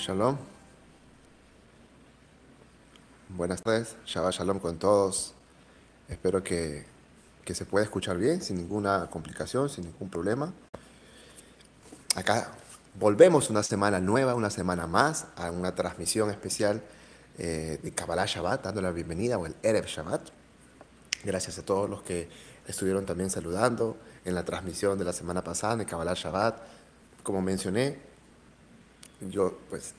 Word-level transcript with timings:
Shalom. 0.00 0.38
Buenas 3.28 3.62
tardes. 3.62 3.96
Shabbat 4.06 4.32
Shalom 4.32 4.58
con 4.58 4.78
todos. 4.78 5.34
Espero 6.08 6.42
que, 6.42 6.86
que 7.44 7.54
se 7.54 7.66
pueda 7.66 7.84
escuchar 7.84 8.16
bien, 8.16 8.40
sin 8.40 8.56
ninguna 8.56 9.10
complicación, 9.10 9.68
sin 9.68 9.84
ningún 9.84 10.08
problema. 10.08 10.54
Acá 12.16 12.50
volvemos 12.98 13.50
una 13.50 13.62
semana 13.62 14.00
nueva, 14.00 14.34
una 14.34 14.48
semana 14.48 14.86
más, 14.86 15.26
a 15.36 15.50
una 15.50 15.74
transmisión 15.74 16.30
especial 16.30 16.82
eh, 17.36 17.78
de 17.82 17.92
Kabbalah 17.92 18.24
Shabbat, 18.24 18.64
dando 18.64 18.80
la 18.80 18.92
bienvenida, 18.92 19.36
o 19.36 19.44
el 19.44 19.54
Erev 19.62 19.84
Shabbat. 19.84 20.30
Gracias 21.24 21.58
a 21.58 21.62
todos 21.62 21.90
los 21.90 22.00
que 22.00 22.30
estuvieron 22.66 23.04
también 23.04 23.28
saludando 23.28 23.98
en 24.24 24.34
la 24.34 24.46
transmisión 24.46 24.98
de 24.98 25.04
la 25.04 25.12
semana 25.12 25.44
pasada 25.44 25.76
de 25.76 25.84
Kabbalah 25.84 26.14
Shabbat. 26.14 26.56
Como 27.22 27.42
mencioné, 27.42 28.09
yo 29.20 29.58
pues 29.68 29.94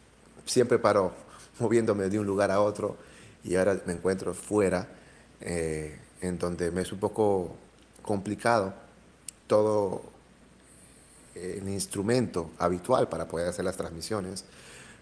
siempre 0.46 0.80
paro 0.80 1.14
moviéndome 1.60 2.10
de 2.10 2.20
un 2.20 2.26
lugar 2.26 2.52
a 2.52 2.62
otro 2.62 2.98
y 3.44 3.56
ahora 3.56 3.80
me 3.86 3.94
encuentro 3.94 4.34
fuera, 4.34 4.88
eh, 5.42 6.00
en 6.22 6.38
donde 6.38 6.72
me 6.72 6.82
es 6.82 6.92
un 6.92 7.00
poco 7.00 7.56
complicado 8.02 8.74
todo 9.48 10.04
el 11.36 11.68
instrumento 11.70 12.52
habitual 12.58 13.10
para 13.10 13.28
poder 13.28 13.48
hacer 13.48 13.66
las 13.66 13.78
transmisiones, 13.78 14.46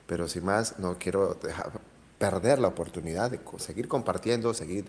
pero 0.08 0.28
sin 0.28 0.45
más 0.45 0.80
no 0.80 0.98
quiero 0.98 1.33
dejar, 1.36 1.72
perder 2.17 2.59
la 2.59 2.67
oportunidad 2.67 3.31
de 3.31 3.39
seguir 3.58 3.88
compartiendo, 3.88 4.54
seguir 4.54 4.86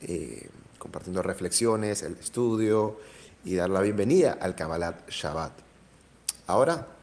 eh, 0.00 0.48
compartiendo 0.78 1.22
reflexiones, 1.22 2.02
el 2.02 2.14
estudio 2.14 2.98
y 3.44 3.54
dar 3.54 3.70
la 3.70 3.80
bienvenida 3.80 4.38
al 4.40 4.54
Kabbalat 4.54 5.08
Shabbat. 5.08 5.52
Ahora 6.46 6.95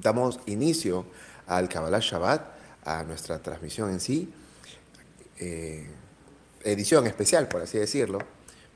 damos 0.00 0.40
inicio 0.46 1.06
al 1.46 1.68
Kabbalat 1.68 2.02
Shabbat, 2.02 2.42
a 2.84 3.04
nuestra 3.04 3.38
transmisión 3.38 3.90
en 3.90 4.00
sí, 4.00 4.32
eh, 5.38 5.86
edición 6.64 7.06
especial, 7.06 7.48
por 7.48 7.62
así 7.62 7.78
decirlo. 7.78 8.18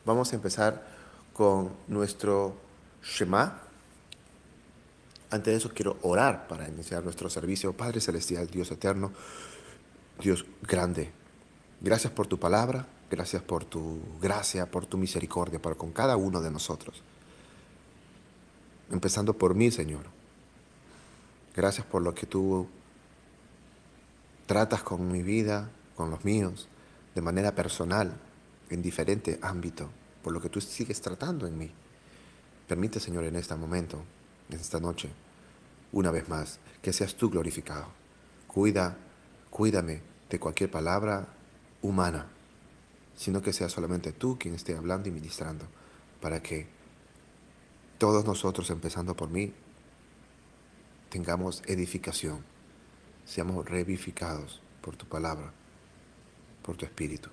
Vamos 0.04 0.32
a 0.32 0.36
empezar 0.36 0.86
con 1.32 1.72
nuestro 1.88 2.56
Shema. 3.02 3.62
Antes 5.30 5.52
de 5.52 5.56
eso 5.56 5.70
quiero 5.74 5.96
orar 6.02 6.46
para 6.46 6.68
iniciar 6.68 7.02
nuestro 7.02 7.30
servicio. 7.30 7.72
Padre 7.72 8.00
Celestial, 8.00 8.48
Dios 8.48 8.70
eterno, 8.70 9.12
Dios 10.20 10.44
grande, 10.62 11.10
gracias 11.80 12.12
por 12.12 12.26
tu 12.26 12.38
palabra, 12.38 12.86
gracias 13.10 13.42
por 13.42 13.64
tu 13.64 14.00
gracia, 14.20 14.70
por 14.70 14.86
tu 14.86 14.98
misericordia 14.98 15.60
para 15.60 15.74
con 15.74 15.90
cada 15.92 16.16
uno 16.16 16.40
de 16.40 16.50
nosotros. 16.50 17.02
Empezando 18.90 19.32
por 19.32 19.54
mí, 19.54 19.70
Señor. 19.70 20.21
Gracias 21.54 21.86
por 21.86 22.02
lo 22.02 22.14
que 22.14 22.26
tú 22.26 22.66
tratas 24.46 24.82
con 24.82 25.10
mi 25.10 25.22
vida, 25.22 25.70
con 25.96 26.10
los 26.10 26.24
míos, 26.24 26.68
de 27.14 27.20
manera 27.20 27.54
personal, 27.54 28.14
en 28.70 28.80
diferente 28.80 29.38
ámbito, 29.42 29.90
por 30.22 30.32
lo 30.32 30.40
que 30.40 30.48
tú 30.48 30.60
sigues 30.60 31.00
tratando 31.00 31.46
en 31.46 31.58
mí. 31.58 31.70
Permite, 32.66 33.00
Señor, 33.00 33.24
en 33.24 33.36
este 33.36 33.54
momento, 33.54 34.02
en 34.48 34.58
esta 34.58 34.80
noche, 34.80 35.10
una 35.92 36.10
vez 36.10 36.28
más, 36.28 36.58
que 36.80 36.92
seas 36.92 37.14
tú 37.14 37.28
glorificado. 37.28 37.86
Cuida, 38.46 38.96
cuídame 39.50 40.00
de 40.30 40.40
cualquier 40.40 40.70
palabra 40.70 41.28
humana, 41.82 42.28
sino 43.14 43.42
que 43.42 43.52
sea 43.52 43.68
solamente 43.68 44.12
tú 44.12 44.38
quien 44.38 44.54
esté 44.54 44.74
hablando 44.74 45.08
y 45.08 45.12
ministrando, 45.12 45.66
para 46.22 46.42
que 46.42 46.66
todos 47.98 48.24
nosotros, 48.24 48.70
empezando 48.70 49.14
por 49.14 49.28
mí, 49.28 49.52
tengamos 51.12 51.62
edificación, 51.66 52.42
seamos 53.26 53.66
revivificados 53.68 54.62
por 54.80 54.96
tu 54.96 55.04
palabra, 55.04 55.52
por 56.62 56.74
tu 56.78 56.86
espíritu. 56.86 57.28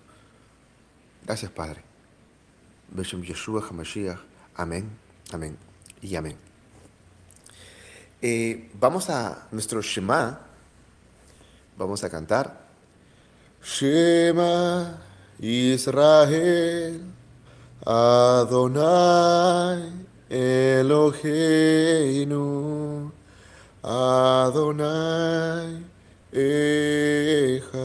Gracias, 1.25 1.49
Padre. 1.49 1.81
Beshem 2.89 3.23
Yeshua 3.23 3.61
HaMashiach. 3.65 4.19
Amén, 4.55 4.89
amén 5.31 5.57
y 6.01 6.13
amén. 6.17 6.35
Eh, 8.21 8.69
vamos 8.77 9.09
a 9.09 9.47
nuestro 9.51 9.81
Shema. 9.81 10.41
Vamos 11.77 12.03
a 12.03 12.09
cantar. 12.09 12.67
Shema 13.63 14.99
Israel 15.39 17.01
Adonai 17.85 18.49
Eloheinu 20.29 21.69
Adonai 23.83 25.77
Echa 26.33 27.79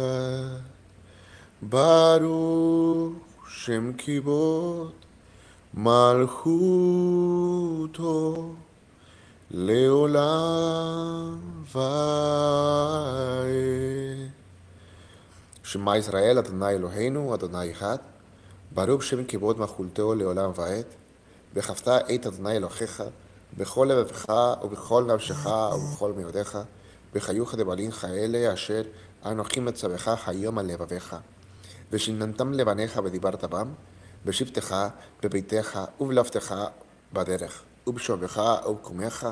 Baruch 1.62 3.14
Shem 3.48 3.94
Kibot 3.94 4.92
Malchuto 5.76 6.94
לעולם 9.50 11.40
ועד. 11.72 12.94
שמע 15.64 15.96
ישראל, 15.96 16.38
אדוני 16.38 16.68
אלוהינו, 16.68 17.34
אדוני 17.34 17.72
אחד, 17.72 17.96
ברוך 18.74 19.02
שם 19.02 19.24
כיבוד 19.24 19.60
מחולתו 19.60 20.14
לעולם 20.14 20.50
ועד, 20.54 20.84
וכפתה 21.54 21.98
את 22.14 22.26
אדוני 22.26 22.56
אלוהיך, 22.56 23.02
בכל 23.56 23.88
לבבך 23.90 24.32
ובכל 24.62 25.04
נפשך 25.14 25.46
ובכל 25.46 26.12
מאודיך, 26.12 26.58
בחיוך 27.12 27.54
דבלינך 27.54 28.06
אלה 28.10 28.52
אשר 28.52 28.82
אנוכי 29.24 29.60
מצווך 29.60 30.08
היום 30.26 30.58
על 30.58 30.66
לבביך. 30.66 31.16
ושיננתם 31.90 32.52
לבניך 32.52 33.00
ודיברת 33.04 33.44
בם, 33.44 33.72
בשבתך, 34.24 34.76
בביתך 35.22 35.80
ובלבתך 36.00 36.54
בדרך, 37.12 37.62
ובשובך 37.86 38.42
ובקומך, 38.68 39.28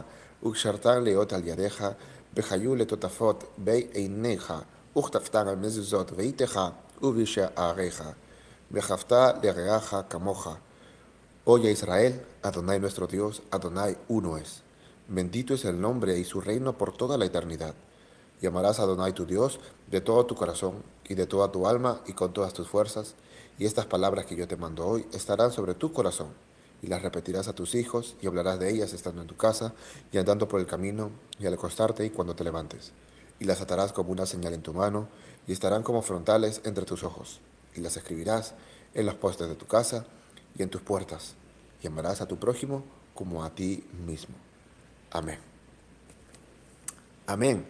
וקשרתן 0.47 1.03
להיות 1.03 1.33
על 1.33 1.41
ידיך, 1.45 1.85
בחיו 2.35 2.75
לטוטפות 2.75 3.45
בעיניך, 3.59 4.55
וכתבתן 4.99 5.49
על 5.49 5.57
מזוזות 5.57 6.13
ואיתך 6.17 6.61
ובשעריך, 7.03 8.03
וחפת 8.73 9.13
לרעך 9.43 9.95
כמוך. 10.11 10.49
Oye 11.45 11.73
Israel, 11.73 12.25
Adonai 12.43 12.79
nuestro 12.79 13.09
Dios, 13.09 13.43
Adonai 13.51 13.99
uno 14.07 14.37
es. 14.37 14.63
Bendito 15.09 15.55
es 15.55 15.65
el 15.65 15.81
nombre 15.81 16.17
y 16.17 16.23
su 16.23 16.41
reino 16.41 16.79
por 16.79 16.97
toda 16.97 17.19
la 17.19 17.25
eternidad. 17.25 17.75
Llamarás 18.41 18.79
a 18.79 18.85
Adonai 18.85 19.13
tu 19.13 19.27
Dios 19.27 19.59
de 19.91 20.01
todo 20.01 20.25
tu 20.25 20.37
corazón 20.37 20.85
y 21.09 21.17
de 21.17 21.27
toda 21.27 21.51
tu 21.51 21.67
alma 21.67 22.01
y 22.07 22.13
con 22.13 22.33
todas 22.33 22.53
tus 22.53 22.69
fuerzas, 22.69 23.17
y 23.59 23.67
estas 23.67 23.87
palabras 23.87 24.25
que 24.27 24.37
yo 24.37 24.47
te 24.47 24.57
mando 24.57 24.87
hoy 24.87 25.05
estarán 25.13 25.51
sobre 25.51 25.75
tu 25.75 25.93
corazón, 25.93 26.29
y 26.81 26.87
las 26.87 27.03
repetirás 27.03 27.49
a 27.49 27.57
tus 27.57 27.75
hijos 27.75 28.15
y 28.23 28.29
hablarás 28.29 28.61
de 28.61 28.71
ellas 28.71 28.93
estando 28.93 29.21
en 29.21 29.27
tu 29.27 29.37
casa 29.37 29.75
y 30.13 30.19
andando 30.19 30.47
por 30.47 30.61
el 30.61 30.67
camino 30.67 31.11
y 31.41 31.47
al 31.47 31.55
acostarte 31.55 32.07
y 32.07 32.11
cuando 32.11 32.37
te 32.37 32.45
levantes. 32.45 32.93
Y 33.41 33.47
las 33.47 33.61
atarás 33.61 33.93
como 33.93 34.13
una 34.13 34.27
señal 34.27 34.55
en 34.55 34.63
tu 34.63 34.75
mano 34.75 35.09
y 35.49 35.53
estarán 35.53 35.83
como 35.83 36.03
frontales 36.03 36.61
entre 36.63 36.85
tus 36.85 37.03
ojos, 37.03 37.41
y 37.75 37.81
las 37.81 37.97
escribirás 37.97 38.55
en 38.95 39.07
los 39.07 39.17
postes 39.17 39.49
de 39.49 39.57
tu 39.57 39.67
casa 39.67 40.07
y 40.57 40.63
en 40.63 40.69
tus 40.69 40.83
puertas, 40.83 41.35
y 41.83 41.87
amarás 41.87 42.21
a 42.21 42.27
tu 42.27 42.39
prójimo 42.39 42.85
como 43.15 43.45
a 43.45 43.51
ti 43.51 43.85
mismo. 44.07 44.35
Amén. 45.11 45.39
Amén. 47.27 47.67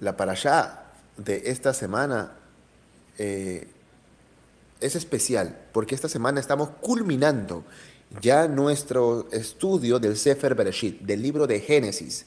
La 0.00 0.16
parashá 0.16 0.92
de 1.16 1.42
esta 1.46 1.72
semana 1.74 2.32
eh, 3.18 3.68
es 4.80 4.96
especial 4.96 5.58
porque 5.72 5.94
esta 5.94 6.08
semana 6.08 6.40
estamos 6.40 6.70
culminando 6.80 7.64
ya 8.20 8.48
nuestro 8.48 9.28
estudio 9.32 9.98
del 9.98 10.16
Sefer 10.16 10.54
Bereshit, 10.54 11.00
del 11.00 11.22
libro 11.22 11.46
de 11.46 11.60
Génesis. 11.60 12.26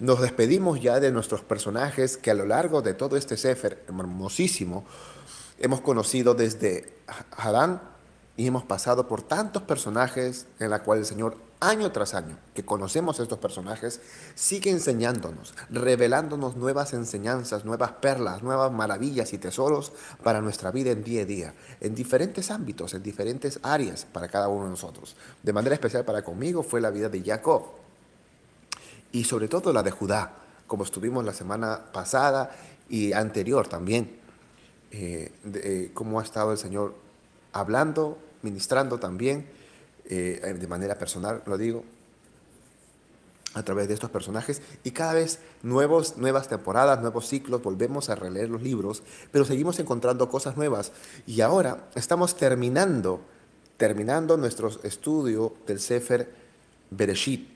Nos 0.00 0.20
despedimos 0.20 0.80
ya 0.80 1.00
de 1.00 1.12
nuestros 1.12 1.40
personajes 1.42 2.16
que 2.16 2.30
a 2.30 2.34
lo 2.34 2.46
largo 2.46 2.82
de 2.82 2.94
todo 2.94 3.16
este 3.16 3.36
Sefer 3.36 3.84
hermosísimo 3.88 4.84
hemos 5.58 5.80
conocido 5.80 6.34
desde 6.34 6.92
Harán 7.36 7.93
y 8.36 8.46
hemos 8.46 8.64
pasado 8.64 9.06
por 9.06 9.22
tantos 9.22 9.62
personajes 9.62 10.46
en 10.58 10.70
la 10.70 10.82
cual 10.82 10.98
el 10.98 11.06
Señor 11.06 11.36
año 11.60 11.92
tras 11.92 12.14
año 12.14 12.36
que 12.52 12.64
conocemos 12.64 13.20
estos 13.20 13.38
personajes 13.38 14.00
sigue 14.34 14.70
enseñándonos, 14.70 15.54
revelándonos 15.70 16.56
nuevas 16.56 16.92
enseñanzas, 16.92 17.64
nuevas 17.64 17.92
perlas, 17.92 18.42
nuevas 18.42 18.72
maravillas 18.72 19.32
y 19.32 19.38
tesoros 19.38 19.92
para 20.22 20.40
nuestra 20.40 20.70
vida 20.72 20.90
en 20.90 21.04
día 21.04 21.22
a 21.22 21.24
día, 21.24 21.54
en 21.80 21.94
diferentes 21.94 22.50
ámbitos, 22.50 22.92
en 22.94 23.02
diferentes 23.02 23.60
áreas 23.62 24.04
para 24.04 24.28
cada 24.28 24.48
uno 24.48 24.64
de 24.64 24.70
nosotros. 24.70 25.16
De 25.42 25.52
manera 25.52 25.74
especial 25.74 26.04
para 26.04 26.22
conmigo 26.22 26.62
fue 26.62 26.80
la 26.80 26.90
vida 26.90 27.08
de 27.08 27.22
Jacob 27.22 27.62
y 29.12 29.24
sobre 29.24 29.48
todo 29.48 29.72
la 29.72 29.82
de 29.82 29.92
Judá, 29.92 30.32
como 30.66 30.82
estuvimos 30.82 31.24
la 31.24 31.32
semana 31.32 31.92
pasada 31.92 32.50
y 32.88 33.12
anterior 33.12 33.68
también, 33.68 34.18
eh, 34.90 35.32
eh, 35.54 35.90
cómo 35.94 36.20
ha 36.20 36.22
estado 36.22 36.52
el 36.52 36.58
Señor 36.58 37.03
hablando, 37.54 38.18
ministrando 38.42 38.98
también, 38.98 39.46
eh, 40.04 40.56
de 40.58 40.66
manera 40.66 40.98
personal 40.98 41.42
lo 41.46 41.56
digo, 41.56 41.84
a 43.54 43.62
través 43.62 43.88
de 43.88 43.94
estos 43.94 44.10
personajes. 44.10 44.60
Y 44.82 44.90
cada 44.90 45.14
vez 45.14 45.38
nuevos, 45.62 46.18
nuevas 46.18 46.48
temporadas, 46.48 47.00
nuevos 47.00 47.28
ciclos, 47.28 47.62
volvemos 47.62 48.10
a 48.10 48.16
releer 48.16 48.50
los 48.50 48.60
libros, 48.60 49.02
pero 49.30 49.44
seguimos 49.44 49.78
encontrando 49.78 50.28
cosas 50.28 50.56
nuevas. 50.56 50.92
Y 51.26 51.40
ahora 51.40 51.88
estamos 51.94 52.36
terminando, 52.36 53.20
terminando 53.76 54.36
nuestro 54.36 54.68
estudio 54.82 55.54
del 55.66 55.80
Sefer 55.80 56.28
Bereshit. 56.90 57.48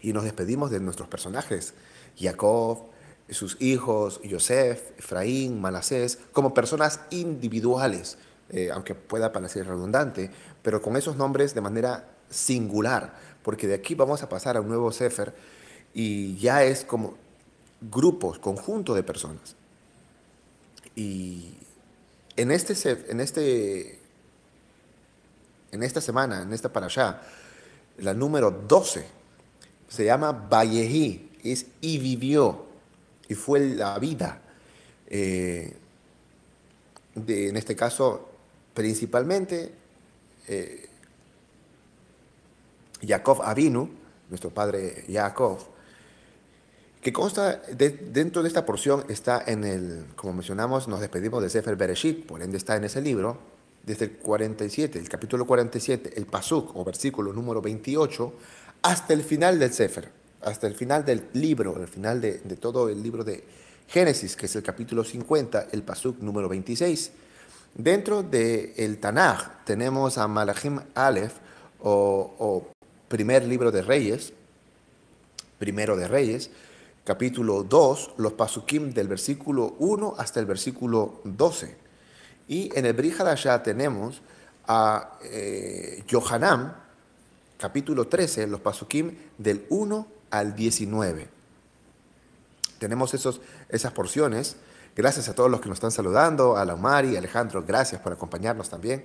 Y 0.00 0.12
nos 0.12 0.24
despedimos 0.24 0.70
de 0.70 0.80
nuestros 0.80 1.08
personajes, 1.08 1.74
Jacob, 2.18 2.91
sus 3.30 3.60
hijos, 3.60 4.20
Yosef, 4.22 4.98
Efraín, 4.98 5.60
Manasés, 5.60 6.18
como 6.32 6.52
personas 6.52 7.00
individuales, 7.10 8.18
eh, 8.50 8.70
aunque 8.72 8.94
pueda 8.94 9.32
parecer 9.32 9.66
redundante, 9.66 10.30
pero 10.62 10.82
con 10.82 10.96
esos 10.96 11.16
nombres 11.16 11.54
de 11.54 11.60
manera 11.60 12.08
singular, 12.28 13.14
porque 13.42 13.66
de 13.66 13.74
aquí 13.74 13.94
vamos 13.94 14.22
a 14.22 14.28
pasar 14.28 14.56
a 14.56 14.60
un 14.60 14.68
nuevo 14.68 14.92
Sefer 14.92 15.34
y 15.94 16.36
ya 16.36 16.64
es 16.64 16.84
como 16.84 17.14
grupos, 17.80 18.38
conjunto 18.38 18.94
de 18.94 19.02
personas. 19.02 19.56
Y 20.94 21.54
en 22.36 22.50
este, 22.50 22.74
en 23.10 23.20
este, 23.20 23.98
en 25.70 25.82
esta 25.82 26.00
semana, 26.00 26.42
en 26.42 26.52
esta 26.52 26.70
allá, 26.74 27.22
la 27.98 28.14
número 28.14 28.50
12, 28.50 29.04
se 29.88 30.04
llama 30.04 30.32
Vallejí, 30.32 31.30
es 31.42 31.66
y 31.80 31.98
vivió, 31.98 32.66
y 33.28 33.34
fue 33.34 33.60
la 33.60 33.98
vida. 33.98 34.40
Eh, 35.06 35.72
de, 37.14 37.48
en 37.48 37.56
este 37.56 37.76
caso, 37.76 38.28
principalmente, 38.74 39.72
eh, 40.48 40.88
Jacob 43.06 43.42
Avinu, 43.42 43.88
nuestro 44.30 44.50
padre 44.50 45.04
Jacob, 45.10 45.58
que 47.00 47.12
consta 47.12 47.60
dentro 47.72 48.42
de 48.42 48.48
esta 48.48 48.64
porción 48.64 49.04
está 49.08 49.42
en 49.44 49.64
el, 49.64 50.06
como 50.14 50.34
mencionamos, 50.34 50.86
nos 50.86 51.00
despedimos 51.00 51.42
de 51.42 51.50
Sefer 51.50 51.74
Bereshit, 51.74 52.26
por 52.26 52.42
ende 52.42 52.56
está 52.56 52.76
en 52.76 52.84
ese 52.84 53.00
libro, 53.00 53.38
desde 53.82 54.04
el 54.04 54.12
47, 54.12 55.00
el 55.00 55.08
capítulo 55.08 55.44
47, 55.44 56.12
el 56.16 56.26
pasuk 56.26 56.76
o 56.76 56.84
versículo 56.84 57.32
número 57.32 57.60
28, 57.60 58.32
hasta 58.82 59.12
el 59.12 59.24
final 59.24 59.58
del 59.58 59.72
Sefer, 59.72 60.10
hasta 60.44 60.66
el 60.66 60.74
final 60.74 61.04
del 61.04 61.28
libro, 61.32 61.80
el 61.80 61.88
final 61.88 62.20
de, 62.20 62.38
todo 62.60 62.88
el 62.88 63.02
libro 63.02 63.24
de 63.24 63.44
Génesis, 63.88 64.36
que 64.36 64.46
es 64.46 64.56
el 64.56 64.62
capítulo 64.62 65.04
50, 65.04 65.68
el 65.72 65.82
pasuk 65.82 66.20
número 66.20 66.48
26. 66.48 67.12
Dentro 67.74 68.22
del 68.22 68.72
el 68.76 68.98
Tanaj 68.98 69.64
tenemos 69.64 70.18
a 70.18 70.28
Malachim 70.28 70.80
Aleph 70.94 71.34
o, 71.80 72.34
o 72.38 72.68
primer 73.08 73.44
libro 73.44 73.70
de 73.70 73.82
Reyes, 73.82 74.32
primero 75.58 75.96
de 75.96 76.08
Reyes, 76.08 76.50
capítulo 77.04 77.62
2, 77.62 78.14
los 78.18 78.32
pasukim 78.34 78.92
del 78.92 79.08
versículo 79.08 79.74
1 79.78 80.14
hasta 80.18 80.40
el 80.40 80.46
versículo 80.46 81.20
12. 81.24 81.76
Y 82.48 82.70
en 82.76 82.86
el 82.86 82.92
Brihadashah 82.92 83.62
tenemos 83.62 84.22
a 84.66 85.18
eh, 85.24 86.04
capítulo 87.58 88.06
13, 88.06 88.46
los 88.46 88.60
pasukim 88.60 89.16
del 89.38 89.66
1 89.68 90.21
al 90.32 90.56
19. 90.56 91.28
Tenemos 92.80 93.14
esos, 93.14 93.40
esas 93.68 93.92
porciones. 93.92 94.56
Gracias 94.96 95.28
a 95.28 95.34
todos 95.34 95.48
los 95.48 95.60
que 95.60 95.68
nos 95.68 95.76
están 95.76 95.92
saludando, 95.92 96.56
a 96.56 96.64
la 96.64 96.74
Omari, 96.74 97.16
Alejandro, 97.16 97.62
gracias 97.64 98.00
por 98.00 98.12
acompañarnos 98.12 98.68
también. 98.68 99.04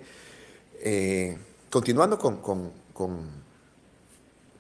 Eh, 0.82 1.38
continuando 1.70 2.18
con 2.18 2.42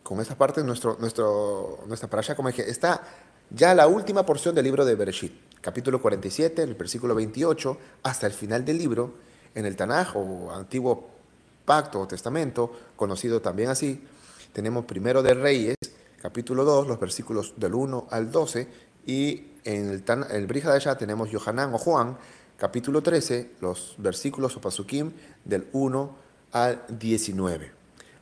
con 0.07 0.21
esa 0.21 0.37
parte, 0.37 0.63
nuestro, 0.63 0.95
nuestro, 1.01 1.79
nuestra 1.85 2.09
parasha, 2.09 2.33
como 2.33 2.47
dije, 2.47 2.69
está 2.71 3.03
ya 3.49 3.75
la 3.75 3.87
última 3.87 4.25
porción 4.25 4.55
del 4.55 4.63
libro 4.63 4.85
de 4.85 4.95
Bereshit, 4.95 5.33
capítulo 5.59 6.01
47, 6.01 6.63
el 6.63 6.75
versículo 6.75 7.13
28, 7.13 7.77
hasta 8.03 8.25
el 8.25 8.31
final 8.31 8.63
del 8.63 8.77
libro, 8.77 9.15
en 9.53 9.65
el 9.65 9.75
Tanaj 9.75 10.15
o 10.15 10.49
antiguo 10.53 11.09
pacto 11.65 11.99
o 11.99 12.07
testamento, 12.07 12.71
conocido 12.95 13.41
también 13.41 13.67
así, 13.67 14.01
tenemos 14.53 14.85
primero 14.85 15.21
de 15.21 15.33
Reyes, 15.33 15.75
capítulo 16.21 16.63
2, 16.63 16.87
los 16.87 16.99
versículos 16.99 17.53
del 17.57 17.73
1 17.73 18.07
al 18.09 18.31
12, 18.31 18.67
y 19.05 19.47
en 19.63 19.89
el, 19.89 20.03
Tan, 20.03 20.25
tenemos 20.97 21.29
Yohanan 21.31 21.73
o 21.73 21.77
Juan, 21.77 22.17
capítulo 22.57 23.01
13, 23.01 23.51
los 23.61 23.95
versículos 23.97 24.55
o 24.57 24.61
pasukim 24.61 25.11
del 25.45 25.67
1 25.71 26.15
al 26.51 26.83
19. 26.89 27.71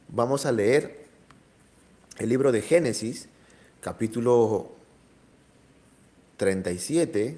Vamos 0.09 0.45
a 0.45 0.51
leer 0.51 1.05
el 2.17 2.29
libro 2.29 2.51
de 2.51 2.61
Génesis, 2.61 3.27
capítulo 3.81 4.71
37, 6.37 7.37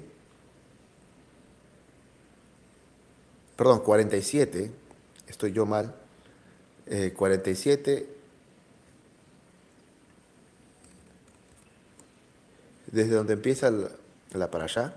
perdón, 3.56 3.80
47, 3.80 4.70
estoy 5.26 5.52
yo 5.52 5.66
mal, 5.66 5.94
47, 7.14 8.17
desde 12.90 13.14
donde 13.14 13.34
empieza 13.34 13.70
la, 13.70 14.44
allá. 14.52 14.94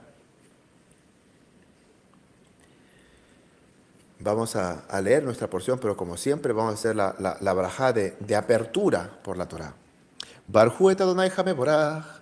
Vamos 4.20 4.56
a, 4.56 5.02
leer 5.02 5.24
nuestra 5.24 5.50
porción, 5.50 5.80
pero 5.80 5.98
como 5.98 6.16
siempre 6.16 6.54
vamos 6.54 6.72
a 6.72 6.74
hacer 6.76 6.96
la, 6.96 7.16
la, 7.20 7.38
la 7.42 7.94
de, 7.94 8.16
de, 8.20 8.36
apertura 8.36 9.10
por 9.24 9.38
la 9.38 9.48
Torah. 9.48 9.74
Barhu 10.48 10.90
et 10.90 11.02
Adonai 11.02 11.32
Hameborach, 11.36 12.22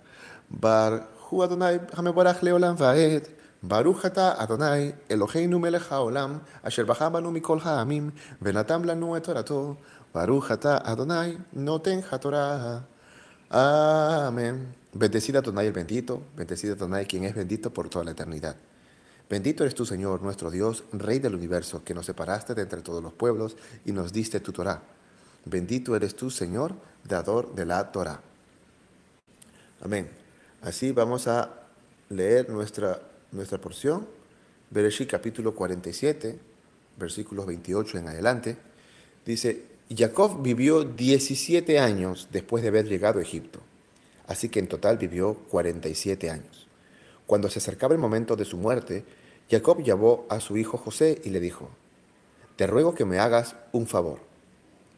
Barhu 0.49 1.43
Adonai 1.43 1.81
Hameborach 1.93 2.41
leolam 2.41 2.77
vaed, 2.77 3.27
Baruch 3.61 4.05
ata 4.05 4.39
Adonai 4.39 4.95
Eloheinu 5.09 5.59
melech 5.59 5.89
haolam, 5.89 6.39
asher 6.63 6.85
bajabanu 6.85 7.29
mikol 7.29 7.59
ha'amim, 7.59 8.11
venatam 8.41 8.85
lanu 8.85 9.17
et 9.17 9.23
torato, 9.23 9.75
Baruch 10.13 10.51
ata 10.51 10.81
Adonai 10.85 11.37
noten 11.53 12.01
hatorah. 12.01 12.83
Amén. 13.51 14.78
Bendecida 14.93 15.39
Adonai 15.39 15.67
el 15.67 15.73
bendito, 15.73 16.23
bendecida 16.35 16.73
Adonai 16.73 17.05
quien 17.05 17.23
es 17.23 17.35
bendito 17.35 17.71
por 17.71 17.89
toda 17.89 18.05
la 18.05 18.11
eternidad. 18.11 18.55
Bendito 19.29 19.63
eres 19.63 19.75
tú, 19.75 19.85
Señor, 19.85 20.23
nuestro 20.23 20.49
Dios, 20.49 20.83
Rey 20.91 21.19
del 21.19 21.35
universo, 21.35 21.83
que 21.83 21.93
nos 21.93 22.07
separaste 22.07 22.55
de 22.55 22.63
entre 22.63 22.81
todos 22.81 23.03
los 23.03 23.13
pueblos 23.13 23.55
y 23.85 23.91
nos 23.91 24.11
diste 24.11 24.39
tu 24.39 24.51
Torah. 24.51 24.81
Bendito 25.45 25.95
eres 25.95 26.15
tú, 26.15 26.31
Señor, 26.31 26.73
dador 27.03 27.53
de 27.53 27.65
la 27.65 27.91
Torah. 27.91 28.21
Amén. 29.81 30.09
Así 30.61 30.91
vamos 30.91 31.27
a 31.27 31.67
leer 32.09 32.49
nuestra, 32.49 32.99
nuestra 33.31 33.59
porción. 33.59 34.07
Bereshit 34.71 35.09
capítulo 35.09 35.53
47, 35.53 36.39
versículos 36.97 37.45
28 37.45 37.99
en 37.99 38.07
adelante. 38.07 38.57
Dice, 39.25 39.65
Jacob 39.95 40.41
vivió 40.41 40.83
17 40.83 41.79
años 41.79 42.29
después 42.31 42.63
de 42.63 42.69
haber 42.69 42.87
llegado 42.87 43.19
a 43.19 43.21
Egipto. 43.21 43.61
Así 44.29 44.47
que 44.47 44.59
en 44.59 44.67
total 44.67 44.99
vivió 44.99 45.33
47 45.49 46.29
años. 46.29 46.67
Cuando 47.25 47.49
se 47.49 47.57
acercaba 47.57 47.95
el 47.95 47.99
momento 47.99 48.35
de 48.35 48.45
su 48.45 48.57
muerte, 48.57 49.03
Jacob 49.49 49.81
llamó 49.81 50.25
a 50.29 50.39
su 50.39 50.55
hijo 50.55 50.77
José 50.77 51.19
y 51.23 51.31
le 51.31 51.39
dijo, 51.39 51.69
Te 52.55 52.67
ruego 52.67 52.93
que 52.93 53.05
me 53.05 53.17
hagas 53.17 53.55
un 53.71 53.87
favor. 53.87 54.19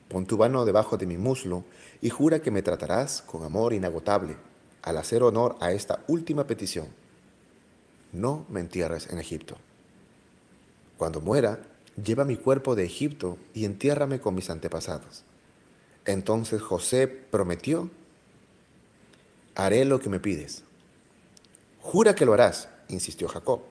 Pon 0.10 0.26
tu 0.26 0.38
mano 0.38 0.66
debajo 0.66 0.98
de 0.98 1.06
mi 1.06 1.18
muslo 1.18 1.64
y 2.02 2.10
jura 2.10 2.42
que 2.42 2.52
me 2.52 2.62
tratarás 2.62 3.22
con 3.22 3.46
amor 3.46 3.72
inagotable 3.72 4.36
al 4.82 4.98
hacer 4.98 5.24
honor 5.24 5.56
a 5.62 5.72
esta 5.72 6.04
última 6.08 6.46
petición. 6.46 6.88
No 8.12 8.46
me 8.50 8.60
entierres 8.60 9.08
en 9.10 9.18
Egipto. 9.18 9.56
Cuando 10.98 11.22
muera, 11.22 11.62
lleva 12.04 12.26
mi 12.26 12.36
cuerpo 12.36 12.76
de 12.76 12.84
Egipto 12.84 13.38
y 13.54 13.64
entiérrame 13.64 14.20
con 14.20 14.36
mis 14.36 14.50
antepasados. 14.50 15.24
Entonces 16.04 16.62
José 16.62 17.08
prometió, 17.08 17.90
haré 19.56 19.86
lo 19.86 20.00
que 20.00 20.10
me 20.10 20.20
pides. 20.20 20.64
Jura 21.82 22.16
que 22.16 22.26
lo 22.26 22.34
harás, 22.34 22.70
insistió 22.90 23.28
Jacob. 23.28 23.62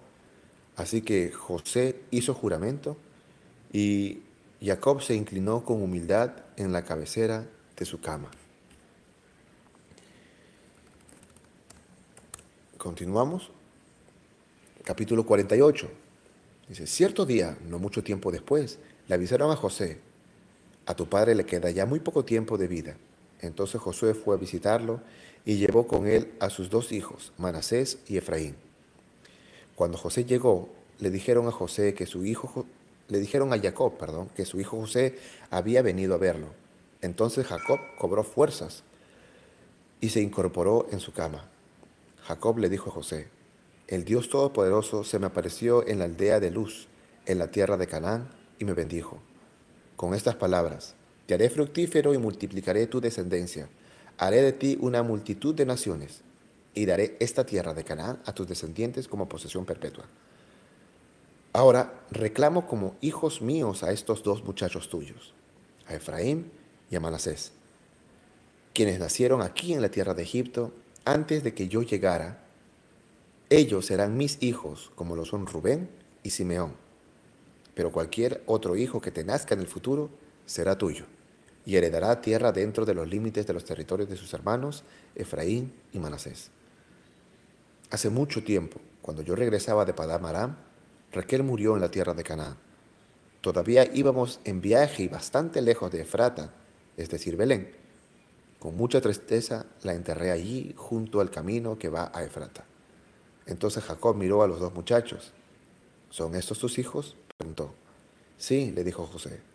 Así 0.76 1.02
que 1.02 1.30
José 1.30 2.00
hizo 2.10 2.34
juramento 2.34 2.96
y 3.72 4.22
Jacob 4.62 5.02
se 5.02 5.14
inclinó 5.14 5.64
con 5.64 5.82
humildad 5.82 6.32
en 6.56 6.72
la 6.72 6.84
cabecera 6.84 7.46
de 7.76 7.84
su 7.84 8.00
cama. 8.00 8.30
Continuamos. 12.78 13.50
Capítulo 14.84 15.26
48. 15.26 15.90
Dice, 16.68 16.86
cierto 16.86 17.26
día, 17.26 17.58
no 17.68 17.78
mucho 17.78 18.02
tiempo 18.02 18.32
después, 18.32 18.78
le 19.06 19.14
avisaron 19.14 19.50
a 19.50 19.56
José, 19.56 20.00
a 20.86 20.94
tu 20.94 21.08
padre 21.08 21.34
le 21.34 21.44
queda 21.44 21.70
ya 21.70 21.84
muy 21.84 22.00
poco 22.00 22.24
tiempo 22.24 22.56
de 22.56 22.68
vida. 22.68 22.96
Entonces 23.40 23.80
Josué 23.80 24.14
fue 24.14 24.34
a 24.34 24.38
visitarlo 24.38 25.00
y 25.44 25.56
llevó 25.56 25.86
con 25.86 26.06
él 26.06 26.32
a 26.40 26.50
sus 26.50 26.70
dos 26.70 26.92
hijos, 26.92 27.32
Manasés 27.38 27.98
y 28.08 28.16
Efraín. 28.16 28.56
Cuando 29.74 29.98
José 29.98 30.24
llegó, 30.24 30.68
le 30.98 31.10
dijeron 31.10 31.48
a 31.48 31.52
José 31.52 31.94
que 31.94 32.06
su 32.06 32.24
hijo 32.24 32.66
le 33.08 33.18
dijeron 33.18 33.52
a 33.52 33.58
Jacob, 33.58 33.96
perdón, 33.98 34.28
que 34.36 34.44
su 34.44 34.60
hijo 34.60 34.78
José 34.78 35.18
había 35.50 35.82
venido 35.82 36.14
a 36.14 36.18
verlo. 36.18 36.48
Entonces 37.00 37.46
Jacob 37.46 37.80
cobró 37.98 38.22
fuerzas, 38.22 38.84
y 40.00 40.10
se 40.10 40.20
incorporó 40.20 40.86
en 40.90 41.00
su 41.00 41.12
cama. 41.12 41.48
Jacob 42.22 42.58
le 42.58 42.68
dijo 42.68 42.90
a 42.90 42.92
José, 42.92 43.28
el 43.88 44.04
Dios 44.04 44.30
Todopoderoso 44.30 45.04
se 45.04 45.18
me 45.18 45.26
apareció 45.26 45.86
en 45.86 45.98
la 45.98 46.04
aldea 46.04 46.40
de 46.40 46.50
Luz, 46.50 46.88
en 47.26 47.38
la 47.38 47.50
tierra 47.50 47.76
de 47.76 47.86
Canaán, 47.86 48.28
y 48.58 48.64
me 48.64 48.72
bendijo. 48.72 49.20
Con 49.96 50.14
estas 50.14 50.36
palabras, 50.36 50.94
te 51.26 51.34
haré 51.34 51.50
fructífero 51.50 52.14
y 52.14 52.18
multiplicaré 52.18 52.86
tu 52.86 53.00
descendencia. 53.00 53.68
Haré 54.22 54.42
de 54.42 54.52
ti 54.52 54.76
una 54.82 55.02
multitud 55.02 55.54
de 55.54 55.64
naciones, 55.64 56.20
y 56.74 56.84
daré 56.84 57.16
esta 57.20 57.46
tierra 57.46 57.72
de 57.72 57.84
Canaán 57.84 58.20
a 58.26 58.34
tus 58.34 58.46
descendientes 58.46 59.08
como 59.08 59.30
posesión 59.30 59.64
perpetua. 59.64 60.04
Ahora 61.54 62.04
reclamo 62.10 62.66
como 62.66 62.96
hijos 63.00 63.40
míos 63.40 63.82
a 63.82 63.92
estos 63.92 64.22
dos 64.22 64.44
muchachos 64.44 64.90
tuyos, 64.90 65.32
a 65.86 65.94
Efraín 65.94 66.52
y 66.90 66.96
a 66.96 67.00
Manasés, 67.00 67.52
quienes 68.74 69.00
nacieron 69.00 69.40
aquí 69.40 69.72
en 69.72 69.80
la 69.80 69.90
tierra 69.90 70.12
de 70.12 70.24
Egipto 70.24 70.70
antes 71.06 71.42
de 71.42 71.54
que 71.54 71.68
yo 71.68 71.80
llegara. 71.80 72.44
Ellos 73.48 73.86
serán 73.86 74.18
mis 74.18 74.36
hijos, 74.42 74.92
como 74.96 75.16
lo 75.16 75.24
son 75.24 75.46
Rubén 75.46 75.88
y 76.22 76.28
Simeón. 76.28 76.74
Pero 77.74 77.90
cualquier 77.90 78.42
otro 78.44 78.76
hijo 78.76 79.00
que 79.00 79.12
te 79.12 79.24
nazca 79.24 79.54
en 79.54 79.60
el 79.60 79.66
futuro 79.66 80.10
será 80.44 80.76
tuyo, 80.76 81.06
y 81.70 81.76
heredará 81.76 82.20
tierra 82.20 82.50
dentro 82.50 82.84
de 82.84 82.94
los 82.94 83.08
límites 83.08 83.46
de 83.46 83.52
los 83.52 83.64
territorios 83.64 84.10
de 84.10 84.16
sus 84.16 84.34
hermanos, 84.34 84.82
Efraín 85.14 85.72
y 85.92 86.00
Manasés. 86.00 86.50
Hace 87.90 88.10
mucho 88.10 88.42
tiempo, 88.42 88.80
cuando 89.00 89.22
yo 89.22 89.36
regresaba 89.36 89.84
de 89.84 89.94
Padam 89.94 90.26
Aram, 90.26 90.56
Raquel 91.12 91.44
murió 91.44 91.76
en 91.76 91.80
la 91.80 91.88
tierra 91.88 92.12
de 92.12 92.24
Canaán. 92.24 92.56
Todavía 93.40 93.88
íbamos 93.94 94.40
en 94.42 94.60
viaje 94.60 95.04
y 95.04 95.08
bastante 95.08 95.62
lejos 95.62 95.92
de 95.92 96.00
Efrata, 96.00 96.52
es 96.96 97.08
decir, 97.08 97.36
Belén. 97.36 97.70
Con 98.58 98.76
mucha 98.76 99.00
tristeza 99.00 99.66
la 99.84 99.94
enterré 99.94 100.32
allí 100.32 100.74
junto 100.76 101.20
al 101.20 101.30
camino 101.30 101.78
que 101.78 101.88
va 101.88 102.10
a 102.12 102.24
Efrata. 102.24 102.64
Entonces 103.46 103.84
Jacob 103.84 104.16
miró 104.16 104.42
a 104.42 104.48
los 104.48 104.58
dos 104.58 104.74
muchachos. 104.74 105.30
¿Son 106.08 106.34
estos 106.34 106.58
tus 106.58 106.80
hijos? 106.80 107.14
preguntó. 107.38 107.72
Sí, 108.38 108.72
le 108.72 108.82
dijo 108.82 109.06
José. 109.06 109.49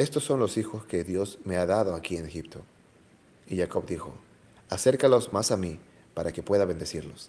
Estos 0.00 0.24
son 0.24 0.40
los 0.40 0.56
hijos 0.56 0.86
que 0.86 1.04
Dios 1.04 1.38
me 1.44 1.58
ha 1.58 1.66
dado 1.66 1.94
aquí 1.94 2.16
en 2.16 2.24
Egipto. 2.24 2.62
Y 3.46 3.58
Jacob 3.58 3.84
dijo, 3.84 4.14
acércalos 4.70 5.34
más 5.34 5.50
a 5.50 5.58
mí 5.58 5.78
para 6.14 6.32
que 6.32 6.42
pueda 6.42 6.64
bendecirlos. 6.64 7.28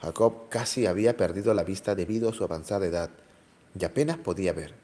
Jacob 0.00 0.48
casi 0.48 0.86
había 0.86 1.16
perdido 1.16 1.52
la 1.52 1.64
vista 1.64 1.96
debido 1.96 2.28
a 2.28 2.32
su 2.32 2.44
avanzada 2.44 2.86
edad 2.86 3.10
y 3.76 3.84
apenas 3.84 4.16
podía 4.16 4.52
ver. 4.52 4.74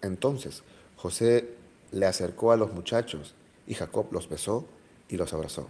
Entonces 0.00 0.62
José 0.96 1.50
le 1.92 2.06
acercó 2.06 2.50
a 2.50 2.56
los 2.56 2.72
muchachos 2.72 3.34
y 3.66 3.74
Jacob 3.74 4.06
los 4.12 4.30
besó 4.30 4.66
y 5.10 5.18
los 5.18 5.34
abrazó. 5.34 5.68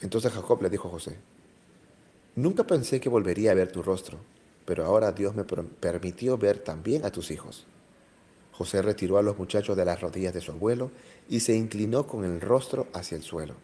Entonces 0.00 0.32
Jacob 0.32 0.62
le 0.62 0.70
dijo 0.70 0.88
a 0.88 0.92
José, 0.92 1.18
nunca 2.36 2.64
pensé 2.64 3.00
que 3.00 3.10
volvería 3.10 3.50
a 3.50 3.54
ver 3.54 3.70
tu 3.70 3.82
rostro, 3.82 4.16
pero 4.68 4.84
ahora 4.84 5.12
Dios 5.12 5.34
me 5.34 5.44
permitió 5.44 6.36
ver 6.36 6.58
también 6.58 7.06
a 7.06 7.10
tus 7.10 7.30
hijos. 7.30 7.64
José 8.52 8.82
retiró 8.82 9.16
a 9.16 9.22
los 9.22 9.38
muchachos 9.38 9.74
de 9.78 9.86
las 9.86 9.98
rodillas 9.98 10.34
de 10.34 10.42
su 10.42 10.52
abuelo 10.52 10.90
y 11.26 11.40
se 11.40 11.56
inclinó 11.56 12.06
con 12.06 12.22
el 12.22 12.38
rostro 12.38 12.86
hacia 12.92 13.16
el 13.16 13.22
suelo. 13.22 13.54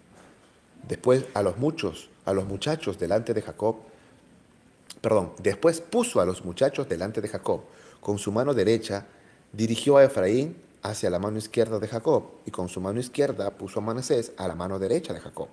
Después 0.88 1.26
a 1.34 1.42
los 1.42 1.58
muchos, 1.58 2.08
a 2.24 2.32
los 2.32 2.46
muchachos 2.46 2.98
delante 2.98 3.34
de 3.34 3.42
Jacob, 3.42 3.80
perdón, 5.02 5.34
después 5.42 5.82
puso 5.82 6.22
a 6.22 6.24
los 6.24 6.42
muchachos 6.42 6.88
delante 6.88 7.20
de 7.20 7.28
Jacob. 7.28 7.60
Con 8.00 8.16
su 8.16 8.32
mano 8.32 8.54
derecha 8.54 9.04
dirigió 9.52 9.98
a 9.98 10.04
Efraín 10.04 10.56
hacia 10.82 11.10
la 11.10 11.18
mano 11.18 11.36
izquierda 11.36 11.78
de 11.80 11.88
Jacob 11.88 12.30
y 12.46 12.50
con 12.50 12.70
su 12.70 12.80
mano 12.80 12.98
izquierda 12.98 13.50
puso 13.50 13.80
a 13.80 13.82
Manasés 13.82 14.32
a 14.38 14.48
la 14.48 14.54
mano 14.54 14.78
derecha 14.78 15.12
de 15.12 15.20
Jacob. 15.20 15.48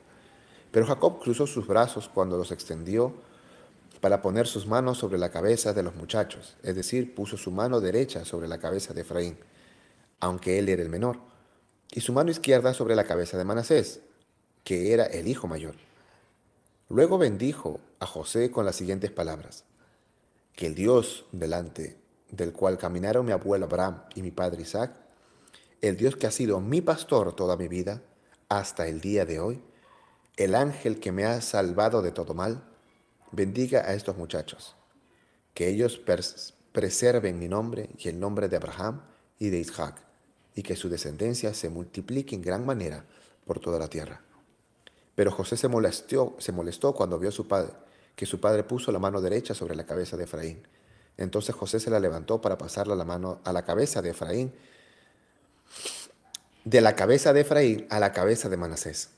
Pero 0.72 0.86
Jacob 0.86 1.20
cruzó 1.22 1.46
sus 1.46 1.68
brazos 1.68 2.08
cuando 2.08 2.38
los 2.38 2.54
extendió 2.54 3.14
para 4.02 4.22
poner 4.22 4.48
sus 4.48 4.68
manos 4.68 4.98
sobre 4.98 5.20
la 5.20 5.30
cabeza 5.30 5.74
de 5.74 5.84
los 5.84 5.96
muchachos, 5.96 6.58
es 6.64 6.76
decir, 6.76 7.14
puso 7.14 7.38
su 7.38 7.52
mano 7.52 7.80
derecha 7.80 8.26
sobre 8.26 8.48
la 8.48 8.58
cabeza 8.58 8.94
de 8.94 9.02
Efraín, 9.02 9.38
aunque 10.20 10.58
él 10.60 10.70
era 10.70 10.82
el 10.82 10.90
menor, 10.90 11.20
y 11.92 12.02
su 12.02 12.12
mano 12.12 12.32
izquierda 12.32 12.74
sobre 12.74 12.96
la 12.96 13.06
cabeza 13.06 13.38
de 13.38 13.46
Manasés, 13.46 14.02
que 14.64 14.92
era 14.94 15.06
el 15.06 15.28
hijo 15.28 15.48
mayor. 15.48 15.76
Luego 16.90 17.18
bendijo 17.18 17.80
a 18.00 18.08
José 18.08 18.52
con 18.52 18.66
las 18.66 18.76
siguientes 18.76 19.12
palabras. 19.12 19.64
Que 20.56 20.66
el 20.68 20.76
Dios 20.76 21.26
delante 21.32 21.98
del 22.30 22.54
cual 22.54 22.78
caminaron 22.78 23.26
mi 23.26 23.32
abuelo 23.32 23.66
Abraham 23.66 24.04
y 24.16 24.22
mi 24.22 24.32
padre 24.32 24.64
Isaac, 24.64 24.94
el 25.82 25.96
Dios 25.96 26.16
que 26.16 26.28
ha 26.28 26.32
sido 26.32 26.60
mi 26.60 26.82
pastor 26.82 27.34
toda 27.36 27.56
mi 27.56 27.68
vida, 27.68 28.02
hasta 28.50 28.88
el 28.88 29.00
día 29.00 29.26
de 29.26 29.40
hoy, 29.40 29.64
el 30.38 30.56
ángel 30.56 31.00
que 31.00 31.12
me 31.12 31.26
ha 31.26 31.40
salvado 31.42 32.02
de 32.02 32.12
todo 32.12 32.34
mal, 32.34 32.64
bendiga 33.32 33.82
a 33.82 33.94
estos 33.94 34.18
muchachos, 34.18 34.76
que 35.54 35.68
ellos 35.68 36.02
preserven 36.72 37.40
mi 37.40 37.48
nombre 37.48 37.90
y 37.98 38.10
el 38.10 38.20
nombre 38.20 38.48
de 38.48 38.58
Abraham 38.58 39.02
y 39.40 39.50
de 39.50 39.60
Isaac, 39.60 39.96
y 40.56 40.64
que 40.64 40.76
su 40.76 40.90
descendencia 40.90 41.54
se 41.54 41.70
multiplique 41.70 42.36
en 42.36 42.42
gran 42.42 42.66
manera 42.66 43.06
por 43.46 43.60
toda 43.60 43.80
la 43.80 43.88
tierra. 43.88 44.22
Pero 45.16 45.32
José 45.32 45.58
se 45.58 45.68
molestó, 45.68 46.36
se 46.40 46.52
molestó 46.52 46.94
cuando 46.94 47.20
vio 47.20 47.30
a 47.30 47.34
su 47.34 47.48
padre, 47.48 47.74
que 48.16 48.26
su 48.26 48.40
padre 48.40 48.64
puso 48.64 48.92
la 48.92 49.00
mano 49.00 49.22
derecha 49.22 49.54
sobre 49.54 49.76
la 49.76 49.86
cabeza 49.86 50.18
de 50.18 50.26
Efraín. 50.26 50.68
Entonces 51.18 51.56
José 51.56 51.80
se 51.80 51.90
la 51.90 52.00
levantó 52.00 52.42
para 52.42 52.58
pasarla 52.58 52.96
la 52.96 53.06
mano 53.06 53.42
a 53.44 53.54
la 53.54 53.64
cabeza 53.64 54.02
de 54.02 54.12
Efraín, 54.12 54.54
de 56.64 56.82
la 56.82 56.96
cabeza 56.96 57.34
de 57.34 57.42
Efraín 57.42 57.88
a 57.90 58.00
la 58.00 58.12
cabeza 58.12 58.50
de 58.50 58.58
Manasés. 58.58 59.10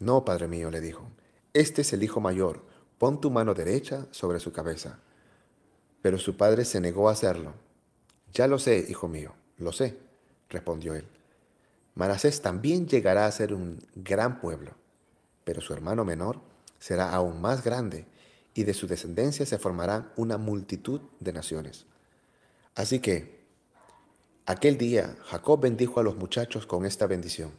No, 0.00 0.24
padre 0.24 0.48
mío, 0.48 0.70
le 0.70 0.80
dijo, 0.80 1.10
este 1.52 1.82
es 1.82 1.92
el 1.92 2.02
hijo 2.02 2.20
mayor, 2.20 2.62
pon 2.98 3.20
tu 3.20 3.30
mano 3.30 3.54
derecha 3.54 4.06
sobre 4.10 4.40
su 4.40 4.52
cabeza. 4.52 4.98
Pero 6.02 6.18
su 6.18 6.36
padre 6.36 6.64
se 6.64 6.80
negó 6.80 7.08
a 7.08 7.12
hacerlo. 7.12 7.54
Ya 8.32 8.46
lo 8.46 8.58
sé, 8.58 8.86
hijo 8.88 9.08
mío, 9.08 9.34
lo 9.56 9.72
sé, 9.72 9.98
respondió 10.48 10.94
él. 10.94 11.06
Manasés 11.94 12.42
también 12.42 12.86
llegará 12.86 13.26
a 13.26 13.32
ser 13.32 13.54
un 13.54 13.84
gran 13.94 14.40
pueblo 14.40 14.74
pero 15.48 15.62
su 15.62 15.72
hermano 15.72 16.04
menor 16.04 16.42
será 16.78 17.10
aún 17.14 17.40
más 17.40 17.64
grande 17.64 18.04
y 18.52 18.64
de 18.64 18.74
su 18.74 18.86
descendencia 18.86 19.46
se 19.46 19.56
formará 19.56 20.12
una 20.14 20.36
multitud 20.36 21.00
de 21.20 21.32
naciones. 21.32 21.86
Así 22.74 22.98
que, 22.98 23.46
aquel 24.44 24.76
día 24.76 25.16
Jacob 25.24 25.58
bendijo 25.58 26.00
a 26.00 26.02
los 26.02 26.16
muchachos 26.16 26.66
con 26.66 26.84
esta 26.84 27.06
bendición. 27.06 27.52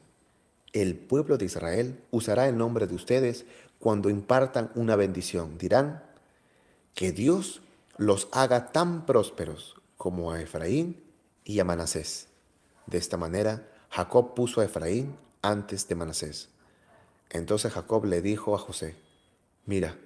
El 0.72 0.96
pueblo 1.00 1.40
de 1.40 1.46
Israel 1.46 2.00
usará 2.12 2.48
el 2.48 2.60
nombre 2.60 2.86
de 2.86 2.94
ustedes 2.94 3.48
cuando 3.80 4.10
impartan 4.10 4.72
una 4.76 4.96
bendición. 4.96 5.58
Dirán, 5.58 6.04
que 6.94 7.12
Dios 7.12 7.62
los 7.98 8.28
haga 8.32 8.72
tan 8.72 9.06
prósperos 9.06 9.76
como 9.98 10.32
a 10.32 10.42
Efraín 10.42 11.02
y 11.44 11.60
a 11.60 11.64
Manasés. 11.64 12.28
De 12.88 12.98
esta 12.98 13.18
manera, 13.18 13.68
Jacob 13.90 14.34
puso 14.34 14.62
a 14.62 14.66
Efraín 14.66 15.16
antes 15.42 15.88
de 15.88 15.96
Manasés. 15.96 16.50
Entonces 17.30 17.72
Jacob 17.72 18.06
le 18.06 18.22
dijo 18.22 18.56
a 18.56 18.60
José, 18.60 18.96
mira, 19.66 19.98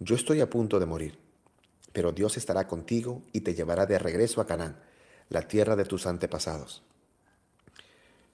yo 0.00 0.16
estoy 0.16 0.40
a 0.40 0.50
punto 0.50 0.78
de 0.80 0.86
morir, 0.86 1.18
pero 1.92 2.12
Dios 2.12 2.36
estará 2.36 2.66
contigo 2.66 3.22
y 3.32 3.40
te 3.40 3.54
llevará 3.54 3.86
de 3.86 3.98
regreso 3.98 4.40
a 4.40 4.46
Canaán, 4.46 4.76
la 5.28 5.42
tierra 5.42 5.76
de 5.76 5.84
tus 5.84 6.06
antepasados. 6.06 6.82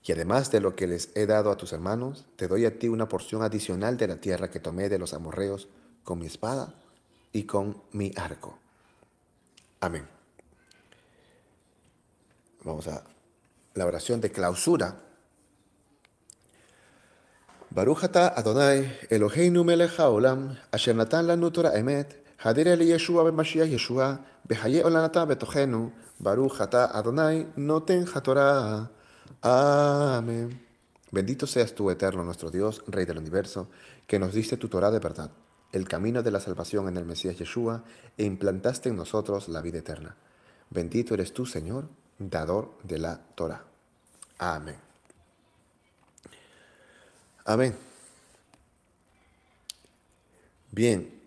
Y 0.06 0.12
además 0.12 0.50
de 0.50 0.60
lo 0.60 0.76
que 0.76 0.86
les 0.86 1.10
he 1.14 1.24
dado 1.24 1.50
a 1.50 1.56
tus 1.56 1.72
hermanos, 1.72 2.26
te 2.36 2.46
doy 2.46 2.66
a 2.66 2.78
ti 2.78 2.88
una 2.88 3.08
porción 3.08 3.42
adicional 3.42 3.96
de 3.96 4.08
la 4.08 4.16
tierra 4.16 4.50
que 4.50 4.60
tomé 4.60 4.90
de 4.90 4.98
los 4.98 5.14
amorreos 5.14 5.68
con 6.02 6.18
mi 6.18 6.26
espada 6.26 6.74
y 7.32 7.44
con 7.44 7.82
mi 7.92 8.12
arco. 8.14 8.58
Amén. 9.80 10.06
Vamos 12.62 12.86
a 12.88 13.02
la 13.74 13.86
oración 13.86 14.20
de 14.20 14.30
clausura. 14.30 15.00
Barujata 17.70 18.28
Adonai 18.28 18.98
Eloheinu 19.10 19.64
melech 19.64 19.98
haolam, 19.98 20.56
asher 20.70 20.94
natan 20.94 21.26
lanu 21.26 21.50
Torah 21.50 21.76
emet, 21.76 22.24
hadir 22.38 22.68
el 22.68 22.80
Yeshua 22.80 23.24
b'mashiach 23.24 23.68
Yeshua, 23.68 24.20
b'haye 24.46 24.84
olanata 24.84 25.24
betochenu, 25.24 25.92
Barujata 26.20 26.90
Adonai 26.94 27.48
noten 27.56 28.06
hatorah. 28.06 28.93
Amén. 29.40 30.60
Bendito 31.10 31.46
seas 31.46 31.74
tú, 31.74 31.90
eterno 31.90 32.24
nuestro 32.24 32.50
Dios, 32.50 32.82
Rey 32.86 33.04
del 33.04 33.18
universo, 33.18 33.68
que 34.06 34.18
nos 34.18 34.34
diste 34.34 34.56
tu 34.56 34.68
Torah 34.68 34.90
de 34.90 34.98
verdad, 34.98 35.30
el 35.72 35.86
camino 35.86 36.22
de 36.22 36.30
la 36.30 36.40
salvación 36.40 36.88
en 36.88 36.96
el 36.96 37.04
Mesías 37.04 37.38
Yeshua, 37.38 37.84
e 38.16 38.24
implantaste 38.24 38.88
en 38.88 38.96
nosotros 38.96 39.48
la 39.48 39.60
vida 39.60 39.78
eterna. 39.78 40.16
Bendito 40.70 41.14
eres 41.14 41.32
tú, 41.32 41.46
Señor, 41.46 41.88
dador 42.18 42.76
de 42.82 42.98
la 42.98 43.18
Torah. 43.34 43.64
Amén. 44.38 44.76
Amén. 47.44 47.76
Bien. 50.72 51.22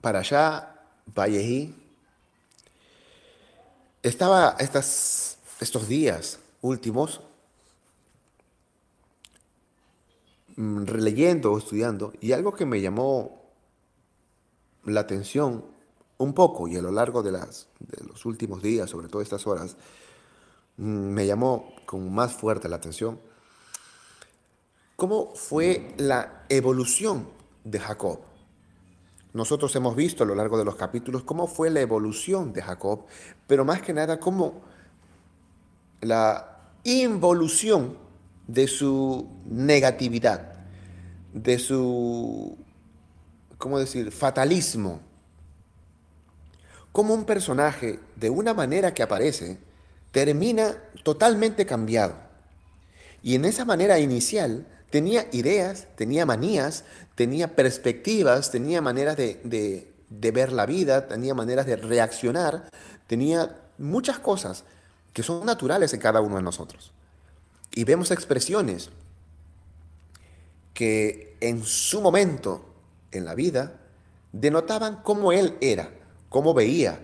Para 0.00 0.18
allá, 0.18 0.74
Vallejí, 1.06 1.79
estaba 4.02 4.56
estas 4.58 5.38
estos 5.60 5.88
días 5.88 6.38
últimos, 6.62 7.20
mm, 10.56 10.84
releyendo 10.84 11.52
o 11.52 11.58
estudiando, 11.58 12.12
y 12.20 12.32
algo 12.32 12.54
que 12.54 12.66
me 12.66 12.80
llamó 12.80 13.40
la 14.84 15.00
atención 15.00 15.64
un 16.18 16.34
poco 16.34 16.68
y 16.68 16.76
a 16.76 16.82
lo 16.82 16.90
largo 16.90 17.22
de, 17.22 17.32
las, 17.32 17.68
de 17.78 18.04
los 18.04 18.24
últimos 18.24 18.62
días, 18.62 18.90
sobre 18.90 19.08
todo 19.08 19.22
estas 19.22 19.46
horas, 19.46 19.76
mm, 20.76 20.82
me 20.82 21.26
llamó 21.26 21.74
con 21.86 22.12
más 22.12 22.32
fuerte 22.32 22.68
la 22.68 22.76
atención, 22.76 23.20
cómo 24.96 25.34
fue 25.34 25.94
la 25.98 26.44
evolución 26.48 27.28
de 27.64 27.80
Jacob. 27.80 28.29
Nosotros 29.32 29.74
hemos 29.76 29.94
visto 29.94 30.24
a 30.24 30.26
lo 30.26 30.34
largo 30.34 30.58
de 30.58 30.64
los 30.64 30.76
capítulos 30.76 31.22
cómo 31.22 31.46
fue 31.46 31.70
la 31.70 31.80
evolución 31.80 32.52
de 32.52 32.62
Jacob, 32.62 33.04
pero 33.46 33.64
más 33.64 33.80
que 33.80 33.92
nada 33.92 34.18
cómo 34.18 34.62
la 36.00 36.58
involución 36.82 37.96
de 38.46 38.66
su 38.66 39.28
negatividad, 39.44 40.54
de 41.32 41.58
su, 41.58 42.58
¿cómo 43.58 43.78
decir?, 43.78 44.10
fatalismo. 44.10 45.00
Como 46.90 47.14
un 47.14 47.24
personaje, 47.24 48.00
de 48.16 48.30
una 48.30 48.52
manera 48.52 48.92
que 48.92 49.04
aparece, 49.04 49.58
termina 50.10 50.74
totalmente 51.04 51.66
cambiado. 51.66 52.14
Y 53.22 53.36
en 53.36 53.44
esa 53.44 53.64
manera 53.64 54.00
inicial 54.00 54.66
tenía 54.90 55.26
ideas, 55.32 55.86
tenía 55.96 56.26
manías, 56.26 56.84
tenía 57.14 57.54
perspectivas, 57.54 58.50
tenía 58.50 58.82
maneras 58.82 59.16
de, 59.16 59.92
ver 60.08 60.52
la 60.52 60.66
vida, 60.66 61.06
tenía 61.08 61.34
maneras 61.34 61.66
de 61.66 61.76
reaccionar, 61.76 62.68
tenía 63.06 63.56
muchas 63.78 64.18
cosas 64.18 64.64
que 65.12 65.22
son 65.22 65.46
naturales 65.46 65.92
en 65.94 66.00
cada 66.00 66.20
uno 66.20 66.36
de 66.36 66.42
nosotros. 66.42 66.92
Y 67.72 67.84
vemos 67.84 68.10
expresiones 68.10 68.90
que 70.74 71.36
en 71.40 71.64
su 71.64 72.00
momento 72.00 72.64
en 73.12 73.24
la 73.24 73.34
vida 73.34 73.74
denotaban 74.32 75.02
cómo 75.02 75.32
él 75.32 75.56
era, 75.60 75.90
cómo 76.28 76.54
veía, 76.54 77.00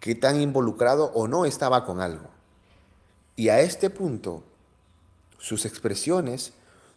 qué 0.00 0.14
tan 0.14 0.40
involucrado 0.40 1.12
o 1.14 1.28
no 1.28 1.44
estaba 1.44 1.84
con 1.84 2.00
algo. 2.00 2.30
Y 3.36 3.48
a 3.48 3.60
este 3.60 3.90
punto, 3.90 4.42
sus 5.38 5.64
expresiones, 5.64 6.52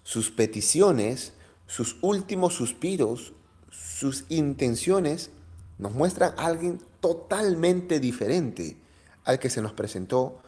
sus 0.06 0.30
peticiones, 0.30 1.34
sus 1.66 1.98
últimos 2.02 2.54
suspiros, 2.54 3.34
sus 3.72 4.24
intenciones, 4.30 5.32
nos 5.80 5.94
muestran 5.94 6.36
a 6.38 6.46
alguien 6.46 6.80
totalmente 7.02 8.00
diferente 8.00 8.78
al 9.26 9.40
que 9.40 9.50
se 9.50 9.64
nos 9.64 9.74
presentó 9.74 10.40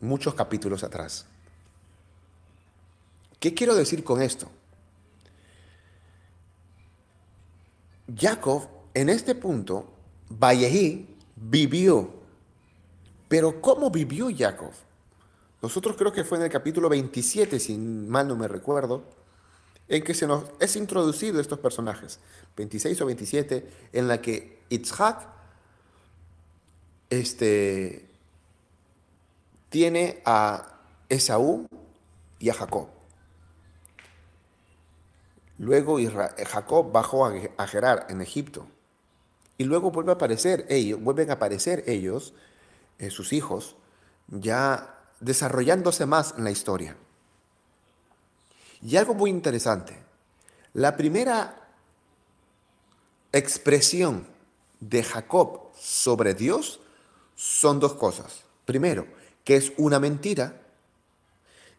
muchos 0.00 0.34
capítulos 0.34 0.84
atrás. 0.84 1.26
¿Qué 3.40 3.54
quiero 3.54 3.74
decir 3.74 4.04
con 4.04 4.22
esto? 4.22 4.48
Jacob, 8.16 8.68
en 8.94 9.08
este 9.08 9.34
punto, 9.34 9.92
Vallejí 10.28 11.08
vivió. 11.34 12.08
Pero 13.28 13.60
¿cómo 13.60 13.90
vivió 13.90 14.28
Jacob? 14.36 14.70
Nosotros 15.62 15.96
creo 15.96 16.12
que 16.12 16.24
fue 16.24 16.38
en 16.38 16.44
el 16.44 16.50
capítulo 16.50 16.88
27, 16.88 17.60
si 17.60 17.76
mal 17.76 18.26
no 18.26 18.36
me 18.36 18.48
recuerdo, 18.48 19.04
en 19.88 20.02
que 20.02 20.14
se 20.14 20.26
nos 20.26 20.44
es 20.60 20.76
introducido 20.76 21.40
estos 21.40 21.58
personajes, 21.58 22.20
26 22.56 23.00
o 23.00 23.06
27, 23.06 23.70
en 23.92 24.08
la 24.08 24.22
que 24.22 24.60
Itzhak 24.70 25.26
este, 27.10 28.08
tiene 29.68 30.22
a 30.24 30.78
Esaú 31.08 31.66
y 32.38 32.48
a 32.48 32.54
Jacob. 32.54 32.88
Luego 35.58 35.98
Jacob 36.46 36.90
bajó 36.90 37.26
a 37.26 37.66
Gerar 37.66 38.06
en 38.08 38.22
Egipto. 38.22 38.66
Y 39.58 39.64
luego 39.64 39.90
vuelve 39.90 40.12
a 40.12 40.14
aparecer 40.14 40.64
ellos, 40.70 41.02
vuelven 41.02 41.28
a 41.28 41.34
aparecer 41.34 41.84
ellos, 41.86 42.32
eh, 42.98 43.10
sus 43.10 43.34
hijos, 43.34 43.76
ya 44.28 44.99
desarrollándose 45.20 46.06
más 46.06 46.34
en 46.36 46.44
la 46.44 46.50
historia. 46.50 46.96
Y 48.82 48.96
algo 48.96 49.14
muy 49.14 49.30
interesante, 49.30 49.96
la 50.72 50.96
primera 50.96 51.68
expresión 53.32 54.26
de 54.80 55.02
Jacob 55.02 55.70
sobre 55.78 56.34
Dios 56.34 56.80
son 57.36 57.80
dos 57.80 57.94
cosas. 57.94 58.42
Primero, 58.64 59.06
que 59.44 59.56
es 59.56 59.72
una 59.76 60.00
mentira. 60.00 60.60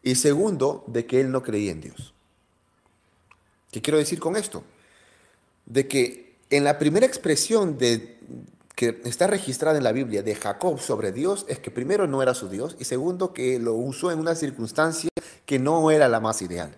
Y 0.03 0.15
segundo, 0.15 0.83
de 0.87 1.05
que 1.05 1.21
él 1.21 1.31
no 1.31 1.43
creía 1.43 1.71
en 1.71 1.81
Dios. 1.81 2.13
¿Qué 3.71 3.81
quiero 3.81 3.99
decir 3.99 4.19
con 4.19 4.35
esto? 4.35 4.63
De 5.65 5.87
que 5.87 6.35
en 6.49 6.63
la 6.63 6.77
primera 6.79 7.05
expresión 7.05 7.77
de, 7.77 8.19
que 8.81 8.99
está 9.05 9.27
registrada 9.27 9.77
en 9.77 9.83
la 9.83 9.91
Biblia 9.91 10.23
de 10.23 10.33
Jacob 10.33 10.79
sobre 10.79 11.11
Dios 11.11 11.45
es 11.47 11.59
que 11.59 11.69
primero 11.69 12.07
no 12.07 12.23
era 12.23 12.33
su 12.33 12.49
Dios 12.49 12.75
y 12.79 12.85
segundo 12.85 13.31
que 13.31 13.59
lo 13.59 13.75
usó 13.75 14.11
en 14.11 14.17
una 14.17 14.33
circunstancia 14.33 15.11
que 15.45 15.59
no 15.59 15.91
era 15.91 16.09
la 16.09 16.19
más 16.19 16.41
ideal. 16.41 16.75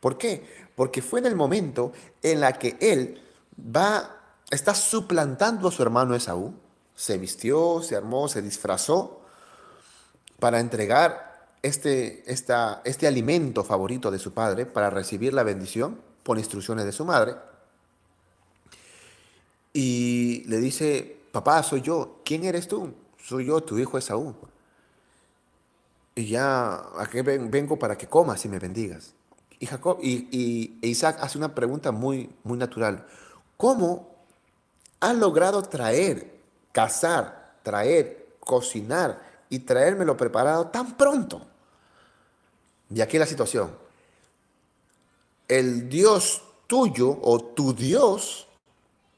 ¿Por 0.00 0.18
qué? 0.18 0.44
Porque 0.74 1.00
fue 1.00 1.20
en 1.20 1.26
el 1.26 1.36
momento 1.36 1.92
en 2.24 2.40
la 2.40 2.54
que 2.54 2.76
él 2.80 3.22
va, 3.56 4.20
está 4.50 4.74
suplantando 4.74 5.68
a 5.68 5.70
su 5.70 5.80
hermano 5.80 6.16
Esaú, 6.16 6.54
se 6.92 7.18
vistió, 7.18 7.80
se 7.84 7.94
armó, 7.94 8.26
se 8.26 8.42
disfrazó 8.42 9.20
para 10.40 10.58
entregar 10.58 11.50
este, 11.62 12.24
este 12.26 13.06
alimento 13.06 13.62
favorito 13.62 14.10
de 14.10 14.18
su 14.18 14.32
padre, 14.32 14.66
para 14.66 14.90
recibir 14.90 15.32
la 15.32 15.44
bendición 15.44 16.00
por 16.24 16.36
instrucciones 16.36 16.84
de 16.84 16.90
su 16.90 17.04
madre. 17.04 17.36
Y 19.72 20.42
le 20.48 20.58
dice, 20.58 21.22
papá, 21.34 21.62
soy 21.62 21.82
yo. 21.82 22.22
¿Quién 22.24 22.44
eres 22.44 22.66
tú? 22.66 22.94
Soy 23.22 23.44
yo, 23.44 23.60
tu 23.60 23.78
hijo 23.78 23.98
Esaú. 23.98 24.34
Y 26.14 26.28
ya, 26.28 26.82
aquí 26.96 27.20
vengo 27.20 27.78
para 27.78 27.98
que 27.98 28.06
comas 28.06 28.42
y 28.46 28.48
me 28.48 28.58
bendigas. 28.58 29.12
Y, 29.58 29.66
Jacob, 29.66 29.98
y, 30.00 30.28
y 30.30 30.78
Isaac 30.88 31.18
hace 31.20 31.36
una 31.36 31.54
pregunta 31.54 31.92
muy, 31.92 32.30
muy 32.42 32.56
natural. 32.56 33.06
¿Cómo 33.58 34.14
has 35.00 35.16
logrado 35.16 35.62
traer 35.62 36.34
cazar, 36.74 37.54
traer, 37.62 38.26
cocinar 38.40 39.22
y 39.48 39.60
traérmelo 39.60 40.16
preparado 40.16 40.66
tan 40.66 40.96
pronto. 40.96 41.40
Y 42.90 43.00
aquí 43.00 43.16
la 43.16 43.26
situación. 43.26 43.70
El 45.46 45.88
Dios 45.88 46.42
tuyo 46.66 47.16
o 47.22 47.38
tu 47.38 47.72
Dios 47.72 48.48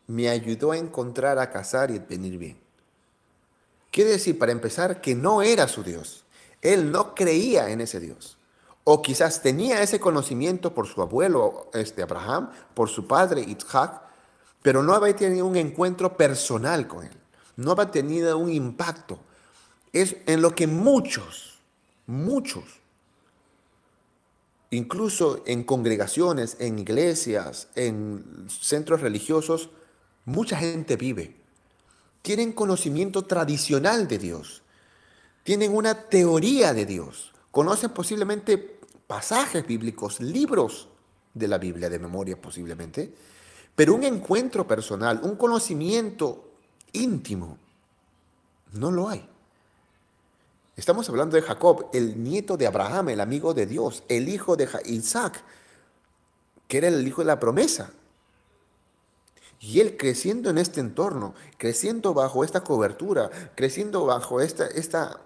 me 0.07 0.29
ayudó 0.29 0.73
a 0.73 0.79
encontrar, 0.79 1.39
a 1.39 1.51
cazar 1.51 1.91
y 1.91 1.97
a 1.97 2.01
venir 2.01 2.39
bien. 2.39 2.59
Quiere 3.91 4.11
decir, 4.11 4.39
para 4.39 4.53
empezar, 4.53 5.01
que 5.01 5.15
no 5.15 5.43
era 5.43 5.69
su 5.69 5.83
Dios. 5.83 6.25
Él 6.63 6.91
no 6.91 7.15
creía 7.15 7.71
en 7.71 7.81
ese 7.81 8.01
Dios. 8.01 8.39
O 8.85 9.03
quizás 9.03 9.43
tenía 9.43 9.83
ese 9.83 9.99
conocimiento 9.99 10.75
por 10.75 10.87
su 10.87 11.03
abuelo, 11.03 11.71
este 11.75 12.03
Abraham, 12.03 12.51
por 12.75 12.89
su 12.89 13.07
padre 13.07 13.43
Isaac, 13.43 14.03
pero 14.63 14.83
no 14.83 14.95
había 14.95 15.17
tenido 15.17 15.47
un 15.47 15.57
encuentro 15.57 16.17
personal 16.17 16.87
con 16.87 17.05
él 17.05 17.17
no 17.57 17.73
ha 17.73 17.91
tenido 17.91 18.39
un 18.39 18.53
impacto. 18.53 19.19
Es 19.93 20.17
en 20.27 20.43
lo 20.43 20.55
que 20.55 20.67
muchos, 20.67 21.59
muchos, 22.07 22.65
incluso 24.71 25.43
en 25.47 25.65
congregaciones, 25.65 26.57
en 26.61 26.79
iglesias, 26.79 27.69
en 27.75 28.47
centros 28.49 29.01
religiosos, 29.01 29.71
mucha 30.27 30.59
gente 30.59 30.97
vive. 30.97 31.35
Tienen 32.21 32.53
conocimiento 32.53 33.25
tradicional 33.25 34.07
de 34.07 34.19
Dios. 34.19 34.63
Tienen 35.43 35.75
una 35.75 35.95
teoría 35.95 36.75
de 36.75 36.85
Dios. 36.85 37.33
Conocen 37.51 37.91
posiblemente 37.91 38.59
pasajes 39.07 39.67
bíblicos, 39.67 40.21
libros 40.21 40.89
de 41.33 41.49
la 41.49 41.59
Biblia 41.59 41.89
de 41.89 41.99
memoria 41.99 42.41
posiblemente, 42.41 43.13
pero 43.75 43.95
un 43.95 44.05
encuentro 44.05 44.67
personal, 44.67 45.21
un 45.23 45.37
conocimiento 45.37 46.51
íntimo. 46.93 47.59
No 48.73 48.91
lo 48.91 49.09
hay. 49.09 49.29
Estamos 50.77 51.09
hablando 51.09 51.37
de 51.37 51.43
Jacob, 51.43 51.89
el 51.93 52.23
nieto 52.23 52.57
de 52.57 52.67
Abraham, 52.67 53.11
el 53.11 53.21
amigo 53.21 53.55
de 53.55 53.67
Dios, 53.67 54.03
el 54.09 54.29
hijo 54.29 54.57
de 54.57 54.69
Isaac, 54.87 55.43
que 56.69 56.79
era 56.79 56.89
el 56.89 57.07
hijo 57.07 57.23
de 57.23 57.27
la 57.27 57.41
promesa. 57.41 57.93
Y 59.61 59.81
él 59.81 59.97
creciendo 59.97 60.51
en 60.51 60.59
este 60.59 60.81
entorno, 60.81 61.35
creciendo 61.57 62.15
bajo 62.15 62.45
esta 62.45 62.63
cobertura, 62.63 63.31
creciendo 63.55 64.05
bajo 64.05 64.41
esta, 64.41 64.67
esta 64.67 65.21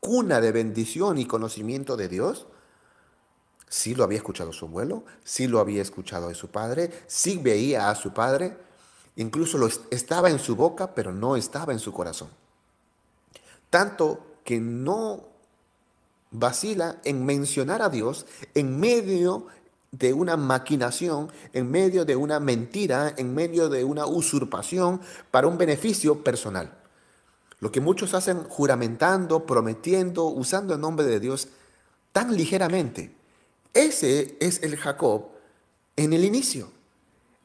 cuna 0.00 0.40
de 0.40 0.52
bendición 0.52 1.18
y 1.18 1.26
conocimiento 1.26 1.96
de 1.96 2.08
Dios, 2.08 2.46
sí 3.68 3.94
lo 3.94 4.04
había 4.04 4.18
escuchado 4.18 4.52
su 4.52 4.66
abuelo, 4.66 5.04
sí 5.24 5.46
lo 5.46 5.58
había 5.58 5.82
escuchado 5.82 6.28
de 6.28 6.34
su 6.34 6.48
padre, 6.48 6.90
sí 7.06 7.38
veía 7.38 7.90
a 7.90 7.94
su 7.94 8.12
padre, 8.12 8.56
Incluso 9.16 9.58
lo 9.58 9.68
estaba 9.90 10.30
en 10.30 10.38
su 10.38 10.56
boca, 10.56 10.94
pero 10.94 11.12
no 11.12 11.36
estaba 11.36 11.72
en 11.72 11.78
su 11.78 11.92
corazón. 11.92 12.30
Tanto 13.68 14.24
que 14.44 14.58
no 14.58 15.28
vacila 16.30 17.00
en 17.04 17.24
mencionar 17.26 17.82
a 17.82 17.90
Dios 17.90 18.26
en 18.54 18.80
medio 18.80 19.46
de 19.92 20.14
una 20.14 20.36
maquinación, 20.38 21.30
en 21.52 21.70
medio 21.70 22.04
de 22.04 22.16
una 22.16 22.40
mentira, 22.40 23.14
en 23.16 23.34
medio 23.34 23.68
de 23.68 23.84
una 23.84 24.06
usurpación 24.06 25.00
para 25.30 25.46
un 25.46 25.58
beneficio 25.58 26.24
personal. 26.24 26.72
Lo 27.60 27.70
que 27.70 27.80
muchos 27.80 28.14
hacen 28.14 28.42
juramentando, 28.44 29.46
prometiendo, 29.46 30.24
usando 30.24 30.74
el 30.74 30.80
nombre 30.80 31.04
de 31.04 31.20
Dios 31.20 31.48
tan 32.10 32.34
ligeramente. 32.34 33.14
Ese 33.74 34.36
es 34.40 34.62
el 34.62 34.76
Jacob 34.76 35.28
en 35.96 36.12
el 36.14 36.24
inicio. 36.24 36.70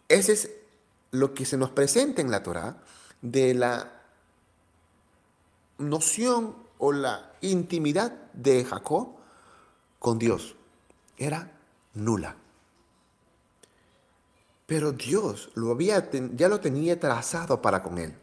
Ese 0.07 0.31
es 0.33 0.49
lo 1.11 1.33
que 1.33 1.45
se 1.45 1.57
nos 1.57 1.69
presenta 1.69 2.21
en 2.21 2.31
la 2.31 2.43
Torah 2.43 2.77
de 3.21 3.53
la 3.53 3.91
noción 5.77 6.55
o 6.77 6.93
la 6.93 7.33
intimidad 7.41 8.13
de 8.33 8.63
Jacob 8.63 9.09
con 9.99 10.17
Dios. 10.17 10.55
Era 11.17 11.56
nula. 11.97 12.35
Pero 14.65 14.91
Dios 14.91 15.49
lo 15.55 15.71
había, 15.71 16.09
ya 16.11 16.49
lo 16.49 16.59
tenía 16.59 16.99
trazado 16.99 17.61
para 17.61 17.81
con 17.83 17.97
él. 17.97 18.13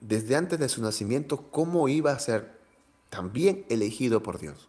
Desde 0.00 0.36
antes 0.36 0.58
de 0.58 0.68
su 0.68 0.82
nacimiento, 0.82 1.50
cómo 1.50 1.88
iba 1.88 2.12
a 2.12 2.18
ser 2.18 2.58
también 3.10 3.64
elegido 3.68 4.22
por 4.22 4.38
Dios. 4.38 4.68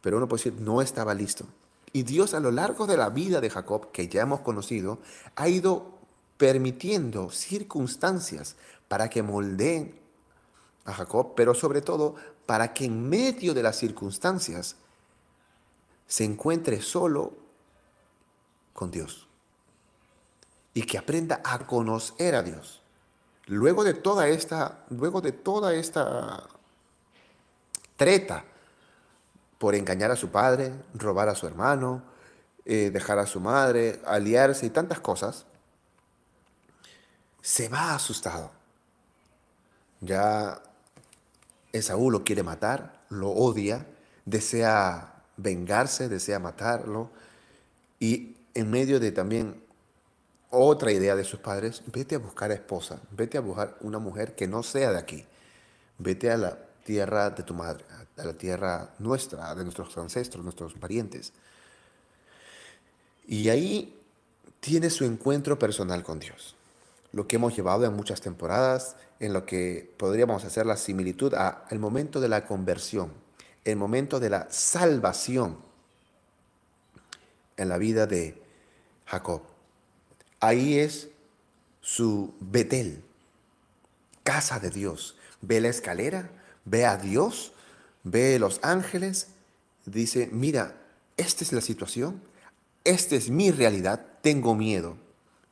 Pero 0.00 0.16
uno 0.16 0.28
puede 0.28 0.44
decir, 0.44 0.60
no 0.60 0.82
estaba 0.82 1.14
listo. 1.14 1.46
Y 1.92 2.02
Dios 2.02 2.34
a 2.34 2.40
lo 2.40 2.50
largo 2.50 2.86
de 2.86 2.96
la 2.96 3.10
vida 3.10 3.40
de 3.40 3.48
Jacob, 3.48 3.90
que 3.92 4.08
ya 4.08 4.22
hemos 4.22 4.40
conocido, 4.40 4.98
ha 5.36 5.48
ido 5.48 5.98
permitiendo 6.36 7.30
circunstancias 7.30 8.56
para 8.88 9.08
que 9.08 9.22
moldeen 9.22 9.98
a 10.84 10.92
Jacob, 10.92 11.34
pero 11.36 11.54
sobre 11.54 11.80
todo 11.80 12.16
para 12.46 12.72
que 12.74 12.86
en 12.86 13.08
medio 13.08 13.54
de 13.54 13.62
las 13.62 13.76
circunstancias 13.76 14.76
se 16.08 16.24
encuentre 16.24 16.80
solo 16.80 17.34
con 18.72 18.90
Dios 18.90 19.28
y 20.74 20.82
que 20.82 20.98
aprenda 20.98 21.40
a 21.44 21.58
conocer 21.66 22.34
a 22.34 22.42
Dios. 22.42 22.80
Luego 23.46 23.84
de 23.84 23.94
toda 23.94 24.28
esta, 24.28 24.84
luego 24.90 25.20
de 25.20 25.32
toda 25.32 25.74
esta 25.74 26.48
treta 27.96 28.44
por 29.58 29.74
engañar 29.74 30.10
a 30.10 30.16
su 30.16 30.30
padre, 30.30 30.72
robar 30.94 31.28
a 31.28 31.34
su 31.34 31.46
hermano, 31.46 32.02
eh, 32.64 32.90
dejar 32.90 33.18
a 33.18 33.26
su 33.26 33.40
madre, 33.40 34.00
aliarse 34.06 34.66
y 34.66 34.70
tantas 34.70 35.00
cosas, 35.00 35.46
se 37.42 37.68
va 37.68 37.94
asustado. 37.94 38.50
Ya 40.00 40.62
Esaú 41.72 42.10
lo 42.10 42.24
quiere 42.24 42.42
matar, 42.42 43.00
lo 43.08 43.30
odia, 43.30 43.86
desea 44.24 45.17
vengarse, 45.38 46.08
desea 46.08 46.38
matarlo. 46.38 47.10
Y 47.98 48.36
en 48.54 48.70
medio 48.70 49.00
de 49.00 49.12
también 49.12 49.62
otra 50.50 50.92
idea 50.92 51.16
de 51.16 51.24
sus 51.24 51.40
padres, 51.40 51.82
vete 51.86 52.16
a 52.16 52.18
buscar 52.18 52.50
a 52.50 52.54
esposa, 52.54 53.00
vete 53.10 53.38
a 53.38 53.40
buscar 53.40 53.76
una 53.80 53.98
mujer 53.98 54.34
que 54.34 54.46
no 54.46 54.62
sea 54.62 54.92
de 54.92 54.98
aquí. 54.98 55.24
Vete 55.98 56.30
a 56.30 56.36
la 56.36 56.58
tierra 56.84 57.30
de 57.30 57.42
tu 57.42 57.54
madre, 57.54 57.84
a 58.16 58.24
la 58.24 58.34
tierra 58.34 58.90
nuestra, 58.98 59.54
de 59.54 59.62
nuestros 59.64 59.96
ancestros, 59.98 60.44
nuestros 60.44 60.74
parientes. 60.74 61.32
Y 63.26 63.48
ahí 63.48 63.94
tiene 64.60 64.90
su 64.90 65.04
encuentro 65.04 65.58
personal 65.58 66.02
con 66.02 66.18
Dios. 66.18 66.54
Lo 67.12 67.26
que 67.26 67.36
hemos 67.36 67.56
llevado 67.56 67.84
en 67.84 67.94
muchas 67.94 68.20
temporadas, 68.20 68.96
en 69.20 69.32
lo 69.32 69.44
que 69.44 69.92
podríamos 69.98 70.44
hacer 70.44 70.66
la 70.66 70.76
similitud 70.76 71.34
a 71.34 71.64
el 71.70 71.78
momento 71.78 72.20
de 72.20 72.28
la 72.28 72.46
conversión 72.46 73.27
el 73.70 73.76
momento 73.76 74.18
de 74.18 74.30
la 74.30 74.48
salvación 74.50 75.58
en 77.56 77.68
la 77.68 77.76
vida 77.76 78.06
de 78.06 78.40
Jacob. 79.04 79.42
Ahí 80.40 80.78
es 80.78 81.08
su 81.80 82.34
Betel, 82.40 83.02
casa 84.22 84.58
de 84.58 84.70
Dios. 84.70 85.16
Ve 85.42 85.60
la 85.60 85.68
escalera, 85.68 86.30
ve 86.64 86.86
a 86.86 86.96
Dios, 86.96 87.52
ve 88.04 88.38
los 88.38 88.58
ángeles, 88.62 89.28
dice, 89.84 90.28
mira, 90.32 90.80
esta 91.16 91.44
es 91.44 91.52
la 91.52 91.60
situación, 91.60 92.22
esta 92.84 93.16
es 93.16 93.28
mi 93.28 93.50
realidad, 93.50 94.04
tengo 94.22 94.54
miedo. 94.54 94.96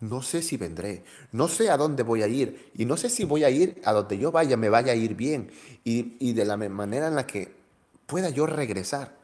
No 0.00 0.22
sé 0.22 0.42
si 0.42 0.56
vendré, 0.56 1.04
no 1.32 1.48
sé 1.48 1.70
a 1.70 1.76
dónde 1.76 2.02
voy 2.02 2.22
a 2.22 2.28
ir 2.28 2.70
y 2.74 2.84
no 2.84 2.96
sé 2.96 3.10
si 3.10 3.24
voy 3.24 3.44
a 3.44 3.50
ir 3.50 3.80
a 3.84 3.92
donde 3.92 4.18
yo 4.18 4.30
vaya, 4.30 4.56
me 4.56 4.68
vaya 4.68 4.92
a 4.92 4.96
ir 4.96 5.14
bien. 5.14 5.50
Y, 5.84 6.16
y 6.18 6.32
de 6.34 6.44
la 6.44 6.56
manera 6.56 7.08
en 7.08 7.14
la 7.14 7.26
que 7.26 7.65
pueda 8.06 8.30
yo 8.30 8.46
regresar. 8.46 9.16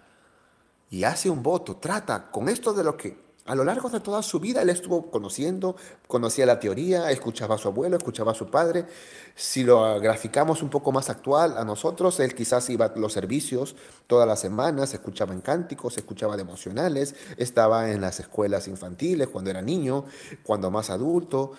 Y 0.90 1.04
hace 1.04 1.30
un 1.30 1.42
voto, 1.42 1.76
trata 1.76 2.30
con 2.30 2.48
esto 2.48 2.74
de 2.74 2.84
lo 2.84 2.96
que 2.96 3.22
a 3.44 3.56
lo 3.56 3.64
largo 3.64 3.88
de 3.88 3.98
toda 3.98 4.22
su 4.22 4.38
vida 4.38 4.62
él 4.62 4.70
estuvo 4.70 5.10
conociendo, 5.10 5.74
conocía 6.06 6.46
la 6.46 6.60
teoría, 6.60 7.10
escuchaba 7.10 7.56
a 7.56 7.58
su 7.58 7.66
abuelo, 7.66 7.96
escuchaba 7.96 8.30
a 8.32 8.36
su 8.36 8.48
padre. 8.48 8.86
Si 9.34 9.64
lo 9.64 9.98
graficamos 9.98 10.62
un 10.62 10.68
poco 10.68 10.92
más 10.92 11.10
actual 11.10 11.58
a 11.58 11.64
nosotros, 11.64 12.20
él 12.20 12.36
quizás 12.36 12.70
iba 12.70 12.86
a 12.86 12.92
los 12.94 13.12
servicios 13.12 13.74
todas 14.06 14.28
las 14.28 14.38
semanas, 14.38 14.94
escuchaba 14.94 15.34
en 15.34 15.40
cánticos, 15.40 15.98
escuchaba 15.98 16.36
devocionales, 16.36 17.16
estaba 17.36 17.90
en 17.90 18.00
las 18.00 18.20
escuelas 18.20 18.68
infantiles 18.68 19.26
cuando 19.26 19.50
era 19.50 19.60
niño, 19.60 20.04
cuando 20.44 20.70
más 20.70 20.90
adulto. 20.90 21.52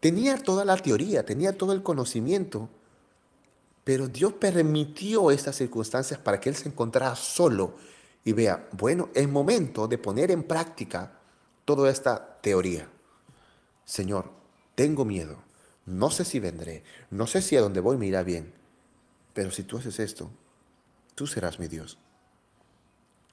Tenía 0.00 0.38
toda 0.38 0.64
la 0.64 0.78
teoría, 0.78 1.26
tenía 1.26 1.58
todo 1.58 1.74
el 1.74 1.82
conocimiento, 1.82 2.70
pero 3.84 4.08
Dios 4.08 4.34
permitió 4.34 5.30
estas 5.30 5.56
circunstancias 5.56 6.20
para 6.20 6.40
que 6.40 6.48
él 6.48 6.56
se 6.56 6.68
encontrara 6.68 7.16
solo 7.16 7.76
y 8.24 8.32
vea, 8.32 8.68
bueno, 8.72 9.08
es 9.14 9.28
momento 9.28 9.88
de 9.88 9.98
poner 9.98 10.30
en 10.30 10.42
práctica 10.42 11.12
toda 11.64 11.90
esta 11.90 12.38
teoría. 12.40 12.88
Señor, 13.84 14.30
tengo 14.74 15.04
miedo, 15.04 15.42
no 15.86 16.10
sé 16.10 16.24
si 16.24 16.38
vendré, 16.38 16.84
no 17.10 17.26
sé 17.26 17.42
si 17.42 17.56
a 17.56 17.60
donde 17.60 17.80
voy 17.80 17.96
me 17.96 18.06
irá 18.06 18.22
bien, 18.22 18.52
pero 19.32 19.50
si 19.50 19.62
tú 19.62 19.78
haces 19.78 19.98
esto, 19.98 20.30
tú 21.14 21.26
serás 21.26 21.58
mi 21.58 21.68
Dios. 21.68 21.98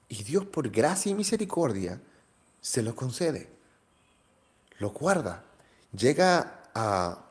Y 0.10 0.24
Dios 0.24 0.46
por 0.46 0.70
gracia 0.70 1.12
y 1.12 1.16
misericordia 1.16 2.02
se 2.62 2.82
lo 2.82 2.96
concede, 2.96 3.50
lo 4.80 4.92
guarda, 4.92 5.44
llega 5.92 6.64
a 6.74 7.26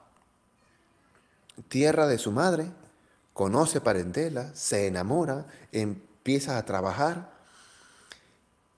tierra 1.68 2.06
de 2.06 2.18
su 2.18 2.32
madre, 2.32 2.70
conoce 3.36 3.82
parentela, 3.82 4.50
se 4.54 4.86
enamora, 4.86 5.46
empieza 5.70 6.56
a 6.56 6.64
trabajar. 6.64 7.30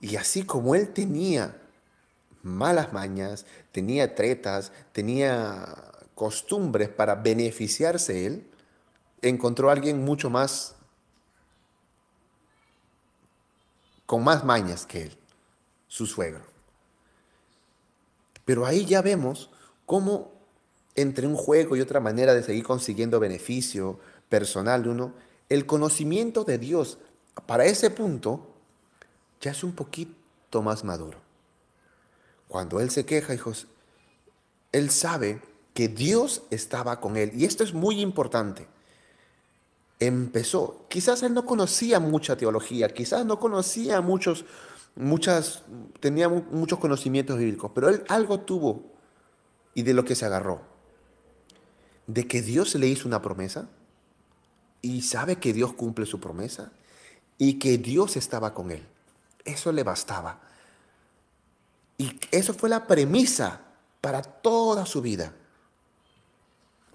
Y 0.01 0.17
así 0.17 0.43
como 0.43 0.75
él 0.75 0.89
tenía 0.89 1.55
malas 2.43 2.91
mañas, 2.91 3.45
tenía 3.71 4.15
tretas, 4.15 4.73
tenía 4.91 5.65
costumbres 6.13 6.89
para 6.89 7.15
beneficiarse 7.15 8.25
él, 8.25 8.51
encontró 9.21 9.69
a 9.69 9.71
alguien 9.71 10.03
mucho 10.03 10.29
más, 10.29 10.75
con 14.05 14.25
más 14.25 14.43
mañas 14.43 14.85
que 14.85 15.03
él, 15.03 15.17
su 15.87 16.05
suegro. 16.05 16.43
Pero 18.43 18.65
ahí 18.65 18.85
ya 18.85 19.01
vemos 19.01 19.51
cómo 19.85 20.33
entre 20.95 21.27
un 21.27 21.35
juego 21.37 21.77
y 21.77 21.81
otra 21.81 22.01
manera 22.01 22.33
de 22.33 22.43
seguir 22.43 22.65
consiguiendo 22.65 23.21
beneficio, 23.21 24.01
personal 24.29 24.83
de 24.83 24.89
uno, 24.89 25.13
el 25.49 25.65
conocimiento 25.65 26.43
de 26.43 26.57
Dios 26.57 26.99
para 27.45 27.65
ese 27.65 27.89
punto 27.89 28.47
ya 29.41 29.51
es 29.51 29.63
un 29.63 29.73
poquito 29.73 30.61
más 30.61 30.83
maduro. 30.83 31.19
Cuando 32.47 32.79
él 32.79 32.89
se 32.89 33.05
queja, 33.05 33.33
hijos, 33.33 33.67
él 34.71 34.89
sabe 34.89 35.41
que 35.73 35.87
Dios 35.87 36.43
estaba 36.49 36.99
con 36.99 37.15
él. 37.15 37.31
Y 37.35 37.45
esto 37.45 37.63
es 37.63 37.73
muy 37.73 38.01
importante. 38.01 38.67
Empezó, 39.99 40.85
quizás 40.89 41.23
él 41.23 41.33
no 41.33 41.45
conocía 41.45 41.99
mucha 41.99 42.37
teología, 42.37 42.89
quizás 42.89 43.25
no 43.25 43.39
conocía 43.39 44.01
muchos, 44.01 44.45
muchas, 44.95 45.63
tenía 45.99 46.29
muchos 46.29 46.79
conocimientos 46.79 47.37
bíblicos, 47.37 47.71
pero 47.75 47.89
él 47.89 48.03
algo 48.07 48.39
tuvo 48.39 48.83
y 49.73 49.83
de 49.83 49.93
lo 49.93 50.05
que 50.05 50.15
se 50.15 50.25
agarró. 50.25 50.61
De 52.07 52.27
que 52.27 52.41
Dios 52.41 52.73
le 52.75 52.87
hizo 52.87 53.07
una 53.07 53.21
promesa 53.21 53.69
y 54.81 55.01
sabe 55.01 55.37
que 55.37 55.53
Dios 55.53 55.73
cumple 55.73 56.05
su 56.05 56.19
promesa 56.19 56.71
y 57.37 57.59
que 57.59 57.77
Dios 57.77 58.17
estaba 58.17 58.53
con 58.53 58.71
él. 58.71 58.85
Eso 59.45 59.71
le 59.71 59.83
bastaba. 59.83 60.39
Y 61.97 62.19
eso 62.31 62.53
fue 62.53 62.69
la 62.69 62.87
premisa 62.87 63.61
para 64.01 64.21
toda 64.21 64.85
su 64.85 65.01
vida. 65.01 65.33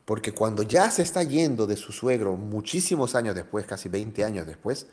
Porque 0.05 0.33
cuando 0.33 0.62
ya 0.62 0.90
se 0.90 1.03
está 1.03 1.23
yendo 1.23 1.66
de 1.66 1.77
su 1.77 1.92
suegro 1.92 2.37
muchísimos 2.37 3.14
años 3.14 3.35
después, 3.35 3.66
casi 3.66 3.88
20 3.88 4.25
años 4.25 4.47
después, 4.47 4.87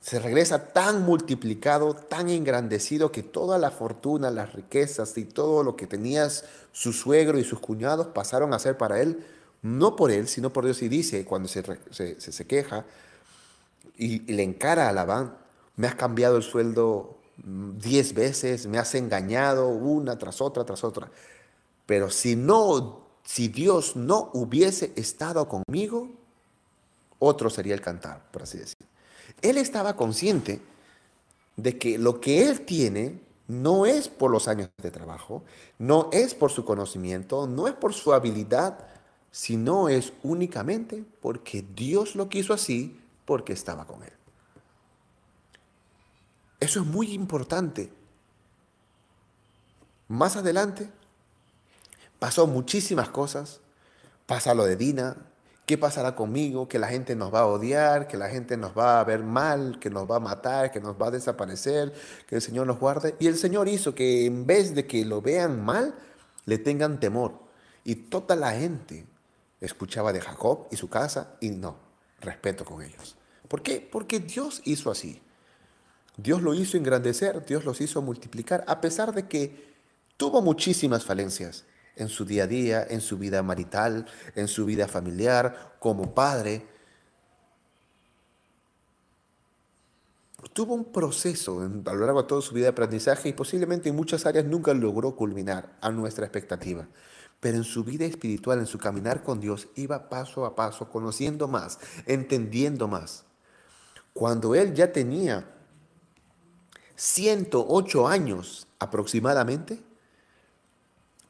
se 0.00 0.18
regresa 0.18 0.68
tan 0.68 1.02
multiplicado, 1.02 1.94
tan 1.94 2.28
engrandecido 2.28 3.10
que 3.10 3.22
toda 3.22 3.58
la 3.58 3.70
fortuna, 3.70 4.30
las 4.30 4.52
riquezas 4.52 5.16
y 5.16 5.24
todo 5.24 5.62
lo 5.62 5.76
que 5.76 5.86
tenías 5.86 6.44
su 6.72 6.92
suegro 6.92 7.38
y 7.38 7.44
sus 7.44 7.60
cuñados 7.60 8.08
pasaron 8.08 8.52
a 8.52 8.58
ser 8.58 8.76
para 8.76 9.00
él 9.00 9.24
no 9.64 9.96
por 9.96 10.10
él, 10.10 10.28
sino 10.28 10.52
por 10.52 10.64
Dios. 10.64 10.82
Y 10.82 10.88
dice, 10.88 11.24
cuando 11.24 11.48
se, 11.48 11.62
se, 12.20 12.46
queja, 12.46 12.84
y, 13.96 14.20
le 14.30 14.42
encara 14.42 14.90
a 14.90 14.92
Labán, 14.92 15.34
me 15.76 15.86
has 15.86 15.94
cambiado 15.94 16.36
el 16.36 16.42
sueldo 16.42 17.16
diez 17.36 18.12
veces, 18.12 18.66
me 18.66 18.78
has 18.78 18.94
engañado 18.94 19.68
una 19.68 20.18
tras 20.18 20.42
otra, 20.42 20.64
tras 20.64 20.84
otra. 20.84 21.10
Pero 21.86 22.10
si 22.10 22.36
no, 22.36 23.06
si 23.24 23.48
Dios 23.48 23.96
no 23.96 24.30
hubiese 24.34 24.92
estado 24.96 25.48
conmigo, 25.48 26.10
otro 27.18 27.48
sería 27.48 27.74
el 27.74 27.80
cantar, 27.80 28.22
por 28.30 28.42
así 28.42 28.58
decir. 28.58 28.76
Él 29.40 29.56
estaba 29.56 29.96
consciente 29.96 30.60
de 31.56 31.78
que 31.78 31.96
lo 31.96 32.20
que 32.20 32.46
él 32.46 32.60
tiene 32.66 33.18
no 33.48 33.86
es 33.86 34.08
por 34.08 34.30
los 34.30 34.46
años 34.46 34.68
de 34.82 34.90
trabajo, 34.90 35.42
no 35.78 36.10
es 36.12 36.34
por 36.34 36.50
su 36.50 36.66
conocimiento, 36.66 37.46
no 37.46 37.66
es 37.66 37.74
por 37.74 37.94
su 37.94 38.12
habilidad, 38.12 38.93
sino 39.34 39.88
es 39.88 40.12
únicamente 40.22 41.04
porque 41.20 41.64
Dios 41.74 42.14
lo 42.14 42.28
quiso 42.28 42.54
así, 42.54 43.00
porque 43.24 43.52
estaba 43.52 43.84
con 43.84 44.04
él. 44.04 44.12
Eso 46.60 46.78
es 46.78 46.86
muy 46.86 47.12
importante. 47.12 47.92
Más 50.06 50.36
adelante 50.36 50.88
pasó 52.20 52.46
muchísimas 52.46 53.08
cosas. 53.08 53.60
Pasa 54.24 54.54
lo 54.54 54.66
de 54.66 54.76
Dina, 54.76 55.16
¿Qué 55.66 55.78
pasará 55.78 56.14
conmigo? 56.14 56.68
Que 56.68 56.78
la 56.78 56.86
gente 56.86 57.16
nos 57.16 57.34
va 57.34 57.40
a 57.40 57.46
odiar, 57.46 58.06
que 58.06 58.16
la 58.16 58.28
gente 58.28 58.56
nos 58.56 58.78
va 58.78 59.00
a 59.00 59.04
ver 59.04 59.24
mal, 59.24 59.80
que 59.80 59.90
nos 59.90 60.08
va 60.08 60.16
a 60.16 60.20
matar, 60.20 60.70
que 60.70 60.78
nos 60.78 60.94
va 61.00 61.08
a 61.08 61.10
desaparecer, 61.10 61.92
que 62.28 62.36
el 62.36 62.42
Señor 62.42 62.68
nos 62.68 62.78
guarde. 62.78 63.16
Y 63.18 63.26
el 63.26 63.36
Señor 63.36 63.66
hizo 63.66 63.96
que 63.96 64.26
en 64.26 64.46
vez 64.46 64.76
de 64.76 64.86
que 64.86 65.04
lo 65.04 65.22
vean 65.22 65.64
mal, 65.64 65.94
le 66.44 66.58
tengan 66.58 67.00
temor. 67.00 67.40
Y 67.82 67.96
toda 67.96 68.36
la 68.36 68.52
gente 68.52 69.06
escuchaba 69.60 70.12
de 70.12 70.20
Jacob 70.20 70.68
y 70.70 70.76
su 70.76 70.88
casa 70.88 71.36
y 71.40 71.50
no, 71.50 71.78
respeto 72.20 72.64
con 72.64 72.82
ellos. 72.82 73.16
¿Por 73.48 73.62
qué? 73.62 73.80
Porque 73.80 74.20
Dios 74.20 74.62
hizo 74.64 74.90
así. 74.90 75.20
Dios 76.16 76.42
lo 76.42 76.54
hizo 76.54 76.76
engrandecer, 76.76 77.44
Dios 77.44 77.64
los 77.64 77.80
hizo 77.80 78.00
multiplicar, 78.00 78.64
a 78.68 78.80
pesar 78.80 79.12
de 79.14 79.26
que 79.26 79.74
tuvo 80.16 80.42
muchísimas 80.42 81.04
falencias 81.04 81.64
en 81.96 82.08
su 82.08 82.24
día 82.24 82.44
a 82.44 82.46
día, 82.46 82.86
en 82.88 83.00
su 83.00 83.18
vida 83.18 83.42
marital, 83.42 84.06
en 84.34 84.48
su 84.48 84.64
vida 84.64 84.88
familiar, 84.88 85.76
como 85.78 86.14
padre. 86.14 86.66
Tuvo 90.52 90.74
un 90.74 90.84
proceso 90.84 91.60
a 91.60 91.92
lo 91.92 92.06
largo 92.06 92.22
de 92.22 92.28
toda 92.28 92.42
su 92.42 92.54
vida 92.54 92.66
de 92.66 92.70
aprendizaje 92.70 93.28
y 93.28 93.32
posiblemente 93.32 93.88
en 93.88 93.96
muchas 93.96 94.24
áreas 94.24 94.44
nunca 94.44 94.72
logró 94.72 95.16
culminar 95.16 95.76
a 95.80 95.90
nuestra 95.90 96.24
expectativa. 96.24 96.86
Pero 97.44 97.58
en 97.58 97.64
su 97.64 97.84
vida 97.84 98.06
espiritual, 98.06 98.58
en 98.58 98.66
su 98.66 98.78
caminar 98.78 99.22
con 99.22 99.38
Dios, 99.38 99.68
iba 99.74 100.08
paso 100.08 100.46
a 100.46 100.54
paso, 100.54 100.88
conociendo 100.88 101.46
más, 101.46 101.78
entendiendo 102.06 102.88
más. 102.88 103.24
Cuando 104.14 104.54
él 104.54 104.72
ya 104.72 104.94
tenía 104.94 105.46
108 106.96 108.08
años 108.08 108.66
aproximadamente, 108.78 109.78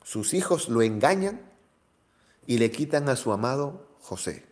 sus 0.05 0.35
hijos 0.35 0.68
lo 0.68 0.83
engañan 0.83 1.40
y 2.46 2.59
le 2.59 2.70
quitan 2.70 3.09
a 3.09 3.16
su 3.16 3.33
amado 3.33 3.85
José. 4.00 4.46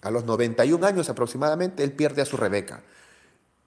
A 0.00 0.10
los 0.10 0.24
91 0.24 0.86
años 0.86 1.10
aproximadamente, 1.10 1.84
él 1.84 1.92
pierde 1.92 2.22
a 2.22 2.24
su 2.24 2.38
Rebeca. 2.38 2.84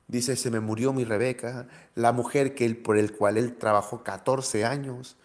Dice, 0.08 0.36
se 0.36 0.50
me 0.50 0.62
murió 0.62 0.94
mi 0.94 1.04
Rebeca, 1.04 1.68
la 1.94 2.12
mujer 2.12 2.56
que 2.56 2.66
él, 2.66 2.76
por 2.76 2.98
el 2.98 3.16
cual 3.16 3.38
él 3.38 3.56
trabajó 3.56 4.04
14 4.04 4.66
años, 4.66 5.16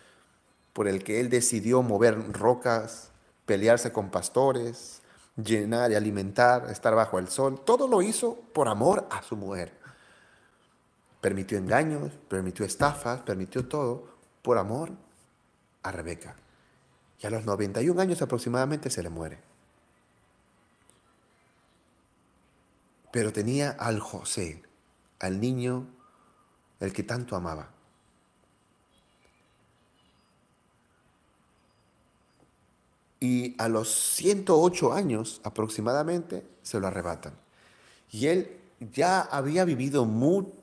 por 0.78 0.86
el 0.86 1.02
que 1.02 1.18
él 1.18 1.28
decidió 1.28 1.82
mover 1.82 2.34
rocas, 2.34 3.10
pelearse 3.46 3.90
con 3.90 4.12
pastores, 4.12 5.02
llenar 5.34 5.90
y 5.90 5.96
alimentar, 5.96 6.70
estar 6.70 6.94
bajo 6.94 7.18
el 7.18 7.26
sol. 7.26 7.60
Todo 7.64 7.88
lo 7.88 8.00
hizo 8.00 8.36
por 8.52 8.68
amor 8.68 9.08
a 9.10 9.20
su 9.24 9.34
mujer. 9.34 9.76
Permitió 11.20 11.58
engaños, 11.58 12.12
permitió 12.28 12.64
estafas, 12.64 13.22
permitió 13.22 13.66
todo 13.66 14.06
por 14.40 14.56
amor 14.56 14.92
a 15.82 15.90
Rebeca. 15.90 16.36
Y 17.20 17.26
a 17.26 17.30
los 17.30 17.44
91 17.44 18.00
años 18.00 18.22
aproximadamente 18.22 18.88
se 18.88 19.02
le 19.02 19.08
muere. 19.08 19.40
Pero 23.10 23.32
tenía 23.32 23.70
al 23.70 23.98
José, 23.98 24.62
al 25.18 25.40
niño, 25.40 25.88
el 26.78 26.92
que 26.92 27.02
tanto 27.02 27.34
amaba. 27.34 27.77
Y 33.20 33.54
a 33.58 33.68
los 33.68 33.92
108 34.14 34.92
años 34.92 35.40
aproximadamente 35.44 36.44
se 36.62 36.78
lo 36.78 36.86
arrebatan. 36.86 37.34
Y 38.10 38.26
él 38.26 38.56
ya 38.92 39.20
había 39.20 39.64
vivido 39.64 40.04
mucho 40.04 40.58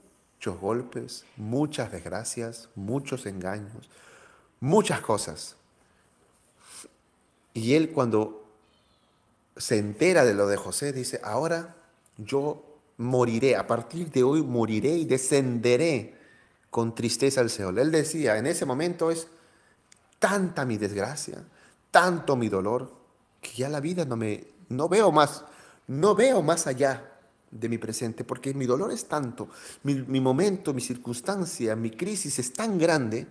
muchos 0.46 0.62
golpes, 0.62 1.26
muchas 1.38 1.92
desgracias, 1.92 2.70
muchos 2.76 3.26
engaños, 3.26 3.90
muchas 4.60 5.02
cosas. 5.02 5.56
Y 7.54 7.74
él 7.74 7.92
cuando 7.92 8.46
se 9.58 9.80
entera 9.80 10.24
de 10.24 10.36
lo 10.36 10.48
de 10.48 10.58
José 10.58 10.94
dice, 10.94 11.20
ahora 11.24 11.76
yo 12.18 12.64
moriré, 12.98 13.56
a 13.56 13.66
partir 13.66 14.12
de 14.12 14.24
hoy 14.24 14.44
moriré 14.44 14.90
y 14.90 15.06
descenderé 15.06 16.14
con 16.70 16.94
tristeza 16.94 17.42
al 17.42 17.50
Seol. 17.50 17.80
Él 17.80 17.92
decía, 17.92 18.38
en 18.38 18.46
ese 18.46 18.66
momento 18.66 19.10
es 19.10 19.28
tanta 20.20 20.66
mi 20.66 20.78
desgracia, 20.78 21.44
tanto 21.96 22.36
mi 22.36 22.50
dolor, 22.50 22.92
que 23.40 23.52
ya 23.54 23.70
la 23.70 23.80
vida 23.80 24.04
no 24.04 24.18
me, 24.18 24.46
no 24.68 24.90
veo 24.90 25.14
más, 25.14 25.46
no 25.88 26.14
veo 26.14 26.42
más 26.42 26.68
allá 26.68 27.10
de 27.50 27.70
mi 27.70 27.78
presente, 27.78 28.26
porque 28.26 28.54
mi 28.54 28.66
dolor 28.66 28.92
es 28.92 29.06
tanto, 29.06 29.48
mi, 29.84 30.20
momento, 30.20 30.74
mi 30.74 30.82
circunstancia, 30.82 31.74
mi 31.78 31.92
crisis 31.92 32.38
es 32.38 32.52
tan 32.52 32.78
grande 32.78 33.28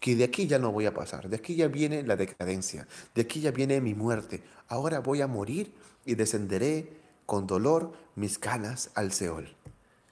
que 0.00 0.16
de 0.16 0.24
aquí 0.24 0.48
ya 0.48 0.58
no 0.58 0.72
voy 0.72 0.86
a 0.86 0.92
pasar, 0.92 1.28
de 1.28 1.36
aquí 1.36 1.54
ya 1.54 1.68
viene 1.68 2.02
la 2.02 2.16
decadencia, 2.16 2.88
de 3.14 3.22
aquí 3.22 3.40
ya 3.40 3.52
viene 3.52 3.80
mi 3.80 3.94
muerte. 3.94 4.42
Ahora 4.66 4.98
voy 4.98 5.20
a 5.20 5.28
morir 5.28 5.72
y 6.04 6.16
descenderé 6.16 6.92
con 7.26 7.46
dolor 7.46 7.92
mis 8.16 8.40
canas 8.40 8.90
al 8.96 9.12
Seol. 9.12 9.54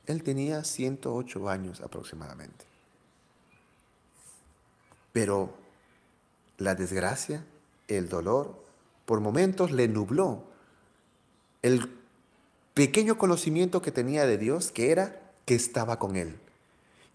Él 0.07 0.23
tenía 0.23 0.63
108 0.63 1.49
años 1.49 1.81
aproximadamente. 1.81 2.65
Pero 5.11 5.53
la 6.59 6.77
desgracia, 6.77 7.45
el 7.89 8.09
dolor, 8.09 8.63
por 9.07 9.21
momentos 9.21 9.73
le 9.73 9.89
nubló 9.89 10.45
el 11.63 11.91
pequeño 12.75 13.19
conocimiento 13.19 13.83
que 13.83 13.91
tenía 13.91 14.27
de 14.27 14.39
Dios, 14.39 14.71
que 14.71 14.93
era 14.93 15.21
que 15.45 15.55
estaba 15.55 15.99
con 15.99 16.17
él. 16.17 16.37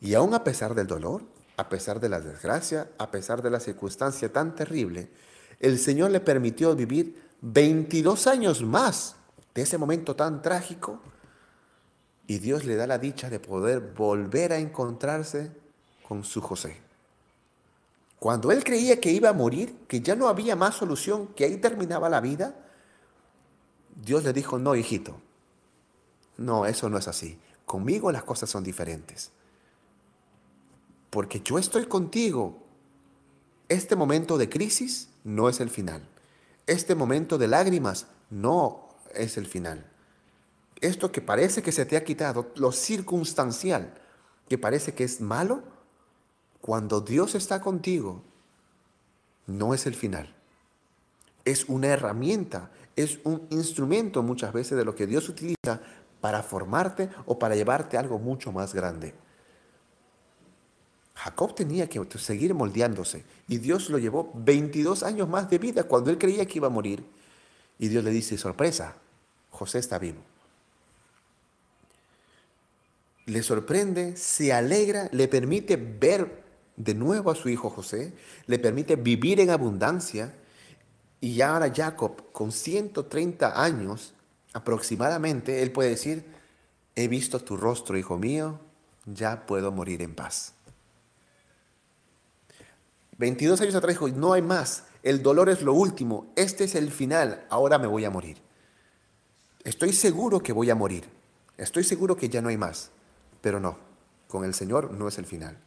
Y 0.02 0.16
aún 0.16 0.34
a 0.34 0.44
pesar 0.44 0.76
del 0.76 0.88
dolor, 0.88 1.22
a 1.56 1.70
pesar 1.70 2.00
de 2.00 2.10
la 2.10 2.20
desgracia, 2.20 2.90
a 2.98 3.12
pesar 3.12 3.42
de 3.42 3.50
la 3.50 3.60
circunstancia 3.60 4.34
tan 4.34 4.56
terrible, 4.56 5.10
el 5.60 5.80
Señor 5.80 6.12
le 6.12 6.20
permitió 6.20 6.76
vivir 6.76 7.22
22 7.42 8.28
años 8.28 8.62
más 8.64 9.16
de 9.54 9.62
ese 9.62 9.78
momento 9.78 10.16
tan 10.16 10.42
trágico 10.42 11.00
y 12.28 12.40
Dios 12.40 12.66
le 12.66 12.76
da 12.76 12.88
la 12.88 12.98
dicha 12.98 13.30
de 13.30 13.40
poder 13.40 13.80
volver 13.80 14.54
a 14.54 14.58
encontrarse 14.58 15.52
con 16.08 16.24
su 16.24 16.42
José. 16.42 16.83
Cuando 18.24 18.54
él 18.54 18.64
creía 18.64 19.02
que 19.02 19.12
iba 19.12 19.28
a 19.28 19.34
morir, 19.34 19.80
que 19.86 20.00
ya 20.00 20.16
no 20.16 20.30
había 20.30 20.56
más 20.56 20.76
solución, 20.76 21.28
que 21.36 21.44
ahí 21.44 21.58
terminaba 21.58 22.08
la 22.08 22.22
vida, 22.22 22.56
Dios 24.02 24.24
le 24.24 24.32
dijo, 24.32 24.58
no, 24.58 24.78
hijito, 24.78 25.20
no, 26.38 26.66
eso 26.66 26.90
no 26.90 26.98
es 26.98 27.10
así. 27.10 27.38
Conmigo 27.66 28.14
las 28.14 28.24
cosas 28.24 28.50
son 28.50 28.64
diferentes. 28.64 29.32
Porque 31.10 31.42
yo 31.42 31.60
estoy 31.60 31.86
contigo. 31.86 32.64
Este 33.68 33.98
momento 33.98 34.38
de 34.38 34.48
crisis 34.48 35.10
no 35.26 35.50
es 35.50 35.60
el 35.60 35.70
final. 35.70 36.08
Este 36.66 36.96
momento 36.96 37.38
de 37.38 37.50
lágrimas 37.50 38.08
no 38.30 38.88
es 39.14 39.36
el 39.36 39.48
final. 39.48 39.86
Esto 40.80 41.12
que 41.12 41.20
parece 41.20 41.62
que 41.62 41.74
se 41.74 41.86
te 41.86 41.98
ha 41.98 42.06
quitado, 42.06 42.54
lo 42.56 42.72
circunstancial, 42.72 43.94
que 44.48 44.58
parece 44.58 44.94
que 44.94 45.04
es 45.04 45.20
malo, 45.20 45.73
cuando 46.64 47.02
Dios 47.02 47.36
está 47.36 47.60
contigo, 47.60 48.24
no 49.48 49.74
es 49.74 49.86
el 49.86 49.96
final. 49.96 50.34
Es 51.44 51.66
una 51.68 51.88
herramienta, 51.88 52.72
es 52.96 53.20
un 53.26 53.46
instrumento 53.50 54.24
muchas 54.24 54.54
veces 54.54 54.78
de 54.78 54.86
lo 54.86 54.96
que 54.96 55.06
Dios 55.06 55.28
utiliza 55.28 55.82
para 56.22 56.42
formarte 56.42 57.10
o 57.26 57.38
para 57.38 57.58
llevarte 57.58 57.98
algo 57.98 58.18
mucho 58.18 58.54
más 58.54 58.74
grande. 58.74 59.14
Jacob 61.16 61.54
tenía 61.54 61.90
que 61.90 62.02
seguir 62.18 62.54
moldeándose 62.54 63.26
y 63.50 63.58
Dios 63.58 63.90
lo 63.90 63.98
llevó 63.98 64.32
22 64.34 65.04
años 65.04 65.28
más 65.28 65.50
de 65.50 65.58
vida 65.58 65.84
cuando 65.84 66.12
él 66.12 66.18
creía 66.18 66.46
que 66.46 66.60
iba 66.60 66.68
a 66.68 66.72
morir. 66.72 67.04
Y 67.78 67.90
Dios 67.90 68.06
le 68.06 68.12
dice, 68.12 68.38
sorpresa, 68.38 68.96
José 69.50 69.80
está 69.80 70.00
vivo. 70.00 70.22
Le 73.26 73.44
sorprende, 73.44 74.16
se 74.16 74.54
alegra, 74.54 75.10
le 75.12 75.28
permite 75.28 75.76
ver 75.76 76.43
de 76.76 76.94
nuevo 76.94 77.32
a 77.32 77.36
su 77.36 77.50
hijo 77.50 77.70
José, 77.70 78.14
le 78.48 78.60
permite 78.60 78.96
vivir 78.96 79.40
en 79.40 79.50
abundancia. 79.50 80.34
Y 81.22 81.42
ahora 81.42 81.72
Jacob, 81.74 82.32
con 82.32 82.52
130 82.52 83.62
años, 83.62 84.14
aproximadamente, 84.54 85.62
él 85.64 85.72
puede 85.72 85.90
decir, 85.90 86.26
he 86.96 87.08
visto 87.08 87.40
tu 87.40 87.58
rostro, 87.58 87.98
hijo 87.98 88.18
mío, 88.18 88.60
ya 89.06 89.46
puedo 89.46 89.72
morir 89.72 90.02
en 90.02 90.16
paz. 90.16 90.54
22 93.18 93.62
años 93.62 93.76
atrás 93.76 93.94
dijo, 93.94 94.10
no 94.10 94.34
hay 94.34 94.42
más, 94.42 94.86
el 95.04 95.22
dolor 95.22 95.50
es 95.50 95.62
lo 95.62 95.74
último, 95.74 96.32
este 96.36 96.64
es 96.64 96.76
el 96.76 96.92
final, 96.92 97.46
ahora 97.50 97.78
me 97.78 97.88
voy 97.88 98.06
a 98.06 98.10
morir. 98.10 98.38
Estoy 99.64 99.94
seguro 99.94 100.42
que 100.42 100.52
voy 100.52 100.70
a 100.70 100.76
morir, 100.76 101.06
estoy 101.58 101.84
seguro 101.84 102.18
que 102.18 102.30
ya 102.30 102.42
no 102.42 102.50
hay 102.50 102.58
más, 102.58 102.92
pero 103.42 103.60
no, 103.60 103.78
con 104.28 104.44
el 104.44 104.54
Señor 104.54 104.92
no 104.92 105.08
es 105.08 105.18
el 105.18 105.26
final. 105.26 105.58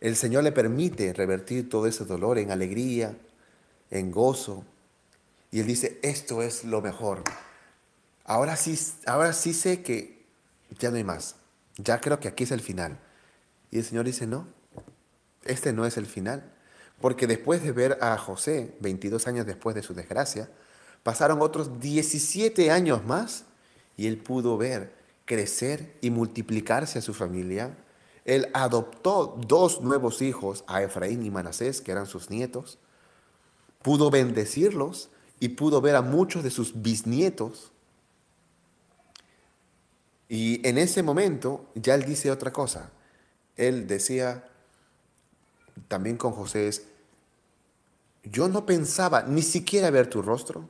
El 0.00 0.16
Señor 0.16 0.44
le 0.44 0.52
permite 0.52 1.12
revertir 1.12 1.68
todo 1.68 1.86
ese 1.86 2.04
dolor 2.04 2.38
en 2.38 2.50
alegría, 2.50 3.16
en 3.90 4.10
gozo, 4.10 4.64
y 5.50 5.60
Él 5.60 5.66
dice, 5.66 5.98
esto 6.02 6.42
es 6.42 6.64
lo 6.64 6.82
mejor. 6.82 7.22
Ahora 8.24 8.56
sí, 8.56 8.78
ahora 9.06 9.32
sí 9.32 9.54
sé 9.54 9.82
que 9.82 10.24
ya 10.78 10.90
no 10.90 10.96
hay 10.96 11.04
más, 11.04 11.36
ya 11.78 12.00
creo 12.00 12.20
que 12.20 12.28
aquí 12.28 12.44
es 12.44 12.50
el 12.50 12.60
final. 12.60 12.98
Y 13.70 13.78
el 13.78 13.84
Señor 13.84 14.04
dice, 14.04 14.26
no, 14.26 14.46
este 15.44 15.72
no 15.72 15.86
es 15.86 15.96
el 15.96 16.06
final. 16.06 16.52
Porque 17.00 17.26
después 17.26 17.62
de 17.62 17.72
ver 17.72 17.98
a 18.00 18.16
José, 18.16 18.74
22 18.80 19.26
años 19.26 19.46
después 19.46 19.74
de 19.74 19.82
su 19.82 19.94
desgracia, 19.94 20.48
pasaron 21.02 21.42
otros 21.42 21.78
17 21.80 22.70
años 22.70 23.04
más 23.04 23.44
y 23.96 24.06
él 24.06 24.18
pudo 24.18 24.56
ver 24.56 24.92
crecer 25.24 25.94
y 26.00 26.10
multiplicarse 26.10 26.98
a 26.98 27.02
su 27.02 27.12
familia. 27.12 27.76
Él 28.26 28.48
adoptó 28.54 29.38
dos 29.46 29.80
nuevos 29.80 30.20
hijos, 30.20 30.64
a 30.66 30.82
Efraín 30.82 31.24
y 31.24 31.30
Manasés, 31.30 31.80
que 31.80 31.92
eran 31.92 32.06
sus 32.06 32.28
nietos. 32.28 32.78
Pudo 33.82 34.10
bendecirlos 34.10 35.10
y 35.38 35.50
pudo 35.50 35.80
ver 35.80 35.94
a 35.94 36.02
muchos 36.02 36.42
de 36.42 36.50
sus 36.50 36.82
bisnietos. 36.82 37.70
Y 40.28 40.66
en 40.66 40.76
ese 40.76 41.04
momento 41.04 41.66
ya 41.76 41.94
él 41.94 42.04
dice 42.04 42.32
otra 42.32 42.52
cosa. 42.52 42.90
Él 43.56 43.86
decía, 43.86 44.48
también 45.86 46.16
con 46.16 46.32
José 46.32 46.68
yo 48.24 48.48
no 48.48 48.66
pensaba 48.66 49.22
ni 49.22 49.42
siquiera 49.42 49.88
ver 49.90 50.10
tu 50.10 50.20
rostro, 50.20 50.68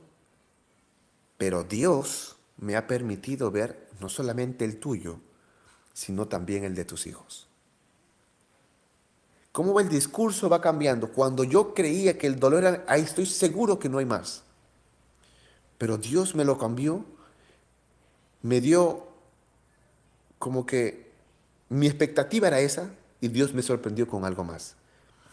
pero 1.39 1.63
Dios 1.63 2.35
me 2.57 2.75
ha 2.75 2.85
permitido 2.85 3.49
ver 3.49 3.89
no 3.99 4.09
solamente 4.09 4.63
el 4.63 4.79
tuyo, 4.79 5.19
sino 5.91 6.27
también 6.27 6.63
el 6.63 6.75
de 6.75 6.85
tus 6.85 7.07
hijos. 7.07 7.46
¿Cómo 9.57 9.79
el 9.79 9.89
discurso 9.89 10.49
va 10.49 10.61
cambiando? 10.61 11.11
Cuando 11.11 11.43
yo 11.43 11.73
creía 11.73 12.17
que 12.17 12.27
el 12.27 12.39
dolor 12.39 12.63
era, 12.63 12.83
ahí 12.87 13.01
estoy 13.01 13.25
seguro 13.25 13.79
que 13.79 13.89
no 13.89 13.97
hay 13.97 14.05
más. 14.05 14.43
Pero 15.79 15.97
Dios 15.97 16.35
me 16.35 16.45
lo 16.45 16.59
cambió, 16.59 17.03
me 18.43 18.61
dio 18.61 19.07
como 20.37 20.67
que 20.67 21.11
mi 21.69 21.87
expectativa 21.87 22.47
era 22.49 22.59
esa 22.59 22.91
y 23.19 23.29
Dios 23.29 23.55
me 23.55 23.63
sorprendió 23.63 24.07
con 24.07 24.25
algo 24.25 24.43
más 24.43 24.75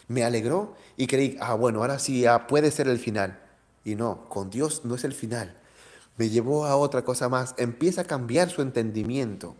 me 0.07 0.23
alegró 0.23 0.75
y 0.97 1.07
creí, 1.07 1.37
ah, 1.39 1.55
bueno, 1.55 1.81
ahora 1.81 1.99
sí, 1.99 2.25
puede 2.47 2.71
ser 2.71 2.87
el 2.87 2.99
final. 2.99 3.39
Y 3.83 3.95
no, 3.95 4.27
con 4.29 4.49
Dios 4.49 4.81
no 4.83 4.95
es 4.95 5.03
el 5.03 5.13
final. 5.13 5.55
Me 6.17 6.29
llevó 6.29 6.65
a 6.65 6.75
otra 6.75 7.03
cosa 7.03 7.29
más. 7.29 7.53
Empieza 7.57 8.01
a 8.01 8.05
cambiar 8.05 8.49
su 8.49 8.61
entendimiento. 8.61 9.55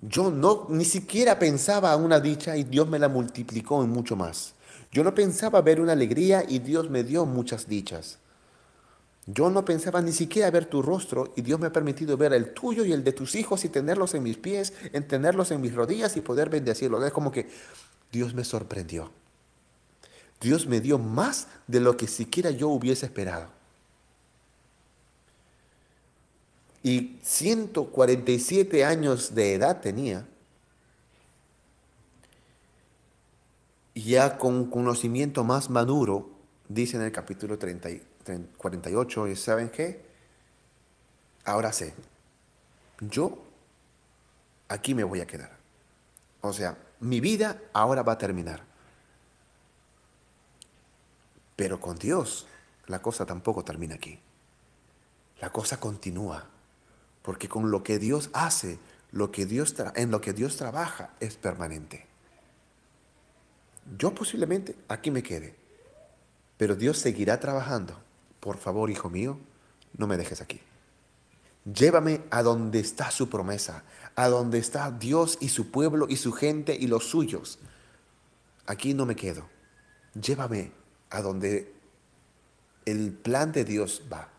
Yo 0.00 0.30
no, 0.30 0.66
ni 0.68 0.84
siquiera 0.84 1.38
pensaba 1.38 1.96
una 1.96 2.20
dicha 2.20 2.56
y 2.56 2.64
Dios 2.64 2.88
me 2.88 2.98
la 2.98 3.08
multiplicó 3.08 3.82
en 3.82 3.90
mucho 3.90 4.14
más. 4.14 4.54
Yo 4.92 5.02
no 5.02 5.14
pensaba 5.14 5.60
ver 5.60 5.80
una 5.80 5.92
alegría 5.92 6.44
y 6.48 6.60
Dios 6.60 6.88
me 6.88 7.02
dio 7.02 7.26
muchas 7.26 7.68
dichas. 7.68 8.18
Yo 9.26 9.50
no 9.50 9.64
pensaba 9.64 10.00
ni 10.00 10.12
siquiera 10.12 10.50
ver 10.50 10.66
tu 10.66 10.80
rostro 10.80 11.34
y 11.36 11.42
Dios 11.42 11.60
me 11.60 11.66
ha 11.66 11.72
permitido 11.72 12.16
ver 12.16 12.32
el 12.32 12.54
tuyo 12.54 12.84
y 12.84 12.92
el 12.92 13.04
de 13.04 13.12
tus 13.12 13.34
hijos 13.34 13.64
y 13.64 13.68
tenerlos 13.68 14.14
en 14.14 14.22
mis 14.22 14.38
pies, 14.38 14.72
en 14.92 15.06
tenerlos 15.06 15.50
en 15.50 15.60
mis 15.60 15.74
rodillas 15.74 16.16
y 16.16 16.22
poder 16.22 16.48
bendecirlos. 16.48 17.04
Es 17.04 17.12
como 17.12 17.30
que 17.30 17.50
Dios 18.10 18.32
me 18.32 18.44
sorprendió. 18.44 19.10
Dios 20.40 20.66
me 20.66 20.80
dio 20.80 20.98
más 20.98 21.48
de 21.66 21.80
lo 21.80 21.96
que 21.96 22.06
siquiera 22.06 22.50
yo 22.50 22.68
hubiese 22.68 23.04
esperado. 23.04 23.57
Y 26.82 27.18
147 27.22 28.84
años 28.84 29.34
de 29.34 29.54
edad 29.54 29.80
tenía. 29.80 30.26
Ya 33.94 34.38
con 34.38 34.70
conocimiento 34.70 35.42
más 35.42 35.70
maduro, 35.70 36.30
dice 36.68 36.96
en 36.96 37.02
el 37.02 37.12
capítulo 37.12 37.58
30, 37.58 37.88
48, 38.56 39.28
¿y 39.28 39.36
saben 39.36 39.70
qué? 39.70 40.06
Ahora 41.44 41.72
sé, 41.72 41.94
yo 43.00 43.42
aquí 44.68 44.94
me 44.94 45.02
voy 45.02 45.20
a 45.20 45.26
quedar. 45.26 45.56
O 46.40 46.52
sea, 46.52 46.76
mi 47.00 47.20
vida 47.20 47.60
ahora 47.72 48.02
va 48.02 48.12
a 48.12 48.18
terminar. 48.18 48.62
Pero 51.56 51.80
con 51.80 51.98
Dios 51.98 52.46
la 52.86 53.02
cosa 53.02 53.26
tampoco 53.26 53.64
termina 53.64 53.96
aquí. 53.96 54.20
La 55.40 55.50
cosa 55.50 55.80
continúa. 55.80 56.57
Porque 57.28 57.46
con 57.46 57.70
lo 57.70 57.82
que 57.82 57.98
Dios 57.98 58.30
hace, 58.32 58.78
lo 59.12 59.30
que 59.30 59.44
Dios 59.44 59.74
en 59.96 60.10
lo 60.10 60.22
que 60.22 60.32
Dios 60.32 60.56
trabaja 60.56 61.10
es 61.20 61.36
permanente. 61.36 62.06
Yo 63.98 64.14
posiblemente 64.14 64.74
aquí 64.88 65.10
me 65.10 65.22
quede, 65.22 65.54
pero 66.56 66.74
Dios 66.74 66.96
seguirá 66.96 67.38
trabajando. 67.38 68.00
Por 68.40 68.56
favor, 68.56 68.88
hijo 68.88 69.10
mío, 69.10 69.38
no 69.98 70.06
me 70.06 70.16
dejes 70.16 70.40
aquí. 70.40 70.58
Llévame 71.70 72.22
a 72.30 72.42
donde 72.42 72.80
está 72.80 73.10
su 73.10 73.28
promesa, 73.28 73.84
a 74.16 74.28
donde 74.30 74.56
está 74.56 74.90
Dios 74.90 75.36
y 75.38 75.50
su 75.50 75.70
pueblo 75.70 76.06
y 76.08 76.16
su 76.16 76.32
gente 76.32 76.74
y 76.80 76.86
los 76.86 77.10
suyos. 77.10 77.58
Aquí 78.64 78.94
no 78.94 79.04
me 79.04 79.16
quedo. 79.16 79.46
Llévame 80.18 80.72
a 81.10 81.20
donde 81.20 81.74
el 82.86 83.12
plan 83.12 83.52
de 83.52 83.66
Dios 83.66 84.04
va, 84.10 84.30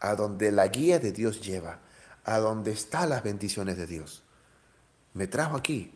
a 0.00 0.14
donde 0.14 0.50
la 0.50 0.68
guía 0.68 0.98
de 0.98 1.12
Dios 1.12 1.42
lleva, 1.42 1.80
a 2.24 2.38
donde 2.38 2.72
están 2.72 3.10
las 3.10 3.22
bendiciones 3.22 3.76
de 3.76 3.86
Dios. 3.86 4.22
Me 5.14 5.26
trajo 5.26 5.56
aquí 5.56 5.92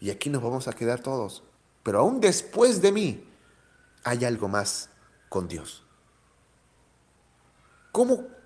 y 0.00 0.10
aquí 0.10 0.30
nos 0.30 0.42
vamos 0.42 0.68
a 0.68 0.72
quedar 0.72 1.00
todos. 1.00 1.42
Pero 1.82 2.00
aún 2.00 2.20
después 2.20 2.82
de 2.82 2.92
mí 2.92 3.28
hay 4.04 4.24
algo 4.24 4.48
más 4.48 4.88
con 5.28 5.48
Dios. 5.48 5.84
¿Cómo 7.92 8.36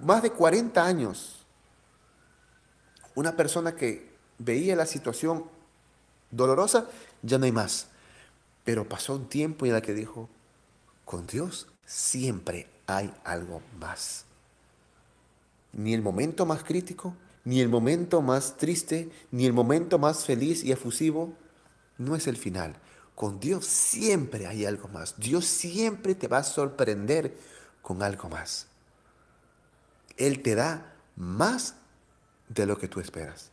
más 0.00 0.22
de 0.22 0.30
40 0.30 0.84
años, 0.84 1.44
una 3.14 3.36
persona 3.36 3.74
que 3.74 4.14
veía 4.38 4.76
la 4.76 4.86
situación 4.86 5.44
dolorosa, 6.30 6.86
ya 7.22 7.38
no 7.38 7.44
hay 7.44 7.52
más. 7.52 7.88
Pero 8.64 8.88
pasó 8.88 9.16
un 9.16 9.28
tiempo 9.28 9.66
en 9.66 9.74
el 9.74 9.82
que 9.82 9.94
dijo, 9.94 10.28
con 11.04 11.26
Dios 11.26 11.68
siempre 11.84 12.68
hay 12.86 13.12
algo 13.24 13.62
más. 13.78 14.27
Ni 15.72 15.94
el 15.94 16.02
momento 16.02 16.46
más 16.46 16.64
crítico, 16.64 17.14
ni 17.44 17.60
el 17.60 17.68
momento 17.68 18.20
más 18.20 18.56
triste, 18.56 19.10
ni 19.30 19.46
el 19.46 19.52
momento 19.52 19.98
más 19.98 20.24
feliz 20.24 20.64
y 20.64 20.72
efusivo, 20.72 21.34
no 21.96 22.16
es 22.16 22.26
el 22.26 22.36
final. 22.36 22.76
Con 23.14 23.40
Dios 23.40 23.66
siempre 23.66 24.46
hay 24.46 24.64
algo 24.64 24.88
más. 24.88 25.14
Dios 25.18 25.44
siempre 25.44 26.14
te 26.14 26.28
va 26.28 26.38
a 26.38 26.44
sorprender 26.44 27.36
con 27.82 28.02
algo 28.02 28.28
más. 28.28 28.66
Él 30.16 30.42
te 30.42 30.54
da 30.54 30.94
más 31.16 31.74
de 32.48 32.66
lo 32.66 32.78
que 32.78 32.88
tú 32.88 33.00
esperas. 33.00 33.50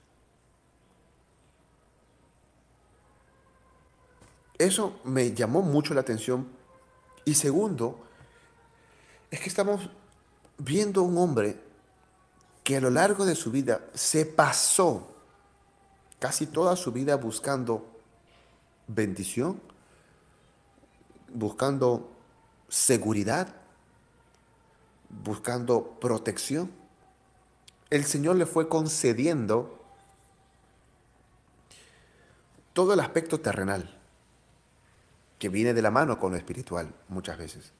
Eso 4.57 4.99
me 5.03 5.33
llamó 5.33 5.61
mucho 5.61 5.93
la 5.93 6.01
atención. 6.01 6.47
Y 7.25 7.35
segundo, 7.35 8.05
es 9.31 9.39
que 9.39 9.49
estamos 9.49 9.89
viendo 10.57 11.01
un 11.01 11.17
hombre 11.17 11.64
que 12.65 12.77
a 12.77 12.81
lo 12.81 12.89
largo 12.89 13.27
de 13.27 13.35
su 13.35 13.51
vida 13.51 13.85
se 13.93 14.25
pasó 14.25 15.15
casi 16.17 16.47
toda 16.47 16.75
su 16.75 16.91
vida 16.91 17.15
buscando 17.15 17.87
bendición, 18.87 19.61
buscando 21.31 22.11
seguridad, 22.67 23.55
buscando 25.09 25.91
protección. 26.01 26.71
El 27.91 28.03
Señor 28.03 28.35
le 28.35 28.47
fue 28.47 28.67
concediendo 28.67 29.79
todo 32.73 32.95
el 32.95 32.99
aspecto 32.99 33.41
terrenal, 33.41 33.95
que 35.37 35.49
viene 35.49 35.75
de 35.75 35.83
la 35.83 35.91
mano 35.91 36.17
con 36.17 36.31
lo 36.31 36.37
espiritual 36.37 36.95
muchas 37.09 37.37
veces. 37.37 37.73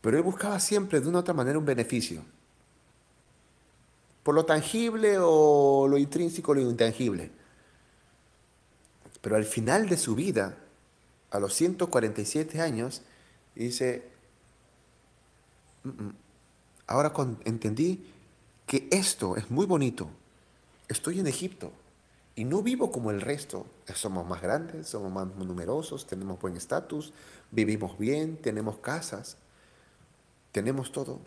Pero 0.00 0.16
él 0.16 0.22
buscaba 0.22 0.60
siempre 0.60 1.00
de 1.00 1.08
una 1.08 1.20
otra 1.20 1.34
manera 1.34 1.58
un 1.58 1.64
beneficio, 1.64 2.22
por 4.22 4.34
lo 4.34 4.44
tangible 4.44 5.16
o 5.18 5.86
lo 5.88 5.98
intrínseco 5.98 6.54
lo 6.54 6.60
intangible. 6.60 7.30
Pero 9.20 9.36
al 9.36 9.44
final 9.44 9.88
de 9.88 9.96
su 9.96 10.14
vida, 10.14 10.56
a 11.30 11.40
los 11.40 11.54
147 11.54 12.60
años, 12.60 13.02
dice, 13.54 14.04
Ahora 16.86 17.12
entendí 17.44 18.04
que 18.66 18.88
esto 18.90 19.36
es 19.36 19.50
muy 19.50 19.66
bonito. 19.66 20.08
Estoy 20.88 21.20
en 21.20 21.26
Egipto 21.26 21.70
y 22.34 22.44
no 22.44 22.62
vivo 22.62 22.90
como 22.90 23.10
el 23.10 23.20
resto. 23.20 23.66
Somos 23.94 24.26
más 24.26 24.40
grandes, 24.40 24.88
somos 24.88 25.12
más 25.12 25.26
numerosos, 25.36 26.06
tenemos 26.06 26.40
buen 26.40 26.56
estatus, 26.56 27.12
vivimos 27.50 27.98
bien, 27.98 28.38
tenemos 28.38 28.78
casas, 28.78 29.36
tenemos 30.52 30.92
todo. 30.92 31.20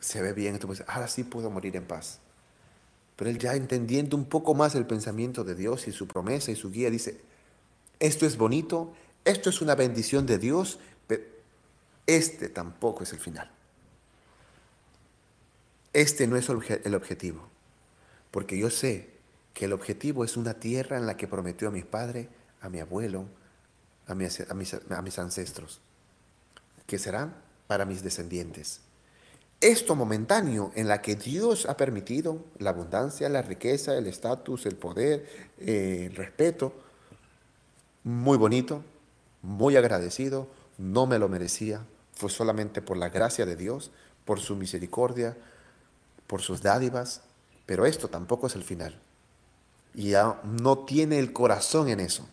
Se 0.00 0.22
ve 0.22 0.32
bien, 0.32 0.58
ahora 0.86 1.08
sí 1.08 1.24
puedo 1.24 1.50
morir 1.50 1.76
en 1.76 1.84
paz. 1.84 2.20
Pero 3.16 3.30
él 3.30 3.38
ya 3.38 3.54
entendiendo 3.54 4.16
un 4.16 4.26
poco 4.26 4.54
más 4.54 4.74
el 4.76 4.86
pensamiento 4.86 5.42
de 5.42 5.56
Dios 5.56 5.88
y 5.88 5.92
su 5.92 6.06
promesa 6.06 6.52
y 6.52 6.56
su 6.56 6.70
guía, 6.70 6.88
dice, 6.88 7.20
esto 7.98 8.26
es 8.26 8.36
bonito, 8.36 8.94
esto 9.24 9.50
es 9.50 9.60
una 9.60 9.74
bendición 9.74 10.24
de 10.24 10.38
Dios, 10.38 10.78
pero 11.08 11.24
este 12.06 12.48
tampoco 12.48 13.02
es 13.02 13.12
el 13.12 13.18
final. 13.18 13.50
Este 15.92 16.28
no 16.28 16.36
es 16.36 16.48
el 16.48 16.94
objetivo, 16.94 17.48
porque 18.30 18.56
yo 18.56 18.70
sé 18.70 19.10
que 19.52 19.64
el 19.64 19.72
objetivo 19.72 20.24
es 20.24 20.36
una 20.36 20.54
tierra 20.54 20.96
en 20.96 21.06
la 21.06 21.16
que 21.16 21.26
prometió 21.26 21.68
a 21.68 21.70
mi 21.72 21.82
padre, 21.82 22.28
a 22.60 22.68
mi 22.68 22.78
abuelo, 22.78 23.24
mis, 24.14 24.54
mis, 24.54 24.74
a 24.74 25.02
mis 25.02 25.18
ancestros, 25.18 25.80
que 26.88 26.98
serán 26.98 27.36
para 27.68 27.84
mis 27.84 28.02
descendientes 28.02 28.80
esto 29.60 29.96
momentáneo 29.96 30.70
en 30.76 30.86
la 30.86 31.02
que 31.02 31.16
Dios 31.16 31.66
ha 31.66 31.76
permitido 31.76 32.44
la 32.58 32.70
abundancia, 32.70 33.28
la 33.28 33.42
riqueza, 33.42 33.96
el 33.96 34.06
estatus, 34.06 34.66
el 34.66 34.76
poder, 34.76 35.26
eh, 35.58 36.06
el 36.08 36.16
respeto, 36.16 36.72
muy 38.04 38.38
bonito, 38.38 38.84
muy 39.42 39.76
agradecido, 39.76 40.46
no 40.78 41.06
me 41.06 41.18
lo 41.18 41.28
merecía, 41.28 41.84
fue 42.14 42.30
solamente 42.30 42.82
por 42.82 42.96
la 42.96 43.08
gracia 43.08 43.46
de 43.46 43.56
Dios, 43.56 43.90
por 44.24 44.38
su 44.38 44.54
misericordia, 44.54 45.36
por 46.28 46.40
sus 46.40 46.62
dádivas, 46.62 47.22
pero 47.66 47.84
esto 47.84 48.08
tampoco 48.08 48.46
es 48.46 48.54
el 48.54 48.62
final. 48.62 49.00
Y 49.92 50.10
ya 50.10 50.40
no 50.44 50.84
tiene 50.84 51.18
el 51.18 51.32
corazón 51.32 51.88
en 51.88 51.98
eso. 51.98 52.28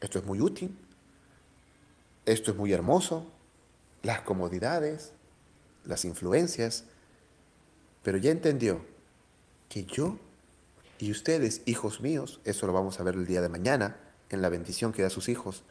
Esto 0.00 0.18
es 0.18 0.24
muy 0.24 0.40
útil, 0.40 0.76
esto 2.24 2.50
es 2.50 2.56
muy 2.56 2.72
hermoso, 2.72 3.26
las 4.06 4.20
comodidades, 4.20 5.12
las 5.84 6.04
influencias, 6.04 6.84
pero 8.04 8.18
ya 8.18 8.30
entendió 8.30 8.80
que 9.68 9.84
yo 9.84 10.18
y 10.98 11.10
ustedes, 11.10 11.62
hijos 11.66 12.00
míos, 12.00 12.40
eso 12.44 12.68
lo 12.68 12.72
vamos 12.72 13.00
a 13.00 13.02
ver 13.02 13.16
el 13.16 13.26
día 13.26 13.42
de 13.42 13.48
mañana, 13.48 13.96
en 14.30 14.42
la 14.42 14.48
bendición 14.48 14.92
que 14.92 15.02
da 15.02 15.08
a 15.08 15.10
sus 15.10 15.28
hijos, 15.28 15.64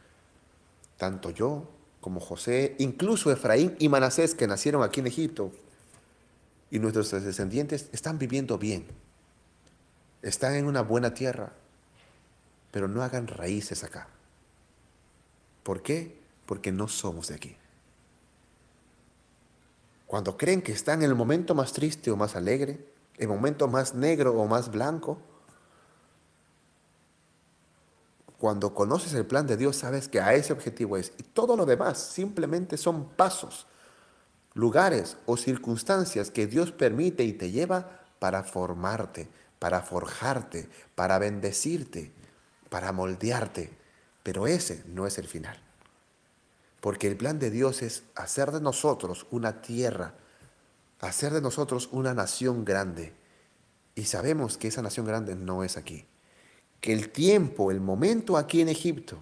tanto 0.98 1.30
yo 1.30 1.72
como 2.02 2.20
José, 2.20 2.76
incluso 2.78 3.32
Efraín 3.32 3.76
y 3.80 3.88
Manasés 3.88 4.36
que 4.36 4.48
nacieron 4.48 4.84
aquí 4.84 5.00
en 5.00 5.08
Egipto, 5.08 5.52
y 6.70 6.80
nuestros 6.80 7.12
descendientes 7.12 7.88
están 7.94 8.20
viviendo 8.20 8.58
bien, 8.58 8.86
están 10.22 10.56
en 10.56 10.66
una 10.66 10.82
buena 10.82 11.14
tierra, 11.14 11.54
pero 12.72 12.90
no 12.90 13.02
hagan 13.02 13.28
raíces 13.28 13.86
acá. 13.86 14.10
¿Por 15.64 15.82
qué? 15.82 16.20
Porque 16.46 16.74
no 16.74 16.90
somos 16.90 17.30
de 17.30 17.36
aquí. 17.36 17.58
Cuando 20.08 20.38
creen 20.38 20.62
que 20.62 20.72
están 20.72 21.02
en 21.02 21.10
el 21.10 21.16
momento 21.16 21.56
más 21.56 21.74
triste 21.74 22.12
o 22.12 22.16
más 22.16 22.36
alegre, 22.36 22.86
el 23.18 23.28
momento 23.28 23.68
más 23.68 23.96
negro 23.96 24.34
o 24.34 24.48
más 24.48 24.72
blanco, 24.72 25.20
cuando 28.38 28.74
conoces 28.74 29.14
el 29.14 29.26
plan 29.26 29.48
de 29.48 29.58
Dios, 29.58 29.78
sabes 29.78 30.08
que 30.08 30.20
a 30.20 30.34
ese 30.34 30.54
objetivo 30.54 30.98
es. 30.98 31.14
Y 31.18 31.24
todo 31.24 31.56
lo 31.56 31.66
demás 31.66 31.98
simplemente 31.98 32.78
son 32.78 33.06
pasos, 33.10 33.66
lugares 34.54 35.18
o 35.26 35.38
circunstancias 35.38 36.30
que 36.30 36.46
Dios 36.46 36.72
permite 36.72 37.24
y 37.24 37.34
te 37.34 37.52
lleva 37.52 38.02
para 38.20 38.44
formarte, 38.44 39.30
para 39.58 39.82
forjarte, 39.82 40.70
para 40.94 41.18
bendecirte, 41.18 42.12
para 42.70 42.92
moldearte. 42.92 43.72
Pero 44.22 44.48
ese 44.48 44.84
no 44.88 45.08
es 45.08 45.18
el 45.18 45.28
final. 45.28 45.65
Porque 46.86 47.08
el 47.08 47.18
plan 47.18 47.40
de 47.40 47.50
Dios 47.50 47.82
es 47.82 48.04
hacer 48.14 48.52
de 48.52 48.62
nosotros 48.62 49.26
una 49.32 49.60
tierra, 49.64 50.14
hacer 51.00 51.34
de 51.34 51.42
nosotros 51.42 51.90
una 51.92 52.14
nación 52.14 52.64
grande. 52.64 53.16
Y 53.96 54.04
sabemos 54.04 54.60
que 54.60 54.68
esa 54.68 54.84
nación 54.84 55.08
grande 55.08 55.36
no 55.36 55.64
es 55.64 55.78
aquí. 55.78 56.06
Que 56.82 56.94
el 56.94 57.10
tiempo, 57.10 57.72
el 57.72 57.82
momento 57.82 58.38
aquí 58.38 58.62
en 58.62 58.70
Egipto 58.70 59.18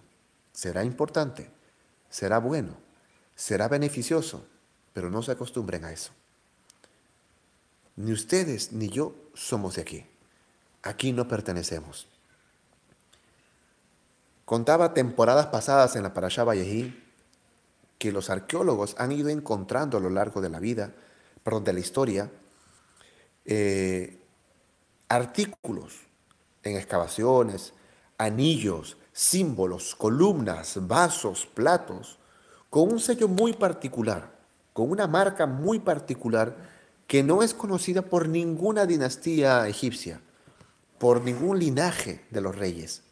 será 0.51 0.83
importante, 0.83 1.51
será 2.09 2.39
bueno, 2.39 2.75
será 3.33 3.69
beneficioso, 3.69 4.45
pero 4.91 5.09
no 5.09 5.23
se 5.23 5.31
acostumbren 5.31 5.85
a 5.85 5.93
eso. 5.93 6.11
Ni 7.95 8.11
ustedes 8.11 8.73
ni 8.73 8.89
yo 8.89 9.15
somos 9.35 9.75
de 9.75 9.83
aquí. 9.83 10.05
Aquí 10.81 11.13
no 11.13 11.29
pertenecemos. 11.29 12.09
Contaba 14.43 14.93
temporadas 14.93 15.45
pasadas 15.45 15.95
en 15.95 16.03
la 16.03 16.13
Parashá 16.13 16.43
Vallejí 16.43 17.02
que 18.03 18.11
los 18.11 18.29
arqueólogos 18.29 18.95
han 18.97 19.13
ido 19.13 19.29
encontrando 19.29 19.95
a 19.97 20.01
lo 20.01 20.09
largo 20.09 20.41
de 20.41 20.49
la 20.49 20.59
vida, 20.59 20.93
perdón, 21.41 21.63
de 21.63 21.71
la 21.71 21.79
historia, 21.79 22.29
eh, 23.45 24.19
artículos 25.07 25.93
en 26.63 26.75
excavaciones, 26.75 27.71
anillos, 28.17 28.97
símbolos, 29.13 29.95
columnas, 29.95 30.85
vasos, 30.85 31.45
platos, 31.45 32.19
con 32.69 32.91
un 32.91 32.99
sello 32.99 33.29
muy 33.29 33.53
particular, 33.53 34.37
con 34.73 34.91
una 34.91 35.07
marca 35.07 35.45
muy 35.45 35.79
particular 35.79 36.57
que 37.07 37.23
no 37.23 37.41
es 37.41 37.53
conocida 37.53 38.01
por 38.01 38.27
ninguna 38.27 38.85
dinastía 38.85 39.65
egipcia, 39.69 40.19
por 40.97 41.21
ningún 41.21 41.57
linaje 41.57 42.25
de 42.31 42.41
los 42.41 42.53
reyes 42.53 43.02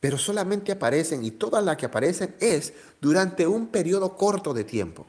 pero 0.00 0.16
solamente 0.16 0.72
aparecen, 0.72 1.22
y 1.24 1.30
todas 1.30 1.62
las 1.62 1.76
que 1.76 1.86
aparecen 1.86 2.34
es 2.40 2.72
durante 3.00 3.46
un 3.46 3.68
periodo 3.68 4.16
corto 4.16 4.54
de 4.54 4.64
tiempo. 4.64 5.06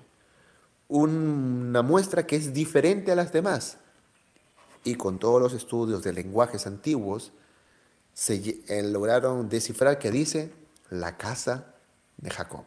Una 0.90 1.82
muestra 1.82 2.28
que 2.28 2.36
es 2.36 2.54
diferente 2.54 3.14
a 3.14 3.16
las 3.16 3.32
demás. 3.32 3.78
Y 4.84 4.96
con 4.96 5.18
todos 5.18 5.42
los 5.42 5.54
estudios 5.54 6.04
de 6.04 6.12
lenguajes 6.12 6.68
antiguos, 6.68 7.32
se 8.14 8.64
eh, 8.68 8.84
lograron 8.84 9.48
descifrar 9.48 9.98
que 9.98 10.12
dice 10.12 10.52
la 10.90 11.18
casa 11.18 11.76
de 12.18 12.30
Jacob. 12.30 12.66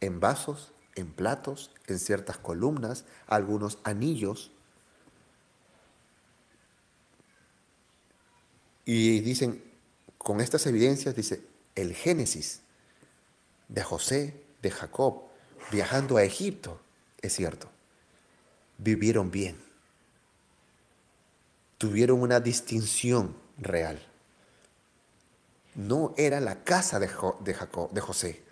En 0.00 0.20
vasos, 0.20 0.72
en 0.94 1.12
platos, 1.12 1.70
en 1.86 1.98
ciertas 1.98 2.38
columnas, 2.38 3.04
algunos 3.26 3.78
anillos. 3.84 4.50
Y 8.86 9.20
dicen, 9.20 9.67
con 10.28 10.42
estas 10.42 10.66
evidencias 10.66 11.16
dice 11.16 11.42
el 11.74 11.94
Génesis 11.94 12.60
de 13.68 13.82
José, 13.82 14.44
de 14.60 14.70
Jacob, 14.70 15.22
viajando 15.72 16.18
a 16.18 16.22
Egipto, 16.22 16.82
es 17.22 17.34
cierto, 17.34 17.70
vivieron 18.76 19.30
bien, 19.30 19.56
tuvieron 21.78 22.20
una 22.20 22.40
distinción 22.40 23.36
real. 23.56 24.06
No 25.74 26.12
era 26.18 26.40
la 26.40 26.62
casa 26.62 26.98
de, 26.98 27.08
Jacob, 27.08 27.90
de 27.90 28.00
José, 28.02 28.42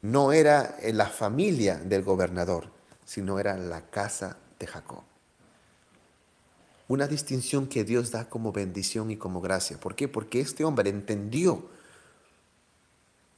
no 0.00 0.32
era 0.32 0.78
la 0.94 1.10
familia 1.10 1.76
del 1.76 2.04
gobernador, 2.04 2.70
sino 3.04 3.38
era 3.38 3.58
la 3.58 3.82
casa 3.90 4.38
de 4.58 4.66
Jacob. 4.66 5.02
Una 6.92 7.08
distinción 7.08 7.68
que 7.68 7.84
Dios 7.84 8.10
da 8.10 8.28
como 8.28 8.52
bendición 8.52 9.10
y 9.10 9.16
como 9.16 9.40
gracia. 9.40 9.80
¿Por 9.80 9.94
qué? 9.94 10.08
Porque 10.08 10.40
este 10.42 10.62
hombre 10.62 10.90
entendió 10.90 11.70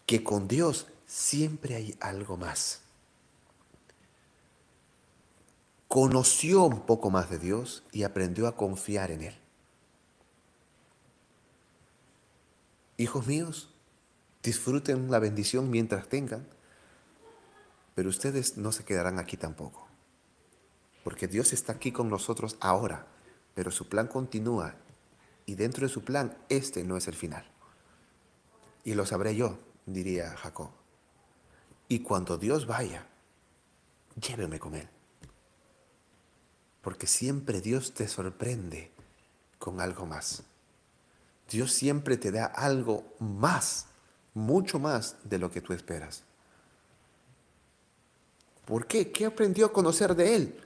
que 0.06 0.24
con 0.24 0.48
Dios 0.48 0.88
siempre 1.06 1.76
hay 1.76 1.96
algo 2.00 2.36
más. 2.36 2.80
Conoció 5.86 6.64
un 6.64 6.80
poco 6.80 7.10
más 7.10 7.30
de 7.30 7.38
Dios 7.38 7.84
y 7.92 8.02
aprendió 8.02 8.48
a 8.48 8.56
confiar 8.56 9.12
en 9.12 9.22
Él. 9.22 9.36
Hijos 12.96 13.24
míos, 13.28 13.70
disfruten 14.42 15.12
la 15.12 15.20
bendición 15.20 15.70
mientras 15.70 16.08
tengan, 16.08 16.44
pero 17.94 18.08
ustedes 18.08 18.56
no 18.56 18.72
se 18.72 18.84
quedarán 18.84 19.20
aquí 19.20 19.36
tampoco, 19.36 19.86
porque 21.04 21.28
Dios 21.28 21.52
está 21.52 21.74
aquí 21.74 21.92
con 21.92 22.08
nosotros 22.08 22.56
ahora 22.58 23.13
pero 23.54 23.70
su 23.70 23.88
plan 23.88 24.08
continúa 24.08 24.74
y 25.46 25.54
dentro 25.54 25.86
de 25.86 25.92
su 25.92 26.02
plan 26.02 26.36
este 26.48 26.84
no 26.84 26.96
es 26.96 27.08
el 27.08 27.14
final. 27.14 27.44
Y 28.84 28.94
lo 28.94 29.06
sabré 29.06 29.34
yo, 29.36 29.58
diría 29.86 30.36
Jacob. 30.36 30.70
Y 31.88 32.00
cuando 32.00 32.36
Dios 32.38 32.66
vaya, 32.66 33.06
lléveme 34.20 34.58
con 34.58 34.74
él. 34.74 34.88
Porque 36.82 37.06
siempre 37.06 37.60
Dios 37.60 37.94
te 37.94 38.08
sorprende 38.08 38.92
con 39.58 39.80
algo 39.80 40.06
más. 40.06 40.42
Dios 41.50 41.72
siempre 41.72 42.16
te 42.16 42.30
da 42.30 42.46
algo 42.46 43.14
más, 43.18 43.86
mucho 44.34 44.78
más 44.78 45.16
de 45.24 45.38
lo 45.38 45.50
que 45.50 45.60
tú 45.60 45.72
esperas. 45.72 46.24
¿Por 48.64 48.86
qué? 48.86 49.12
¿Qué 49.12 49.26
aprendió 49.26 49.66
a 49.66 49.72
conocer 49.72 50.14
de 50.14 50.36
él? 50.36 50.63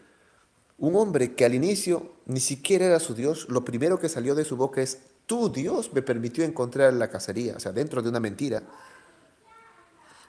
Un 0.79 0.95
hombre 0.95 1.35
que 1.35 1.45
al 1.45 1.55
inicio 1.55 2.13
ni 2.27 2.41
siquiera 2.41 2.87
era 2.87 3.01
su 3.01 3.15
Dios, 3.15 3.49
lo 3.49 3.65
primero 3.65 3.99
que 3.99 4.09
salió 4.09 4.35
de 4.35 4.45
su 4.45 4.57
boca 4.57 4.81
es, 4.81 4.99
tu 5.27 5.51
Dios 5.51 5.93
me 5.93 6.03
permitió 6.03 6.45
encontrar 6.45 6.93
la 6.95 7.11
cacería, 7.11 7.55
o 7.57 7.61
sea, 7.61 7.73
dentro 7.73 8.01
de 8.01 8.09
una 8.09 8.21
mentira. 8.21 8.63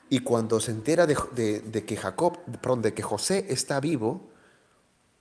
Y 0.10 0.20
cuando 0.20 0.60
se 0.60 0.72
entera 0.72 1.06
de, 1.06 1.86
que 1.86 1.96
Jacob, 1.96 2.40
perdón, 2.62 2.82
de 2.82 2.94
que 2.96 3.04
José 3.04 3.46
está 3.50 3.80
vivo, 3.80 4.30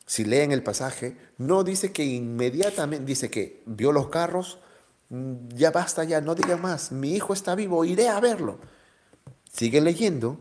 si 0.06 0.24
leen 0.24 0.50
el 0.50 0.62
pasaje, 0.62 1.18
no 1.36 1.62
dice 1.62 1.92
que 1.92 2.04
inmediatamente, 2.04 3.04
dice 3.04 3.30
que 3.30 3.62
vio 3.66 3.92
los 3.92 4.08
carros, 4.08 4.58
mm, 5.10 5.48
ya 5.50 5.70
basta 5.70 6.04
ya, 6.04 6.22
no 6.22 6.34
diga 6.34 6.56
más, 6.56 6.90
mi 6.90 7.12
hijo 7.12 7.34
está 7.34 7.54
vivo, 7.54 7.84
iré 7.84 8.08
a 8.08 8.18
verlo. 8.18 8.58
Sigue 9.52 9.82
leyendo 9.82 10.40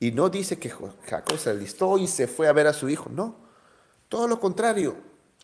y 0.00 0.12
no 0.12 0.30
dice 0.30 0.58
que 0.58 0.70
Jacob 0.70 1.38
se 1.38 1.50
alistó 1.50 1.98
y 1.98 2.06
se 2.06 2.26
fue 2.26 2.48
a 2.48 2.52
ver 2.52 2.66
a 2.66 2.72
su 2.72 2.88
hijo, 2.88 3.10
no. 3.10 3.47
Todo 4.08 4.26
lo 4.26 4.40
contrario, 4.40 4.96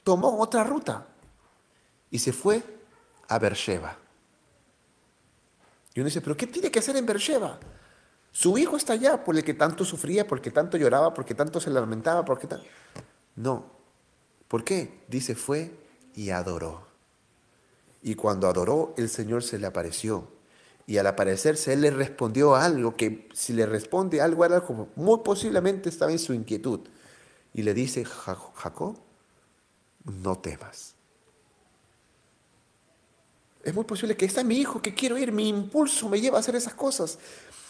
tomó 0.02 0.40
otra 0.40 0.64
ruta 0.64 1.06
y 2.10 2.18
se 2.18 2.32
fue 2.32 2.62
a 3.28 3.38
Beersheba. 3.38 3.98
Y 5.94 6.00
uno 6.00 6.06
dice, 6.06 6.20
pero 6.20 6.36
¿qué 6.36 6.46
tiene 6.46 6.70
que 6.70 6.78
hacer 6.78 6.96
en 6.96 7.06
Beersheba? 7.06 7.58
Su 8.32 8.58
hijo 8.58 8.76
está 8.76 8.94
allá 8.94 9.22
por 9.22 9.36
el 9.36 9.44
que 9.44 9.54
tanto 9.54 9.84
sufría, 9.84 10.26
porque 10.26 10.50
tanto 10.50 10.76
lloraba, 10.76 11.14
porque 11.14 11.34
tanto 11.34 11.60
se 11.60 11.70
lamentaba, 11.70 12.24
porque 12.24 12.48
tanto... 12.48 12.66
No. 13.36 13.70
¿Por 14.48 14.64
qué? 14.64 15.04
Dice, 15.08 15.36
fue 15.36 15.72
y 16.14 16.30
adoró. 16.30 16.86
Y 18.02 18.16
cuando 18.16 18.48
adoró, 18.48 18.92
el 18.96 19.08
Señor 19.08 19.44
se 19.44 19.58
le 19.58 19.66
apareció. 19.66 20.28
Y 20.86 20.98
al 20.98 21.06
aparecerse, 21.06 21.72
Él 21.72 21.82
le 21.82 21.90
respondió 21.90 22.56
algo 22.56 22.96
que 22.96 23.28
si 23.32 23.52
le 23.52 23.66
responde 23.66 24.20
algo 24.20 24.44
era 24.44 24.60
como 24.60 24.88
muy 24.96 25.20
posiblemente 25.24 25.88
estaba 25.88 26.12
en 26.12 26.18
su 26.18 26.34
inquietud. 26.34 26.80
Y 27.54 27.62
le 27.62 27.72
dice, 27.72 28.04
Jacob, 28.04 28.98
no 30.04 30.38
temas. 30.38 30.94
Es 33.62 33.74
muy 33.74 33.84
posible 33.84 34.14
que 34.16 34.26
está 34.26 34.44
mi 34.44 34.58
hijo, 34.58 34.82
que 34.82 34.92
quiero 34.92 35.16
ir, 35.16 35.32
mi 35.32 35.48
impulso 35.48 36.08
me 36.10 36.20
lleva 36.20 36.36
a 36.36 36.40
hacer 36.40 36.54
esas 36.54 36.74
cosas. 36.74 37.18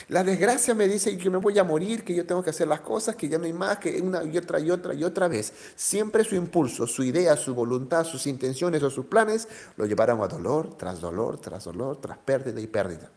La 0.08 0.24
desgracia 0.24 0.74
me 0.74 0.88
dice 0.88 1.16
que 1.16 1.30
me 1.30 1.38
voy 1.38 1.56
a 1.58 1.64
morir, 1.64 2.02
que 2.02 2.14
yo 2.14 2.26
tengo 2.26 2.42
que 2.42 2.50
hacer 2.50 2.66
las 2.66 2.80
cosas, 2.80 3.14
que 3.14 3.28
ya 3.28 3.38
no 3.38 3.44
hay 3.44 3.52
más, 3.52 3.78
que 3.78 4.00
una 4.02 4.24
y 4.24 4.36
otra 4.36 4.58
y 4.58 4.70
otra 4.72 4.92
y 4.92 5.04
otra 5.04 5.28
vez. 5.28 5.52
Siempre 5.76 6.24
su 6.24 6.34
impulso, 6.34 6.88
su 6.88 7.04
idea, 7.04 7.36
su 7.36 7.54
voluntad, 7.54 8.04
sus 8.04 8.26
intenciones 8.26 8.82
o 8.82 8.90
sus 8.90 9.06
planes 9.06 9.46
lo 9.76 9.86
llevaron 9.86 10.20
a 10.20 10.26
dolor, 10.26 10.76
tras 10.76 11.00
dolor, 11.00 11.40
tras 11.40 11.64
dolor, 11.64 12.00
tras 12.00 12.18
pérdida 12.18 12.60
y 12.60 12.66
pérdida. 12.66 13.12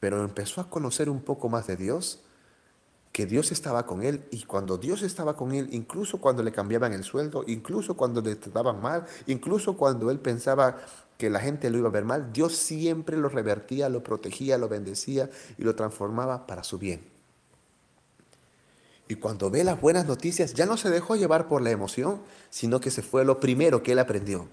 Pero 0.00 0.24
empezó 0.24 0.62
a 0.62 0.70
conocer 0.70 1.10
un 1.10 1.20
poco 1.20 1.50
más 1.50 1.66
de 1.66 1.76
Dios, 1.76 2.23
que 3.14 3.26
Dios 3.26 3.52
estaba 3.52 3.86
con 3.86 4.02
él 4.02 4.24
y 4.32 4.42
cuando 4.42 4.76
Dios 4.76 5.02
estaba 5.02 5.36
con 5.36 5.52
él, 5.52 5.68
incluso 5.70 6.18
cuando 6.20 6.42
le 6.42 6.50
cambiaban 6.50 6.92
el 6.92 7.04
sueldo, 7.04 7.44
incluso 7.46 7.96
cuando 7.96 8.20
le 8.20 8.34
trataban 8.34 8.82
mal, 8.82 9.06
incluso 9.28 9.76
cuando 9.76 10.10
él 10.10 10.18
pensaba 10.18 10.80
que 11.16 11.30
la 11.30 11.38
gente 11.38 11.70
lo 11.70 11.78
iba 11.78 11.88
a 11.88 11.92
ver 11.92 12.04
mal, 12.04 12.32
Dios 12.32 12.56
siempre 12.56 13.16
lo 13.16 13.28
revertía, 13.28 13.88
lo 13.88 14.02
protegía, 14.02 14.58
lo 14.58 14.68
bendecía 14.68 15.30
y 15.56 15.62
lo 15.62 15.76
transformaba 15.76 16.48
para 16.48 16.64
su 16.64 16.76
bien. 16.76 17.08
Y 19.06 19.14
cuando 19.14 19.48
ve 19.48 19.62
las 19.62 19.80
buenas 19.80 20.06
noticias, 20.06 20.52
ya 20.52 20.66
no 20.66 20.76
se 20.76 20.90
dejó 20.90 21.14
llevar 21.14 21.46
por 21.46 21.62
la 21.62 21.70
emoción, 21.70 22.20
sino 22.50 22.80
que 22.80 22.90
se 22.90 23.02
fue 23.02 23.24
lo 23.24 23.38
primero 23.38 23.84
que 23.84 23.92
él 23.92 24.00
aprendió. 24.00 24.48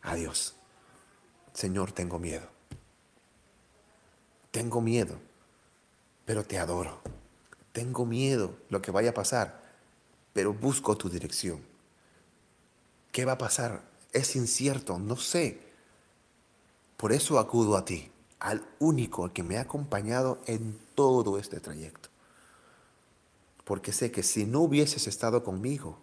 Adiós. 0.00 0.54
Señor, 1.52 1.92
tengo 1.92 2.18
miedo. 2.18 2.46
Tengo 4.52 4.80
miedo, 4.80 5.18
pero 6.24 6.44
te 6.44 6.58
adoro. 6.58 6.98
Tengo 7.76 8.06
miedo 8.06 8.56
lo 8.70 8.80
que 8.80 8.90
vaya 8.90 9.10
a 9.10 9.12
pasar, 9.12 9.60
pero 10.32 10.54
busco 10.54 10.96
tu 10.96 11.10
dirección. 11.10 11.60
¿Qué 13.12 13.26
va 13.26 13.32
a 13.32 13.36
pasar? 13.38 13.82
Es 14.14 14.34
incierto, 14.34 14.98
no 14.98 15.18
sé, 15.18 15.60
por 16.96 17.12
eso 17.12 17.38
acudo 17.38 17.76
a 17.76 17.84
ti, 17.84 18.10
al 18.40 18.66
único 18.78 19.30
que 19.30 19.42
me 19.42 19.58
ha 19.58 19.60
acompañado 19.60 20.40
en 20.46 20.78
todo 20.94 21.38
este 21.38 21.60
trayecto. 21.60 22.08
Porque 23.64 23.92
sé 23.92 24.10
que 24.10 24.22
si 24.22 24.46
no 24.46 24.60
hubieses 24.60 25.06
estado 25.06 25.44
conmigo, 25.44 25.98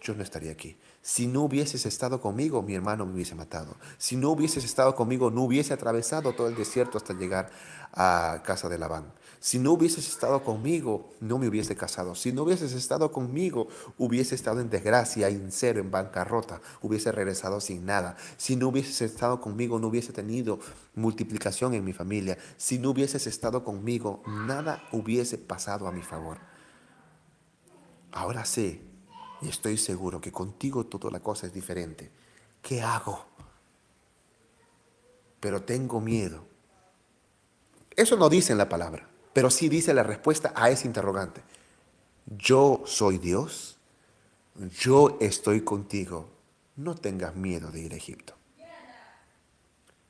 yo 0.00 0.16
no 0.16 0.24
estaría 0.24 0.50
aquí. 0.50 0.76
Si 1.02 1.28
no 1.28 1.42
hubieses 1.42 1.86
estado 1.86 2.20
conmigo, 2.20 2.62
mi 2.62 2.74
hermano 2.74 3.06
me 3.06 3.14
hubiese 3.14 3.36
matado. 3.36 3.76
Si 3.96 4.16
no 4.16 4.30
hubieses 4.30 4.64
estado 4.64 4.96
conmigo, 4.96 5.30
no 5.30 5.42
hubiese 5.42 5.72
atravesado 5.72 6.32
todo 6.32 6.48
el 6.48 6.56
desierto 6.56 6.98
hasta 6.98 7.14
llegar 7.14 7.48
a 7.92 8.42
casa 8.44 8.68
de 8.68 8.78
Labán. 8.78 9.12
Si 9.42 9.58
no 9.58 9.72
hubieses 9.72 10.08
estado 10.08 10.44
conmigo, 10.44 11.10
no 11.18 11.36
me 11.36 11.48
hubiese 11.48 11.74
casado. 11.74 12.14
Si 12.14 12.32
no 12.32 12.44
hubieses 12.44 12.74
estado 12.74 13.10
conmigo, 13.10 13.66
hubiese 13.98 14.36
estado 14.36 14.60
en 14.60 14.70
desgracia, 14.70 15.28
en 15.28 15.50
cero, 15.50 15.80
en 15.80 15.90
bancarrota, 15.90 16.60
hubiese 16.80 17.10
regresado 17.10 17.60
sin 17.60 17.84
nada. 17.84 18.16
Si 18.36 18.54
no 18.54 18.68
hubieses 18.68 19.02
estado 19.02 19.40
conmigo, 19.40 19.80
no 19.80 19.88
hubiese 19.88 20.12
tenido 20.12 20.60
multiplicación 20.94 21.74
en 21.74 21.84
mi 21.84 21.92
familia. 21.92 22.38
Si 22.56 22.78
no 22.78 22.90
hubieses 22.90 23.26
estado 23.26 23.64
conmigo, 23.64 24.22
nada 24.28 24.84
hubiese 24.92 25.38
pasado 25.38 25.88
a 25.88 25.92
mi 25.92 26.02
favor. 26.02 26.38
Ahora 28.12 28.44
sé 28.44 28.80
y 29.40 29.48
estoy 29.48 29.76
seguro 29.76 30.20
que 30.20 30.30
contigo 30.30 30.86
toda 30.86 31.10
la 31.10 31.18
cosa 31.18 31.48
es 31.48 31.52
diferente. 31.52 32.12
¿Qué 32.62 32.80
hago? 32.80 33.26
Pero 35.40 35.64
tengo 35.64 36.00
miedo. 36.00 36.44
Eso 37.90 38.16
no 38.16 38.28
dice 38.28 38.52
en 38.52 38.58
la 38.58 38.68
palabra. 38.68 39.08
Pero 39.32 39.50
sí 39.50 39.68
dice 39.68 39.94
la 39.94 40.02
respuesta 40.02 40.52
a 40.54 40.70
ese 40.70 40.86
interrogante. 40.86 41.42
Yo 42.26 42.82
soy 42.86 43.18
Dios, 43.18 43.78
yo 44.78 45.16
estoy 45.20 45.62
contigo, 45.62 46.28
no 46.76 46.94
tengas 46.94 47.34
miedo 47.34 47.70
de 47.70 47.80
ir 47.80 47.92
a 47.92 47.96
Egipto. 47.96 48.34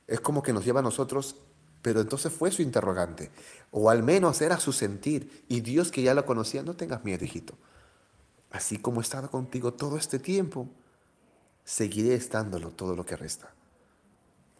Es 0.07 0.19
como 0.19 0.43
que 0.43 0.53
nos 0.53 0.65
lleva 0.65 0.81
a 0.81 0.83
nosotros, 0.83 1.37
pero 1.81 2.01
entonces 2.01 2.31
fue 2.31 2.51
su 2.51 2.61
interrogante, 2.61 3.31
o 3.71 3.89
al 3.89 4.03
menos 4.03 4.41
era 4.41 4.59
su 4.59 4.73
sentir, 4.73 5.45
y 5.47 5.61
Dios 5.61 5.91
que 5.91 6.03
ya 6.03 6.13
lo 6.13 6.25
conocía, 6.25 6.61
no 6.61 6.75
tengas 6.75 7.03
miedo, 7.03 7.23
hijito. 7.23 7.55
Así 8.51 8.77
como 8.77 8.99
he 8.99 9.03
estado 9.03 9.31
contigo 9.31 9.73
todo 9.73 9.97
este 9.97 10.19
tiempo, 10.19 10.69
seguiré 11.63 12.13
estándolo 12.13 12.71
todo 12.71 12.95
lo 12.95 13.05
que 13.05 13.15
resta. 13.15 13.53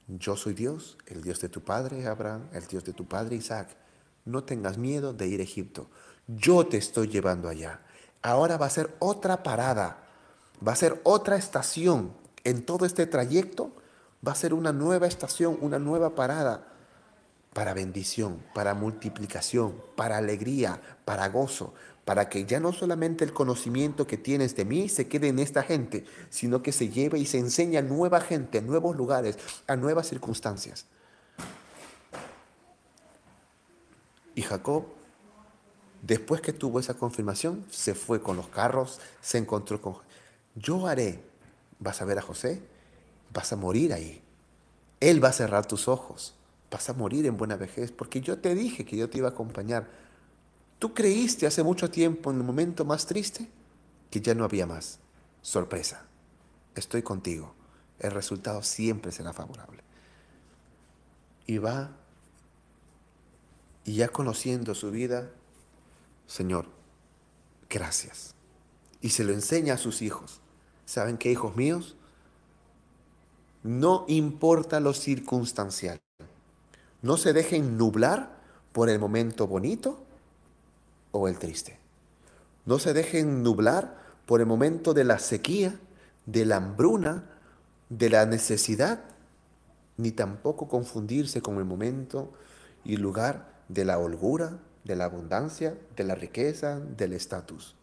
Yo 0.08 0.36
soy 0.36 0.54
Dios, 0.54 0.98
el 1.08 1.22
Dios 1.22 1.40
de 1.42 1.50
tu 1.50 1.62
padre 1.62 2.08
Abraham, 2.08 2.48
el 2.54 2.66
Dios 2.66 2.84
de 2.84 2.94
tu 2.94 3.06
padre 3.06 3.36
Isaac 3.36 3.83
no 4.26 4.44
tengas 4.44 4.78
miedo 4.78 5.14
de 5.14 5.28
ir 5.28 5.40
a 5.40 5.44
Egipto. 5.44 5.90
Yo 6.28 6.66
te 6.66 6.78
estoy 6.78 7.08
llevando 7.08 7.50
allá. 7.50 7.82
Ahora 8.22 8.58
va 8.58 8.68
a 8.68 8.72
ser 8.72 8.96
otra 9.00 9.44
parada, 9.44 10.04
va 10.66 10.72
a 10.72 10.78
ser 10.78 11.02
otra 11.04 11.36
estación. 11.36 12.14
En 12.44 12.66
todo 12.66 12.86
este 12.86 13.06
trayecto 13.06 13.72
va 14.26 14.32
a 14.32 14.36
ser 14.36 14.54
una 14.54 14.72
nueva 14.72 15.08
estación, 15.08 15.58
una 15.62 15.80
nueva 15.80 16.16
parada 16.16 16.68
para 17.54 17.74
bendición, 17.74 18.42
para 18.54 18.74
multiplicación, 18.74 19.76
para 19.96 20.18
alegría, 20.18 20.82
para 21.06 21.28
gozo, 21.30 21.74
para 22.06 22.28
que 22.28 22.46
ya 22.46 22.60
no 22.60 22.74
solamente 22.74 23.24
el 23.24 23.34
conocimiento 23.34 24.08
que 24.08 24.18
tienes 24.18 24.56
de 24.56 24.66
mí 24.66 24.90
se 24.90 25.08
quede 25.08 25.28
en 25.28 25.40
esta 25.40 25.64
gente, 25.64 26.06
sino 26.30 26.62
que 26.62 26.72
se 26.72 26.90
lleve 26.90 27.20
y 27.20 27.26
se 27.26 27.38
enseñe 27.38 27.78
a 27.78 27.82
nueva 27.82 28.20
gente, 28.22 28.58
a 28.58 28.62
nuevos 28.62 28.96
lugares, 28.96 29.38
a 29.68 29.76
nuevas 29.76 30.08
circunstancias. 30.08 30.86
Y 34.36 34.42
Jacob, 34.42 34.86
después 36.02 36.42
que 36.42 36.54
tuvo 36.54 36.80
esa 36.80 36.96
confirmación, 36.96 37.66
se 37.70 37.94
fue 37.94 38.22
con 38.22 38.38
los 38.38 38.48
carros, 38.48 39.00
se 39.22 39.38
encontró 39.38 39.82
con... 39.82 39.98
Yo 40.56 40.88
haré, 40.88 41.24
vas 41.80 42.02
a 42.02 42.06
ver 42.06 42.18
a 42.18 42.22
José, 42.22 42.62
vas 43.34 43.52
a 43.54 43.56
morir 43.56 43.94
ahí. 43.94 44.22
Él 45.00 45.24
va 45.24 45.30
a 45.30 45.34
cerrar 45.34 45.66
tus 45.66 45.88
ojos, 45.88 46.36
vas 46.72 46.90
a 46.90 46.94
morir 46.94 47.26
en 47.26 47.38
buena 47.38 47.56
vejez, 47.56 47.92
porque 47.92 48.22
yo 48.22 48.40
te 48.40 48.56
dije 48.56 48.86
que 48.86 48.98
yo 48.98 49.10
te 49.10 49.18
iba 49.18 49.28
a 49.28 49.32
acompañar. 49.32 49.90
Tú 50.80 50.94
creíste 50.94 51.48
hace 51.48 51.64
mucho 51.64 51.90
tiempo, 51.90 52.32
en 52.32 52.38
el 52.38 52.44
momento 52.44 52.86
más 52.86 53.06
triste, 53.06 53.50
que 54.10 54.22
ya 54.22 54.34
no 54.34 54.44
había 54.44 54.66
más. 54.66 55.00
Sorpresa, 55.42 56.06
estoy 56.76 57.04
contigo. 57.04 57.54
El 58.00 58.12
resultado 58.12 58.64
siempre 58.64 59.12
será 59.12 59.34
favorable. 59.34 59.84
Y 61.46 61.58
va 61.58 61.92
y 63.86 63.96
ya 63.96 64.08
conociendo 64.08 64.76
su 64.76 64.92
vida, 64.92 65.30
Señor, 66.28 66.68
gracias. 67.70 68.36
Y 69.02 69.10
se 69.10 69.24
lo 69.24 69.34
enseña 69.34 69.74
a 69.74 69.78
sus 69.78 70.02
hijos. 70.02 70.40
¿Saben 70.86 71.18
qué, 71.18 71.32
hijos 71.32 71.56
míos? 71.56 71.96
No 73.64 74.06
importa 74.08 74.80
lo 74.80 74.94
circunstancial. 74.94 76.02
No 77.02 77.18
se 77.18 77.34
dejen 77.34 77.78
nublar 77.78 78.40
por 78.72 78.90
el 78.90 79.00
momento 79.00 79.48
bonito 79.48 80.04
o 81.12 81.28
el 81.28 81.38
triste. 81.38 81.78
No 82.66 82.80
se 82.80 82.94
dejen 82.94 83.44
nublar 83.44 84.02
por 84.26 84.40
el 84.40 84.48
momento 84.48 84.94
de 84.94 85.04
la 85.04 85.20
sequía, 85.20 85.80
de 86.26 86.46
la 86.46 86.58
hambruna, 86.58 87.30
de 87.90 88.10
la 88.10 88.26
necesidad, 88.26 89.04
ni 89.98 90.12
tampoco 90.12 90.68
confundirse 90.68 91.42
con 91.42 91.58
el 91.58 91.66
momento 91.66 92.32
y 92.86 92.98
lugar 92.98 93.53
de 93.68 93.86
la 93.86 93.98
holgura, 93.98 94.60
de 94.84 94.96
la 94.96 95.06
abundancia, 95.06 95.78
de 95.96 96.04
la 96.04 96.16
riqueza, 96.16 96.80
del 96.80 97.14
estatus. 97.14 97.76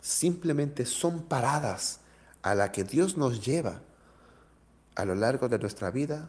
Simplemente 0.00 0.84
son 0.84 1.22
paradas 1.22 2.00
a 2.42 2.54
la 2.54 2.72
que 2.72 2.84
Dios 2.84 3.16
nos 3.16 3.44
lleva 3.44 3.80
a 4.94 5.04
lo 5.04 5.14
largo 5.14 5.48
de 5.48 5.58
nuestra 5.58 5.90
vida 5.90 6.28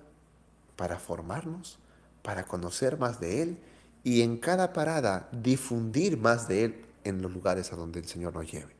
para 0.76 1.00
formarnos, 1.00 1.80
para 2.22 2.46
conocer 2.46 2.98
más 2.98 3.20
de 3.20 3.42
Él 3.42 3.58
y 4.04 4.22
en 4.22 4.38
cada 4.38 4.74
parada 4.74 5.30
difundir 5.32 6.18
más 6.18 6.48
de 6.48 6.66
Él 6.66 6.86
en 7.04 7.22
los 7.22 7.32
lugares 7.32 7.74
a 7.74 7.76
donde 7.76 8.00
el 8.00 8.08
Señor 8.08 8.34
nos 8.34 8.52
lleve. 8.52 8.74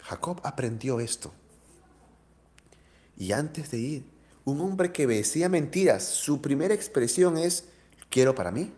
Jacob 0.00 0.40
aprendió 0.42 1.00
esto. 1.00 1.32
Y 3.16 3.32
antes 3.32 3.70
de 3.70 3.78
ir, 3.78 4.04
un 4.44 4.60
hombre 4.60 4.92
que 4.92 5.06
decía 5.06 5.48
mentiras, 5.48 6.04
su 6.04 6.40
primera 6.40 6.74
expresión 6.74 7.38
es, 7.38 7.68
quiero 8.10 8.34
para 8.34 8.50
mí. 8.50 8.72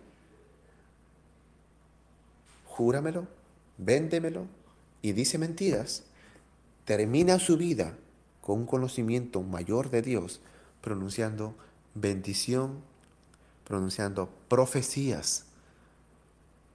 Júramelo, 2.67 3.27
véndemelo 3.79 4.47
y 5.01 5.13
dice 5.13 5.39
mentiras. 5.39 6.05
Termina 6.85 7.39
su 7.39 7.57
vida 7.57 7.97
con 8.43 8.61
un 8.61 8.67
conocimiento 8.67 9.43
mayor 9.43 9.91
de 9.91 10.03
Dios, 10.03 10.41
pronunciando 10.83 11.55
bendición, 11.95 12.83
pronunciando 13.65 14.29
profecías, 14.49 15.47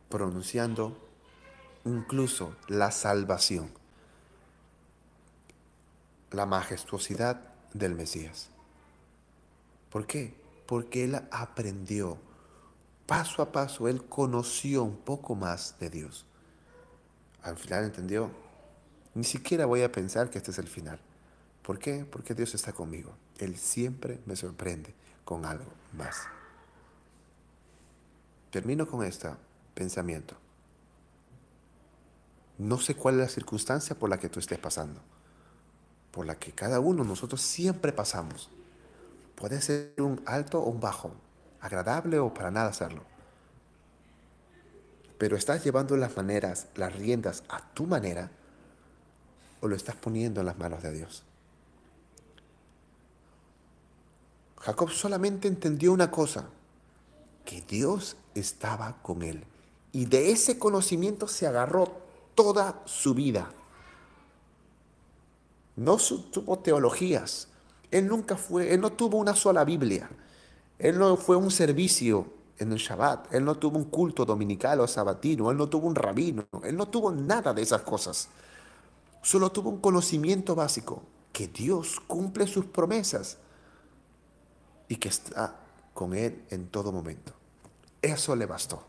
pronunciando 0.10 0.98
incluso 1.86 2.56
la 2.68 2.90
salvación, 2.90 3.70
la 6.32 6.48
majestuosidad 6.48 7.42
del 7.74 7.94
Mesías. 7.94 8.50
¿Por 9.90 10.06
qué? 10.06 10.34
Porque 10.66 11.06
él 11.06 11.20
aprendió 11.32 12.18
paso 13.10 13.42
a 13.42 13.52
paso, 13.52 13.88
él 13.88 14.06
conoció 14.06 14.84
un 14.84 14.96
poco 14.96 15.34
más 15.34 15.76
de 15.80 15.90
Dios. 15.90 16.26
Al 17.42 17.58
final 17.58 17.86
entendió, 17.86 18.30
ni 19.16 19.24
siquiera 19.24 19.66
voy 19.66 19.82
a 19.82 19.92
pensar 19.92 20.30
que 20.30 20.38
este 20.38 20.52
es 20.52 20.60
el 20.60 20.68
final. 20.68 21.00
¿Por 21.64 21.80
qué? 21.80 22.06
Porque 22.06 22.36
Dios 22.36 22.54
está 22.54 22.72
conmigo. 22.72 23.12
Él 23.40 23.58
siempre 23.58 24.20
me 24.28 24.36
sorprende 24.36 24.94
con 25.26 25.46
algo 25.46 25.72
más. 25.94 26.18
Termino 28.52 28.88
con 28.88 29.04
este 29.04 29.30
pensamiento. 29.74 30.36
No 32.60 32.80
sé 32.80 32.94
cuál 32.94 33.16
es 33.16 33.22
la 33.22 33.30
circunstancia 33.30 33.98
por 33.98 34.10
la 34.10 34.20
que 34.20 34.30
tú 34.30 34.40
estés 34.40 34.60
pasando, 34.60 35.02
por 36.12 36.28
la 36.28 36.36
que 36.36 36.52
cada 36.52 36.80
uno 36.80 37.02
de 37.02 37.10
nosotros 37.10 37.42
siempre 37.42 37.92
pasamos. 37.92 38.52
Puede 39.40 39.62
ser 39.62 39.94
un 39.98 40.22
alto 40.26 40.60
o 40.60 40.70
un 40.70 40.82
bajo, 40.82 41.12
agradable 41.62 42.20
o 42.20 42.34
para 42.34 42.52
nada 42.52 42.70
hacerlo. 42.70 43.04
Pero 45.18 45.38
estás 45.38 45.64
llevando 45.64 45.96
las 45.96 46.18
maneras, 46.18 46.68
las 46.76 46.94
riendas 46.94 47.44
a 47.48 47.62
tu 47.74 47.86
manera 47.86 48.32
o 49.62 49.68
lo 49.68 49.78
estás 49.78 49.96
poniendo 49.96 50.42
en 50.42 50.46
las 50.46 50.58
manos 50.58 50.84
de 50.84 50.92
Dios. 50.92 51.24
Jacob 54.58 54.90
solamente 54.92 55.48
entendió 55.48 55.94
una 55.94 56.12
cosa, 56.12 56.50
que 57.46 57.62
Dios 57.62 58.18
estaba 58.36 59.02
con 59.02 59.22
él. 59.22 59.46
Y 59.94 60.06
de 60.06 60.32
ese 60.32 60.60
conocimiento 60.60 61.30
se 61.30 61.48
agarró 61.48 62.02
toda 62.36 62.82
su 62.86 63.14
vida. 63.14 63.52
No 65.78 65.98
tuvo 65.98 66.60
teologías. 66.60 67.48
Él 67.92 68.08
nunca 68.08 68.38
fue, 68.38 68.74
él 68.74 68.82
no 68.82 68.92
tuvo 68.92 69.18
una 69.18 69.36
sola 69.36 69.64
Biblia. 69.64 70.10
Él 70.78 70.98
no 70.98 71.18
fue 71.18 71.36
un 71.36 71.52
servicio 71.52 72.32
en 72.58 72.72
el 72.72 72.78
Shabbat. 72.78 73.34
Él 73.34 73.44
no 73.44 73.56
tuvo 73.56 73.78
un 73.78 73.86
culto 73.86 74.26
dominical 74.26 74.80
o 74.80 74.88
sabatino. 74.88 75.52
Él 75.52 75.58
no 75.58 75.68
tuvo 75.68 75.88
un 75.88 75.96
rabino. 75.96 76.48
Él 76.64 76.78
no 76.78 76.88
tuvo 76.88 77.12
nada 77.12 77.54
de 77.54 77.62
esas 77.62 77.82
cosas. 77.82 78.30
Solo 79.22 79.52
tuvo 79.52 79.70
un 79.70 79.80
conocimiento 79.80 80.56
básico, 80.56 81.04
que 81.34 81.48
Dios 81.48 82.00
cumple 82.00 82.48
sus 82.48 82.66
promesas 82.66 83.38
y 84.88 84.96
que 84.96 85.10
está 85.10 85.56
con 85.94 86.14
él 86.14 86.44
en 86.50 86.68
todo 86.68 86.92
momento. 86.92 87.34
Eso 88.02 88.36
le 88.36 88.46
bastó. 88.46 88.84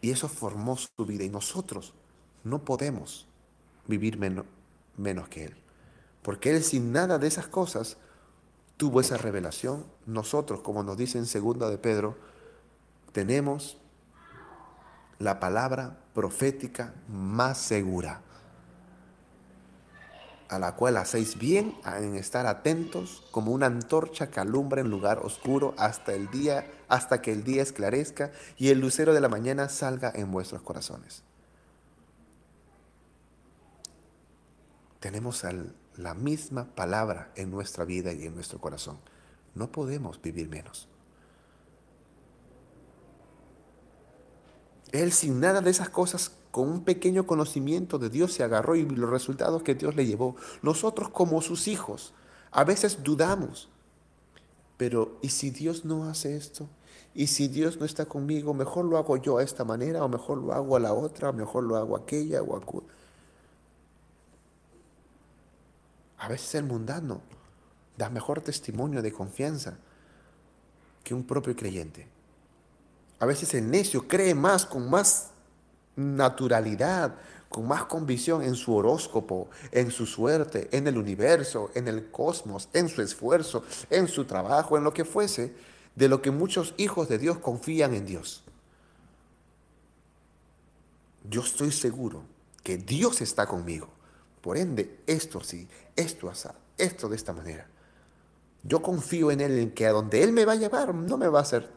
Y 0.00 0.10
eso 0.10 0.28
formó 0.28 0.76
su 0.76 1.06
vida. 1.06 1.24
Y 1.24 1.28
nosotros 1.28 1.94
no 2.44 2.64
podemos 2.64 3.26
vivir 3.86 4.18
menos, 4.18 4.46
menos 4.96 5.28
que 5.28 5.44
Él. 5.46 5.56
Porque 6.22 6.54
Él 6.54 6.62
sin 6.62 6.92
nada 6.92 7.18
de 7.18 7.26
esas 7.26 7.46
cosas 7.46 7.96
tuvo 8.76 9.00
esa 9.00 9.16
revelación. 9.16 9.84
Nosotros, 10.06 10.60
como 10.60 10.82
nos 10.82 10.96
dice 10.96 11.18
en 11.18 11.26
segunda 11.26 11.68
de 11.70 11.78
Pedro, 11.78 12.16
tenemos 13.12 13.78
la 15.18 15.40
palabra 15.40 15.98
profética 16.14 16.94
más 17.08 17.58
segura 17.58 18.22
a 20.50 20.58
la 20.58 20.74
cual 20.74 20.96
hacéis 20.96 21.38
bien 21.38 21.76
en 21.86 22.16
estar 22.16 22.46
atentos 22.46 23.22
como 23.30 23.52
una 23.52 23.66
antorcha 23.66 24.30
que 24.30 24.40
alumbra 24.40 24.80
en 24.80 24.90
lugar 24.90 25.20
oscuro 25.20 25.74
hasta 25.78 26.12
el 26.12 26.28
día, 26.28 26.68
hasta 26.88 27.22
que 27.22 27.32
el 27.32 27.44
día 27.44 27.62
esclarezca 27.62 28.32
y 28.58 28.70
el 28.70 28.80
lucero 28.80 29.14
de 29.14 29.20
la 29.20 29.28
mañana 29.28 29.68
salga 29.68 30.10
en 30.12 30.32
vuestros 30.32 30.62
corazones. 30.62 31.22
Tenemos 34.98 35.44
la 36.02 36.14
misma 36.14 36.66
palabra 36.74 37.30
en 37.36 37.50
nuestra 37.50 37.84
vida 37.84 38.12
y 38.12 38.24
en 38.24 38.34
nuestro 38.34 38.58
corazón. 38.58 38.98
No 39.54 39.70
podemos 39.70 40.20
vivir 40.20 40.48
menos. 40.48 40.88
Él 44.92 45.12
sin 45.12 45.40
nada 45.40 45.60
de 45.60 45.70
esas 45.70 45.88
cosas 45.88 46.32
con 46.50 46.68
un 46.68 46.84
pequeño 46.84 47.26
conocimiento 47.26 47.98
de 47.98 48.10
Dios 48.10 48.32
se 48.32 48.42
agarró 48.42 48.74
y 48.74 48.84
los 48.84 49.08
resultados 49.08 49.62
que 49.62 49.74
Dios 49.74 49.94
le 49.94 50.06
llevó. 50.06 50.36
Nosotros 50.62 51.10
como 51.10 51.42
sus 51.42 51.68
hijos 51.68 52.12
a 52.50 52.64
veces 52.64 53.02
dudamos, 53.04 53.68
pero 54.76 55.18
¿y 55.22 55.28
si 55.28 55.50
Dios 55.50 55.84
no 55.84 56.08
hace 56.08 56.36
esto? 56.36 56.68
¿Y 57.14 57.28
si 57.28 57.48
Dios 57.48 57.78
no 57.78 57.86
está 57.86 58.06
conmigo? 58.06 58.54
Mejor 58.54 58.84
lo 58.84 58.96
hago 58.98 59.16
yo 59.16 59.38
a 59.38 59.42
esta 59.42 59.64
manera, 59.64 60.04
o 60.04 60.08
mejor 60.08 60.38
lo 60.38 60.52
hago 60.52 60.76
a 60.76 60.80
la 60.80 60.92
otra, 60.92 61.30
o 61.30 61.32
mejor 61.32 61.64
lo 61.64 61.76
hago 61.76 61.96
a 61.96 62.00
aquella 62.00 62.42
o 62.42 62.56
a... 62.56 62.60
A 66.20 66.28
veces 66.28 66.54
el 66.54 66.64
mundano 66.64 67.22
da 67.96 68.10
mejor 68.10 68.42
testimonio 68.42 69.00
de 69.00 69.10
confianza 69.10 69.78
que 71.02 71.14
un 71.14 71.24
propio 71.24 71.56
creyente. 71.56 72.06
A 73.18 73.26
veces 73.26 73.54
el 73.54 73.70
necio 73.70 74.06
cree 74.06 74.34
más, 74.34 74.66
con 74.66 74.88
más 74.88 75.30
naturalidad, 75.96 77.16
con 77.48 77.66
más 77.66 77.86
convicción 77.86 78.42
en 78.42 78.54
su 78.54 78.74
horóscopo, 78.74 79.48
en 79.72 79.90
su 79.90 80.04
suerte, 80.04 80.68
en 80.72 80.86
el 80.86 80.98
universo, 80.98 81.70
en 81.74 81.88
el 81.88 82.10
cosmos, 82.10 82.68
en 82.74 82.90
su 82.90 83.00
esfuerzo, 83.00 83.64
en 83.88 84.06
su 84.06 84.26
trabajo, 84.26 84.76
en 84.76 84.84
lo 84.84 84.92
que 84.92 85.06
fuese, 85.06 85.54
de 85.96 86.08
lo 86.08 86.20
que 86.20 86.30
muchos 86.30 86.74
hijos 86.76 87.08
de 87.08 87.16
Dios 87.16 87.38
confían 87.38 87.94
en 87.94 88.04
Dios. 88.04 88.44
Yo 91.28 91.40
estoy 91.40 91.72
seguro 91.72 92.22
que 92.62 92.76
Dios 92.76 93.22
está 93.22 93.46
conmigo. 93.46 93.88
Por 94.40 94.56
ende, 94.56 95.00
esto 95.06 95.40
sí, 95.42 95.68
esto 95.96 96.30
así, 96.30 96.48
esto 96.78 97.08
de 97.08 97.16
esta 97.16 97.32
manera. 97.32 97.66
Yo 98.62 98.82
confío 98.82 99.30
en 99.30 99.40
Él, 99.40 99.58
en 99.58 99.70
que 99.72 99.86
a 99.86 99.92
donde 99.92 100.22
Él 100.22 100.32
me 100.32 100.44
va 100.44 100.52
a 100.52 100.56
llevar 100.56 100.94
no 100.94 101.16
me 101.16 101.28
va 101.28 101.40
a 101.40 101.42
hacer 101.42 101.68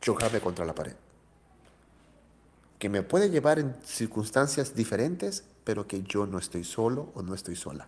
chocarme 0.00 0.40
contra 0.40 0.64
la 0.64 0.74
pared 0.74 0.94
que 2.84 2.90
me 2.90 3.02
puede 3.02 3.30
llevar 3.30 3.58
en 3.58 3.74
circunstancias 3.82 4.74
diferentes, 4.74 5.44
pero 5.64 5.86
que 5.86 6.02
yo 6.02 6.26
no 6.26 6.36
estoy 6.36 6.64
solo 6.64 7.10
o 7.14 7.22
no 7.22 7.34
estoy 7.34 7.56
sola. 7.56 7.86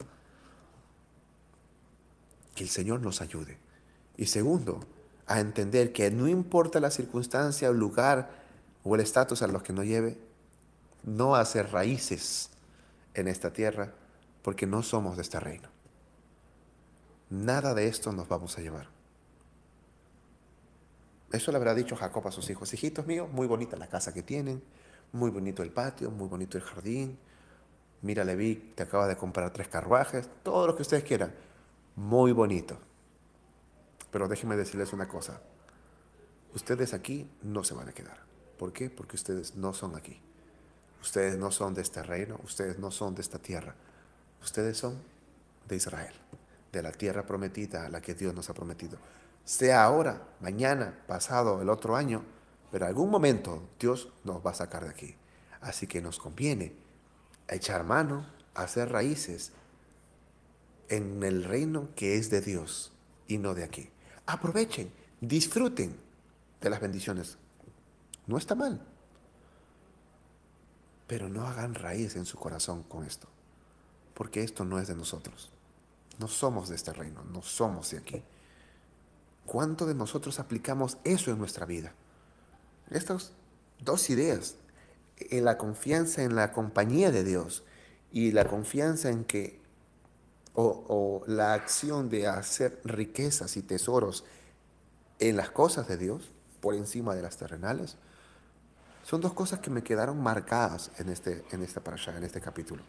Que 2.55 2.65
el 2.65 2.71
Señor 2.71 3.03
nos 3.03 3.21
ayude. 3.21 3.59
Y 4.17 4.25
segundo, 4.25 4.81
a 5.27 5.41
entender 5.41 5.93
que 5.93 6.11
no 6.11 6.29
importa 6.29 6.81
la 6.81 6.91
circunstancia, 6.91 7.69
el 7.69 7.77
lugar 7.77 8.31
o 8.85 8.95
el 8.95 9.03
estatus 9.03 9.43
a 9.43 9.49
los 9.49 9.63
que 9.63 9.75
nos 9.75 9.85
lleve, 9.85 10.17
no 11.05 11.37
hacer 11.37 11.71
raíces 11.73 12.49
en 13.17 13.29
esta 13.29 13.53
tierra, 13.53 13.93
porque 14.43 14.67
no 14.67 14.83
somos 14.83 15.17
de 15.17 15.23
este 15.23 15.41
reino. 15.41 15.69
Nada 17.31 17.75
de 17.75 17.89
esto 17.89 18.13
nos 18.13 18.29
vamos 18.29 18.57
a 18.57 18.61
llevar. 18.61 18.89
Eso 21.33 21.51
le 21.51 21.57
habrá 21.57 21.75
dicho 21.75 21.97
Jacob 21.97 22.29
a 22.29 22.31
sus 22.31 22.49
hijos, 22.51 22.73
hijitos 22.73 23.07
míos, 23.07 23.29
muy 23.33 23.47
bonita 23.47 23.77
la 23.77 23.89
casa 23.89 24.15
que 24.15 24.23
tienen, 24.23 24.63
muy 25.13 25.31
bonito 25.31 25.63
el 25.63 25.71
patio, 25.71 26.11
muy 26.11 26.29
bonito 26.29 26.57
el 26.57 26.63
jardín. 26.63 27.19
Mira, 28.03 28.23
Levi, 28.23 28.73
te 28.77 28.85
acaba 28.85 29.09
de 29.09 29.17
comprar 29.17 29.53
tres 29.53 29.69
carruajes, 29.69 30.29
todo 30.43 30.67
lo 30.69 30.77
que 30.77 30.83
ustedes 30.83 31.03
quieran. 31.03 31.35
Muy 31.97 32.33
bonito. 32.33 32.79
Pero 34.11 34.29
déjenme 34.29 34.57
decirles 34.57 34.93
una 34.93 35.09
cosa. 35.09 35.41
Ustedes 36.55 36.95
aquí 36.95 37.29
no 37.43 37.65
se 37.65 37.75
van 37.75 37.89
a 37.89 37.93
quedar. 37.93 38.21
¿Por 38.59 38.73
qué? 38.73 38.89
Porque 38.91 39.17
ustedes 39.17 39.57
no 39.57 39.73
son 39.73 39.97
aquí. 39.97 40.21
Ustedes 41.07 41.39
no 41.39 41.53
son 41.53 41.73
de 41.73 41.83
este 41.83 42.03
reino, 42.03 42.41
ustedes 42.43 42.81
no 42.81 42.91
son 42.91 43.15
de 43.15 43.23
esta 43.23 43.39
tierra. 43.39 43.77
Ustedes 44.43 44.77
son 44.77 45.01
de 45.69 45.77
Israel, 45.77 46.13
de 46.73 46.83
la 46.83 46.91
tierra 46.91 47.25
prometida, 47.25 47.89
la 47.89 48.03
que 48.03 48.15
Dios 48.15 48.35
nos 48.35 48.51
ha 48.51 48.55
prometido. 48.55 48.99
Sea 49.45 49.85
ahora, 49.85 50.27
mañana, 50.41 50.99
pasado, 51.07 51.63
el 51.63 51.69
otro 51.69 51.95
año, 51.95 52.25
pero 52.73 52.87
algún 52.87 53.09
momento 53.09 53.63
Dios 53.79 54.13
nos 54.25 54.45
va 54.45 54.51
a 54.51 54.55
sacar 54.55 54.83
de 54.83 54.91
aquí. 54.91 55.15
Así 55.61 55.87
que 55.87 56.03
nos 56.03 56.19
conviene 56.19 56.75
echar 57.47 57.85
mano, 57.85 58.27
hacer 58.55 58.91
raíces 58.91 59.53
en 60.89 61.23
el 61.23 61.45
reino 61.45 61.91
que 61.95 62.17
es 62.17 62.31
de 62.31 62.41
Dios 62.41 62.91
y 63.29 63.39
no 63.39 63.55
de 63.55 63.63
aquí. 63.63 63.89
Aprovechen, 64.27 64.91
disfruten 65.21 65.97
de 66.61 66.69
las 66.69 66.81
bendiciones. 66.81 67.39
No 68.27 68.39
está 68.39 68.57
mal. 68.57 68.85
Pero 71.07 71.29
no 71.29 71.47
hagan 71.47 71.75
raíz 71.75 72.17
en 72.17 72.25
su 72.25 72.39
corazón 72.39 72.83
con 72.83 73.05
esto. 73.05 73.29
Porque 74.15 74.43
esto 74.43 74.65
no 74.65 74.79
es 74.79 74.89
de 74.89 74.97
nosotros. 74.97 75.51
No 76.19 76.29
somos 76.29 76.69
de 76.69 76.77
este 76.77 76.93
reino, 76.93 77.23
no 77.25 77.43
somos 77.43 77.91
de 77.91 77.99
aquí. 77.99 78.23
¿Cuánto 79.45 79.87
de 79.87 79.95
nosotros 79.95 80.41
aplicamos 80.41 80.99
eso 81.05 81.31
en 81.31 81.39
nuestra 81.39 81.67
vida? 81.67 81.93
Estas 82.91 83.33
dos 83.81 84.11
ideas, 84.11 84.57
la 85.31 85.59
confianza 85.59 86.23
en 86.23 86.35
la 86.35 86.53
compañía 86.53 87.11
de 87.11 87.23
Dios 87.23 87.63
y 88.11 88.33
la 88.33 88.49
confianza 88.49 89.11
en 89.11 89.25
que, 89.25 89.61
o, 90.55 90.85
o 90.89 91.25
la 91.27 91.55
acción 91.55 92.09
de 92.09 92.27
hacer 92.27 92.81
riquezas 92.85 93.57
y 93.57 93.63
tesoros 93.63 94.25
en 95.19 95.37
las 95.37 95.51
cosas 95.51 95.87
de 95.87 95.97
Dios 95.97 96.31
por 96.61 96.75
encima 96.75 97.15
de 97.15 97.23
las 97.23 97.37
terrenales, 97.37 97.97
son 99.07 99.21
dos 99.21 99.35
cosas 99.35 99.61
que 99.61 99.71
me 99.71 99.85
quedaron 99.85 100.21
marcadas 100.21 100.91
en, 100.99 101.11
este, 101.11 101.45
en 101.53 101.63
esta 101.63 101.81
parasha, 101.81 102.17
en 102.17 102.25
este 102.25 102.41
capítulo. 102.41 102.83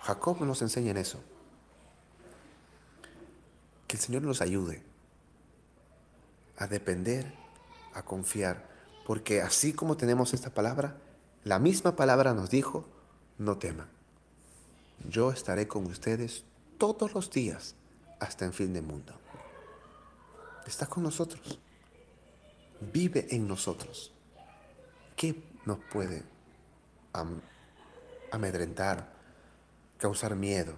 Jacob 0.00 0.40
nos 0.40 0.62
enseña 0.62 0.90
en 0.90 0.96
eso. 0.96 1.20
Que 3.86 3.94
el 3.98 4.02
Señor 4.02 4.22
nos 4.22 4.40
ayude 4.40 4.82
a 6.58 6.66
depender, 6.66 7.32
a 7.94 8.02
confiar, 8.02 8.68
porque 9.06 9.42
así 9.42 9.72
como 9.72 9.96
tenemos 9.96 10.34
esta 10.34 10.50
palabra, 10.50 10.96
la 11.44 11.60
misma 11.60 11.94
palabra 11.94 12.34
nos 12.34 12.50
dijo, 12.50 12.84
no 13.38 13.58
teman. 13.58 13.86
Yo 15.08 15.30
estaré 15.30 15.68
con 15.68 15.86
ustedes 15.86 16.42
todos 16.78 17.14
los 17.14 17.30
días 17.30 17.76
hasta 18.18 18.44
el 18.44 18.52
fin 18.52 18.72
del 18.72 18.82
mundo. 18.82 19.12
Está 20.66 20.86
con 20.86 21.04
nosotros. 21.04 21.60
Vive 22.92 23.28
en 23.30 23.46
nosotros. 23.46 24.11
¿Qué 25.16 25.42
nos 25.64 25.78
puede 25.92 26.22
amedrentar, 28.30 29.12
causar 29.98 30.34
miedo? 30.34 30.74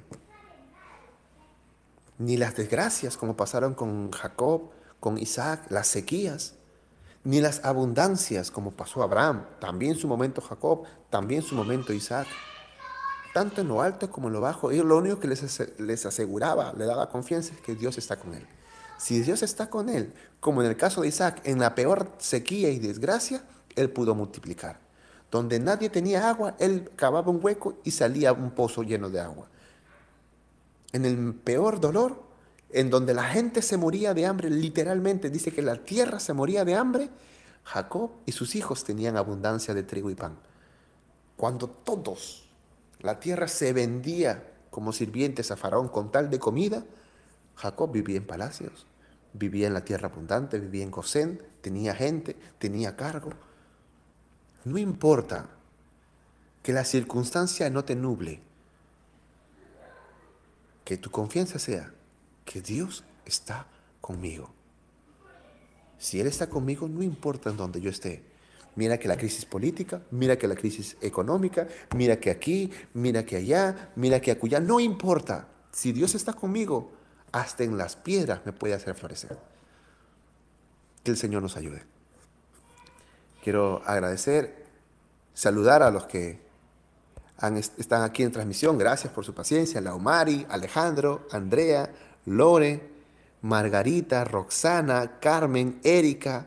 Ni 2.18 2.37
las 2.37 2.55
desgracias 2.55 3.16
como 3.16 3.37
pasaron 3.37 3.74
con 3.74 4.11
Jacob, 4.12 4.70
con 5.01 5.18
Isaac, 5.18 5.66
las 5.70 5.89
sequías, 5.89 6.55
ni 7.24 7.41
las 7.41 7.64
abundancias 7.64 8.51
como 8.51 8.72
pasó 8.72 9.03
Abraham, 9.03 9.47
también 9.59 9.97
su 9.97 10.07
momento 10.07 10.41
Jacob, 10.41 10.85
también 11.11 11.43
su 11.43 11.55
momento 11.55 11.93
Isaac. 11.93 12.26
Tanto 13.32 13.62
en 13.62 13.68
lo 13.68 13.82
alto 13.82 14.11
como 14.11 14.28
en 14.28 14.35
lo 14.35 14.41
bajo, 14.41 14.70
y 14.70 14.78
lo 14.78 14.97
único 14.97 15.18
que 15.18 15.26
les, 15.26 15.80
les 15.80 16.07
aseguraba, 16.07 16.72
le 16.74 16.85
daba 16.85 17.09
confianza 17.09 17.53
es 17.53 17.61
que 17.61 17.74
Dios 17.74 17.99
está 17.99 18.16
con 18.16 18.35
él. 18.35 18.47
Si 18.97 19.20
Dios 19.20 19.43
está 19.43 19.68
con 19.70 19.89
él, 19.89 20.14
como 20.39 20.62
en 20.62 20.68
el 20.68 20.76
caso 20.76 21.01
de 21.01 21.09
Isaac, 21.09 21.41
en 21.45 21.59
la 21.59 21.74
peor 21.74 22.12
sequía 22.18 22.70
y 22.70 22.78
desgracia, 22.78 23.43
él 23.77 23.91
pudo 23.91 24.14
multiplicar. 24.14 24.79
Donde 25.31 25.59
nadie 25.59 25.91
tenía 25.91 26.29
agua, 26.29 26.55
él 26.59 26.91
cavaba 26.97 27.31
un 27.31 27.41
hueco 27.43 27.79
y 27.85 27.91
salía 27.91 28.33
un 28.33 28.53
pozo 28.53 28.83
lleno 28.83 29.11
de 29.11 29.20
agua. 29.20 29.49
En 30.93 31.05
el 31.05 31.35
peor 31.35 31.81
dolor, 31.81 32.22
en 32.70 32.91
donde 32.91 33.14
la 33.14 33.25
gente 33.25 33.62
se 33.62 33.77
moría 33.77 34.14
de 34.14 34.27
hambre, 34.27 34.51
literalmente 34.51 35.31
dice 35.31 35.53
que 35.53 35.62
la 35.62 35.77
tierra 35.77 36.20
se 36.20 36.33
moría 36.33 36.64
de 36.64 36.75
hambre, 36.75 37.11
Jacob 37.64 38.11
y 38.27 38.33
sus 38.33 38.55
hijos 38.55 38.85
tenían 38.85 39.16
abundancia 39.16 39.75
de 39.75 39.83
trigo 39.83 40.11
y 40.11 40.14
pan. 40.14 40.37
Cuando 41.37 41.68
todos, 41.68 42.49
la 43.01 43.18
tierra 43.18 43.49
se 43.49 43.72
vendía 43.72 44.53
como 44.70 44.93
sirvientes 44.93 45.51
a 45.51 45.57
Faraón 45.57 45.89
con 45.89 46.12
tal 46.12 46.31
de 46.31 46.39
comida, 46.39 46.85
Jacob 47.57 47.93
vivía 47.93 48.16
en 48.16 48.27
palacios, 48.27 48.87
vivía 49.33 49.66
en 49.66 49.75
la 49.75 49.85
tierra 49.85 50.09
abundante, 50.09 50.59
vivía 50.59 50.83
en 50.83 50.91
Gosén, 50.91 51.43
tenía 51.61 51.95
gente, 51.95 52.37
tenía 52.59 52.97
cargo. 52.97 53.31
No 54.64 54.78
importa 54.78 55.48
que 56.62 56.72
la 56.72 56.84
circunstancia 56.84 57.68
no 57.68 57.84
te 57.84 57.94
nuble, 57.94 58.40
que 60.84 60.96
tu 60.96 61.10
confianza 61.10 61.58
sea 61.58 61.92
que 62.44 62.60
Dios 62.60 63.04
está 63.24 63.66
conmigo. 64.00 64.50
Si 65.98 66.20
Él 66.20 66.26
está 66.26 66.48
conmigo, 66.48 66.88
no 66.88 67.02
importa 67.02 67.50
en 67.50 67.56
donde 67.56 67.80
yo 67.80 67.90
esté. 67.90 68.22
Mira 68.76 68.98
que 68.98 69.08
la 69.08 69.16
crisis 69.16 69.44
política, 69.44 70.02
mira 70.10 70.36
que 70.36 70.48
la 70.48 70.56
crisis 70.56 70.96
económica, 71.00 71.68
mira 71.94 72.18
que 72.18 72.30
aquí, 72.30 72.70
mira 72.92 73.24
que 73.24 73.36
allá, 73.36 73.92
mira 73.94 74.20
que 74.20 74.32
acullá, 74.32 74.60
no 74.60 74.80
importa. 74.80 75.48
Si 75.72 75.92
Dios 75.92 76.14
está 76.14 76.32
conmigo, 76.32 76.92
hasta 77.32 77.64
en 77.64 77.78
las 77.78 77.96
piedras 77.96 78.40
me 78.44 78.52
puede 78.52 78.74
hacer 78.74 78.94
florecer. 78.94 79.38
Que 81.02 81.10
el 81.10 81.16
Señor 81.16 81.42
nos 81.42 81.56
ayude. 81.56 81.93
Quiero 83.45 83.82
agradecer, 83.84 84.64
saludar 85.34 85.82
a 85.82 85.90
los 85.90 86.07
que 86.07 86.40
están 87.76 88.03
aquí 88.03 88.22
en 88.22 88.32
transmisión. 88.32 88.78
Gracias 88.78 89.12
por 89.12 89.26
su 89.26 89.34
paciencia. 89.34 89.82
Laumari, 89.82 90.47
Alejandro, 90.49 91.28
Andrea, 91.30 91.90
Lore, 92.24 92.80
Margarita, 93.42 94.24
Roxana, 94.24 95.18
Carmen, 95.20 95.78
Erika. 95.84 96.47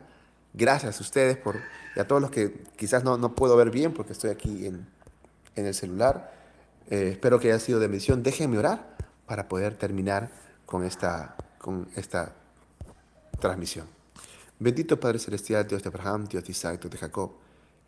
Gracias 0.52 0.98
a 0.98 1.00
ustedes 1.00 1.36
por, 1.36 1.60
y 1.94 2.00
a 2.00 2.08
todos 2.08 2.20
los 2.20 2.32
que 2.32 2.64
quizás 2.74 3.04
no, 3.04 3.16
no 3.16 3.32
puedo 3.32 3.56
ver 3.56 3.70
bien 3.70 3.94
porque 3.94 4.12
estoy 4.12 4.30
aquí 4.30 4.66
en, 4.66 4.84
el 5.54 5.74
celular. 5.74 6.32
Eh, 6.90 7.10
espero 7.12 7.38
que 7.38 7.52
haya 7.52 7.60
sido 7.60 7.78
de 7.78 7.86
bendición. 7.86 8.24
Déjenme 8.24 8.58
orar 8.58 8.96
para 9.24 9.46
poder 9.46 9.76
terminar 9.76 10.30
con 10.66 10.82
esta, 10.82 11.36
con 11.58 11.86
esta 11.94 12.32
transmisión. 13.38 13.97
Bendito 14.60 14.98
Padre 14.98 15.20
Celestial, 15.20 15.68
Dios 15.68 15.84
de 15.84 15.88
Abraham, 15.88 16.26
Dios 16.26 16.42
de 16.44 16.50
Isaac, 16.50 16.80
Dios 16.80 16.90
de 16.90 16.98
Jacob. 16.98 17.32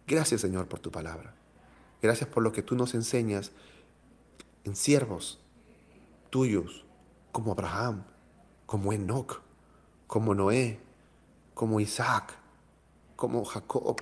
Gracias 0.07 0.41
Señor 0.41 0.69
por 0.69 0.79
tu 0.79 0.93
palabra. 0.93 1.35
Gracias 2.01 2.29
por 2.29 2.45
lo 2.45 2.53
que 2.53 2.63
tú 2.63 2.77
nos 2.77 2.95
enseñas 2.95 3.51
en 4.63 4.77
siervos 4.77 5.41
tuyos, 6.31 6.85
como 7.33 7.53
Abraham, 7.53 8.05
como 8.67 8.93
Enoch, 8.93 9.41
como 10.07 10.33
Noé, 10.33 10.79
como 11.55 11.81
Isaac, 11.81 12.39
como 13.17 13.45
Jacob. 13.45 14.01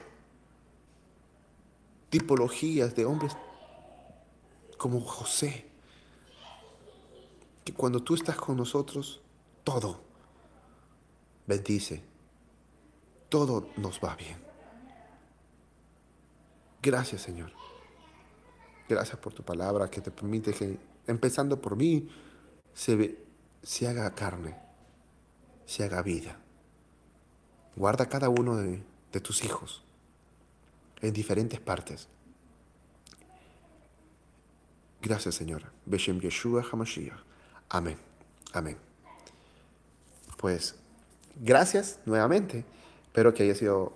Tipologías 2.11 2.95
de 2.95 3.07
hombres 3.07 3.35
como 4.77 5.01
José. 5.01 5.67
Que 7.65 7.73
cuando 7.73 8.03
tú 8.03 8.15
estás 8.15 8.37
con 8.37 8.57
nosotros, 8.57 9.23
todo 9.65 10.01
bendice 11.47 12.08
todo 13.29 13.69
nos 13.77 14.01
va 14.01 14.15
bien. 14.17 14.37
Gracias, 16.83 17.23
Señor. 17.23 17.53
Gracias 18.89 19.19
por 19.19 19.35
tu 19.35 19.43
palabra 19.43 19.91
que 19.91 20.01
te 20.01 20.11
permite 20.11 20.53
que, 20.53 20.79
empezando 21.07 21.61
por 21.61 21.77
mí, 21.77 22.09
se, 22.73 23.19
se 23.63 23.89
haga 23.89 24.15
carne, 24.15 24.57
se 25.67 25.85
haga 25.85 26.03
vida. 26.03 26.39
Guarda 27.77 28.09
cada 28.09 28.29
uno 28.29 28.57
de, 28.57 28.83
tus 29.21 29.45
hijos 29.45 29.83
en 31.01 31.13
diferentes 31.13 31.59
partes. 31.59 32.09
Gracias, 35.03 35.35
Señor. 35.35 35.65
HaMashiach. 35.87 37.19
Amén. 37.69 37.99
Amén. 38.53 38.79
Pues, 40.37 40.77
gracias 41.37 41.99
nuevamente. 42.07 42.65
Espero 43.19 43.35
que 43.35 43.43
haya 43.43 43.57
sido 43.57 43.95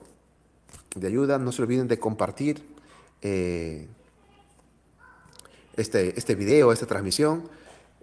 de 0.97 1.07
ayuda. 1.07 1.39
No 1.39 1.53
se 1.53 1.63
olviden 1.63 1.87
de 1.87 1.97
compartir 2.01 2.61
eh, 3.21 3.87
este, 5.77 6.19
este 6.19 6.35
video, 6.35 6.73
esta 6.73 6.87
transmisión. 6.87 7.49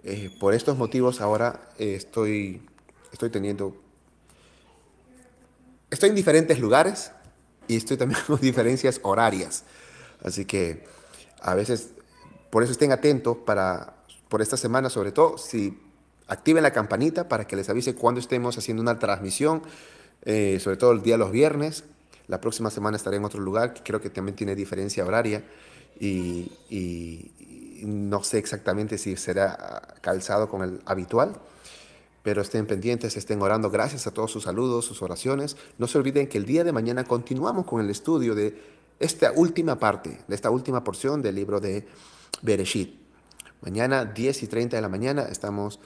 Eh, 0.02 0.34
por 0.40 0.54
estos 0.54 0.78
motivos 0.78 1.20
ahora 1.20 1.60
eh, 1.78 1.94
estoy, 1.94 2.66
estoy 3.12 3.28
teniendo... 3.28 3.76
Estoy 5.90 6.08
en 6.08 6.14
diferentes 6.14 6.58
lugares 6.58 7.12
y 7.68 7.76
estoy 7.76 7.98
también 7.98 8.22
con 8.26 8.40
diferencias 8.40 8.98
horarias. 9.02 9.64
Así 10.24 10.46
que 10.46 10.86
a 11.42 11.54
veces, 11.54 11.90
por 12.48 12.62
eso 12.62 12.72
estén 12.72 12.92
atentos 12.92 13.36
para, 13.44 13.94
por 14.30 14.40
esta 14.40 14.56
semana 14.56 14.88
sobre 14.88 15.12
todo, 15.12 15.36
si 15.36 15.78
activen 16.28 16.62
la 16.62 16.72
campanita 16.72 17.28
para 17.28 17.46
que 17.46 17.56
les 17.56 17.68
avise 17.68 17.94
cuando 17.94 18.20
estemos 18.20 18.56
haciendo 18.56 18.80
una 18.80 18.98
transmisión 18.98 19.60
eh, 20.22 20.58
sobre 20.60 20.76
todo 20.76 20.92
el 20.92 21.02
día 21.02 21.16
los 21.16 21.30
viernes. 21.30 21.84
La 22.26 22.40
próxima 22.40 22.70
semana 22.70 22.96
estaré 22.96 23.16
en 23.16 23.24
otro 23.24 23.40
lugar 23.40 23.74
que 23.74 23.82
creo 23.82 24.00
que 24.00 24.10
también 24.10 24.36
tiene 24.36 24.54
diferencia 24.54 25.04
horaria 25.04 25.42
y, 25.98 26.52
no 27.82 28.22
sé 28.22 28.38
exactamente 28.38 28.98
si 28.98 29.16
será 29.16 29.94
calzado 30.00 30.48
con 30.48 30.62
el 30.62 30.80
habitual. 30.84 31.40
pero 32.22 32.42
estén 32.42 32.66
pendientes, 32.66 33.16
estén 33.16 33.40
orando. 33.40 33.70
Gracias 33.70 34.06
a 34.06 34.10
todos 34.10 34.30
sus 34.30 34.44
saludos, 34.44 34.84
sus 34.84 35.00
oraciones. 35.00 35.56
No 35.78 35.86
se 35.86 35.96
olviden 35.96 36.28
que 36.28 36.36
el 36.36 36.44
día 36.44 36.64
de 36.64 36.72
mañana 36.72 37.04
continuamos 37.04 37.64
con 37.64 37.80
el 37.80 37.88
estudio 37.88 38.34
de 38.34 38.62
esta 38.98 39.32
última 39.32 39.78
parte, 39.78 40.20
de 40.28 40.34
esta 40.34 40.50
última 40.50 40.84
porción 40.84 41.22
del 41.22 41.36
libro 41.36 41.60
de 41.60 41.88
Bereshit. 42.42 43.00
Mañana, 43.62 44.04
10 44.04 44.42
y 44.42 44.46
30 44.48 44.76
de 44.76 44.82
la 44.82 44.90
mañana, 44.90 45.22
estamos 45.22 45.80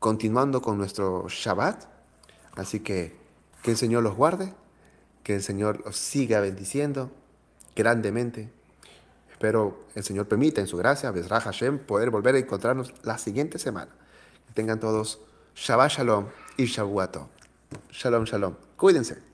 continuando 0.00 0.60
con 0.60 0.76
nuestro 0.76 1.26
Shabbat. 1.28 1.84
Así 2.56 2.80
que 2.80 3.23
que 3.64 3.70
el 3.70 3.78
Señor 3.78 4.02
los 4.02 4.14
guarde, 4.14 4.52
que 5.22 5.34
el 5.34 5.42
Señor 5.42 5.82
los 5.86 5.96
siga 5.96 6.38
bendiciendo 6.40 7.10
grandemente. 7.74 8.50
Espero 9.32 9.86
el 9.94 10.04
Señor 10.04 10.28
permita 10.28 10.60
en 10.60 10.66
su 10.66 10.76
gracia, 10.76 11.10
Bezrah 11.10 11.40
Hashem, 11.40 11.78
poder 11.78 12.10
volver 12.10 12.34
a 12.34 12.38
encontrarnos 12.38 12.92
la 13.02 13.16
siguiente 13.16 13.58
semana. 13.58 13.90
Que 14.46 14.52
tengan 14.52 14.80
todos 14.80 15.18
Shabbat 15.56 15.92
Shalom 15.92 16.26
y 16.58 16.66
Shavuato. 16.66 17.30
Shalom, 17.90 18.24
shalom. 18.24 18.54
Cuídense. 18.76 19.33